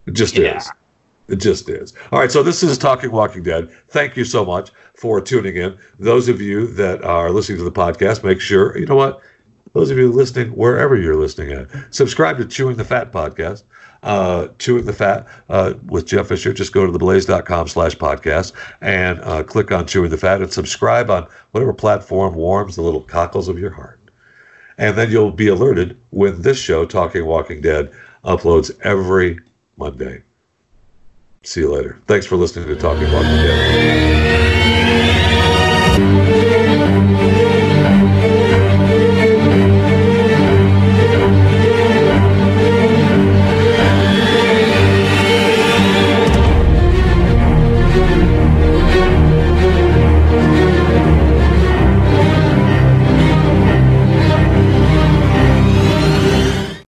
It 0.07 0.13
just 0.15 0.37
Yeah. 0.37 0.59
is. 0.59 0.71
It 1.29 1.37
just 1.37 1.69
is. 1.71 1.95
All 2.11 2.19
right 2.21 2.31
so 2.31 2.43
this 2.43 2.63
is 2.63 2.77
talking 2.77 3.11
walking 3.11 3.43
dead. 3.43 3.71
Thank 3.89 4.17
you 4.17 4.25
so 4.25 4.45
much 4.45 4.71
for 4.95 5.21
tuning 5.21 5.57
in. 5.57 5.79
Those 5.99 6.29
of 6.29 6.41
you 6.43 6.67
that 6.75 7.03
are 7.05 7.31
listening 7.31 7.59
to 7.59 7.65
the 7.65 7.73
podcast 7.73 8.23
make 8.25 8.41
sure 8.41 8.77
you 8.77 8.85
know 8.87 8.97
what? 8.97 9.21
Those 9.73 9.91
of 9.91 9.97
you 9.97 10.13
listening 10.13 10.51
wherever 10.51 10.97
you're 10.97 11.17
listening 11.17 11.53
at 11.53 11.69
subscribe 11.95 12.37
to 12.39 12.45
chewing 12.45 12.77
the 12.77 12.85
fat 12.85 13.13
podcast 13.13 13.63
uh, 14.03 14.49
chewing 14.59 14.85
the 14.85 14.93
fat 14.93 15.27
uh, 15.49 15.75
with 15.87 16.07
jeff 16.07 16.29
fisher 16.29 16.53
just 16.53 16.73
go 16.73 16.87
to 16.87 16.93
theblaze.com 16.93 17.69
slash 17.69 17.97
podcast 17.97 18.53
and 18.81 19.21
uh, 19.21 19.43
click 19.43 19.71
on 19.73 19.87
chewing 19.87 20.11
the 20.11 20.17
fat 20.17 20.41
and 20.41 20.53
subscribe 20.53 21.11
on 21.11 21.27
whatever 21.53 21.73
platform 21.73 22.35
warms 22.35 22.77
the 22.77 22.83
little 22.83 23.01
cockles 23.01 23.49
of 23.49 23.59
your 23.59 23.71
heart. 23.71 24.01
And 24.79 24.97
then 24.97 25.11
you'll 25.11 25.31
be 25.31 25.49
alerted 25.49 25.99
when 26.11 26.43
this 26.43 26.59
show 26.59 26.85
talking 26.87 27.27
walking 27.27 27.61
dead 27.61 27.93
uploads 28.25 28.77
every 28.83 29.39
monday. 29.77 30.23
See 31.45 31.61
you 31.61 31.73
later. 31.73 31.99
Thanks 32.07 32.27
for 32.27 32.37
listening 32.37 32.69
to 32.69 32.77
talking 32.77 33.11
walking 33.13 33.29
dead 33.29 34.62